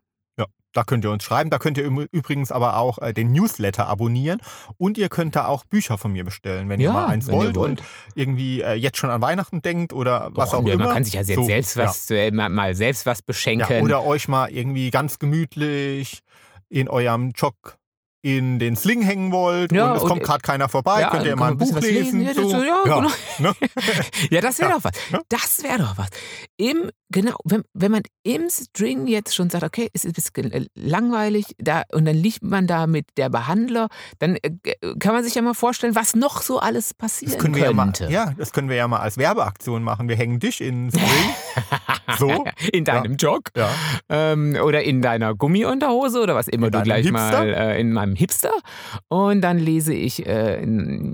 Ja, 0.76 0.82
da 0.82 0.84
könnt 0.84 1.04
ihr 1.04 1.12
uns 1.12 1.24
schreiben. 1.24 1.50
Da 1.50 1.58
könnt 1.58 1.78
ihr 1.78 1.84
übrigens 2.12 2.52
aber 2.52 2.78
auch 2.78 3.00
äh, 3.00 3.14
den 3.14 3.32
Newsletter 3.32 3.88
abonnieren. 3.88 4.40
Und 4.78 4.98
ihr 4.98 5.10
könnt 5.10 5.36
da 5.36 5.46
auch 5.48 5.66
Bücher 5.66 5.98
von 5.98 6.12
mir 6.12 6.24
bestellen, 6.24 6.70
wenn 6.70 6.80
ihr 6.80 6.92
mal 6.92 7.08
eins 7.08 7.28
ihr 7.28 7.34
wollt, 7.34 7.58
und 7.58 7.84
irgendwie 8.16 8.62
äh, 8.62 8.74
jetzt 8.74 8.98
schon 8.98 9.10
an 9.10 9.22
Weihnachten 9.22 9.62
denkt 9.62 9.94
oder 9.94 10.30
was 10.34 10.52
Doch, 10.52 10.60
auch 10.60 10.68
ja, 10.68 10.74
immer. 10.74 10.86
Man 10.86 10.94
kann 10.94 11.04
sich 11.04 11.14
ja 11.14 11.22
jetzt 11.22 11.36
So, 11.36 11.44
selbst 11.44 11.78
was, 11.78 12.10
äh, 12.12 12.32
mal, 12.32 12.76
selbst 12.76 13.06
was 13.06 13.20
Ja, 13.20 13.24
beschenken. 13.26 13.84
oder 13.84 14.04
euch 14.04 14.28
mal 14.28 14.50
irgendwie 14.52 14.90
ganz 14.92 15.20
gemütlich 15.20 16.22
in 16.70 16.88
eurem 16.88 17.32
Jog 17.36 17.78
in 18.22 18.60
den 18.60 18.76
Sling 18.76 19.02
hängen 19.02 19.32
wollt 19.32 19.72
Ja, 19.72 19.92
und 19.92 19.98
es 19.98 20.04
und- 20.04 20.10
kommt 20.10 20.24
gerade 20.24 20.42
keiner 20.42 20.68
vorbei, 20.70 21.02
Ja, 21.02 21.10
könnt 21.10 21.26
ihr 21.26 21.36
mal 21.38 21.52
ein 21.52 21.58
Buch 21.58 21.68
bisschen 21.68 21.78
was 21.78 21.86
lesen. 21.86 22.20
lesen. 22.20 22.22
Ja, 22.22 22.34
so. 22.44 22.52
das- 22.52 22.66
ja, 22.66 22.84
genau. 22.84 23.02
ne? 23.40 23.54
Ja, 24.30 24.42
das 24.42 24.60
wäre 24.60 24.70
Ja. 24.72 24.76
doch 24.76 24.84
was. 24.84 24.92
Ja. 25.12 25.20
Das 25.30 25.64
wäre 25.64 25.78
doch 25.80 25.98
was. 25.98 26.08
Im, 26.58 26.90
genau, 27.10 27.36
wenn, 27.46 27.64
wenn 27.74 27.92
man 27.92 28.02
im 28.24 28.50
String 28.50 29.08
jetzt 29.08 29.34
schon 29.34 29.50
sagt, 29.50 29.64
okay, 29.64 29.90
es 29.94 30.04
ist 30.04 30.12
ein 30.12 30.14
bisschen 30.42 30.52
äh, 30.52 30.66
langweilig, 30.76 31.46
da, 31.60 31.84
und 31.94 32.04
dann 32.06 32.16
liegt 32.16 32.44
man 32.44 32.68
da 32.68 32.88
mit 32.88 33.06
der 33.18 33.30
Behandler, 33.30 33.88
dann 34.20 34.36
äh, 34.42 34.52
kann 35.00 35.14
man 35.14 35.24
sich 35.24 35.36
ja 35.36 35.42
mal 35.42 35.54
vorstellen, 35.54 35.96
was 35.96 36.16
noch 36.16 36.42
so 36.42 36.60
alles 36.60 36.94
passieren 36.94 37.34
Das 37.34 37.42
können 37.42 37.56
wir 37.56 37.64
ja 37.64 37.72
mal, 37.74 37.86
könnte. 37.86 38.10
ja, 38.12 38.34
das 38.38 38.52
können 38.52 38.68
wir 38.70 38.76
ja 38.76 38.88
mal 38.88 39.00
als 39.00 39.18
Werbeaktion 39.18 39.82
machen. 39.84 40.10
Wir 40.10 40.18
hängen 40.18 40.40
dich 40.40 40.60
in 40.62 40.90
den 40.90 40.92
String. 40.92 41.08
so. 42.18 42.44
In 42.74 42.84
deinem 42.86 43.16
Jog 43.16 43.50
Ja. 43.56 43.70
ähm, 44.10 44.58
oder 44.62 44.84
in 44.84 45.02
deiner 45.02 45.34
Gummiunterhose 45.36 46.22
oder 46.22 46.36
was 46.36 46.48
immer 46.48 46.68
In 46.68 46.74
du 46.74 46.82
gleich 46.84 47.06
Hipster? 47.06 47.14
mal 47.14 47.54
äh, 47.54 47.80
in 47.80 47.92
meinem 47.94 48.09
Hipster. 48.16 48.52
Und 49.08 49.42
dann 49.42 49.58
lese 49.60 49.94
ich, 49.94 50.26
äh, 50.26 50.64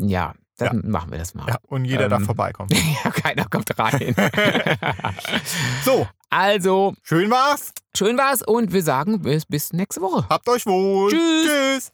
ja, 0.08 0.34
dann 0.58 0.84
machen 0.90 1.12
wir 1.12 1.18
das 1.20 1.34
mal. 1.36 1.46
ja. 1.48 1.58
Und 1.68 1.86
jeder 1.86 2.08
darf 2.10 2.22
Ähm. 2.22 2.26
vorbeikommen. 2.26 2.70
Ja, 3.04 3.12
keiner 3.12 3.46
kommt 3.46 3.78
rein. 3.78 4.16
So, 5.84 6.08
also, 6.30 6.94
schön 7.04 7.30
war's. 7.30 7.72
schön 7.96 8.18
war's 8.18 8.42
und 8.42 8.74
wir 8.74 8.84
sagen 8.84 9.22
bis, 9.22 9.46
bis 9.46 9.74
nächste 9.74 10.02
Woche. 10.02 10.26
Habt 10.30 10.48
euch 10.50 10.66
wohl. 10.66 11.12
Tschüss. 11.12 11.46
Tschüss. 11.48 11.92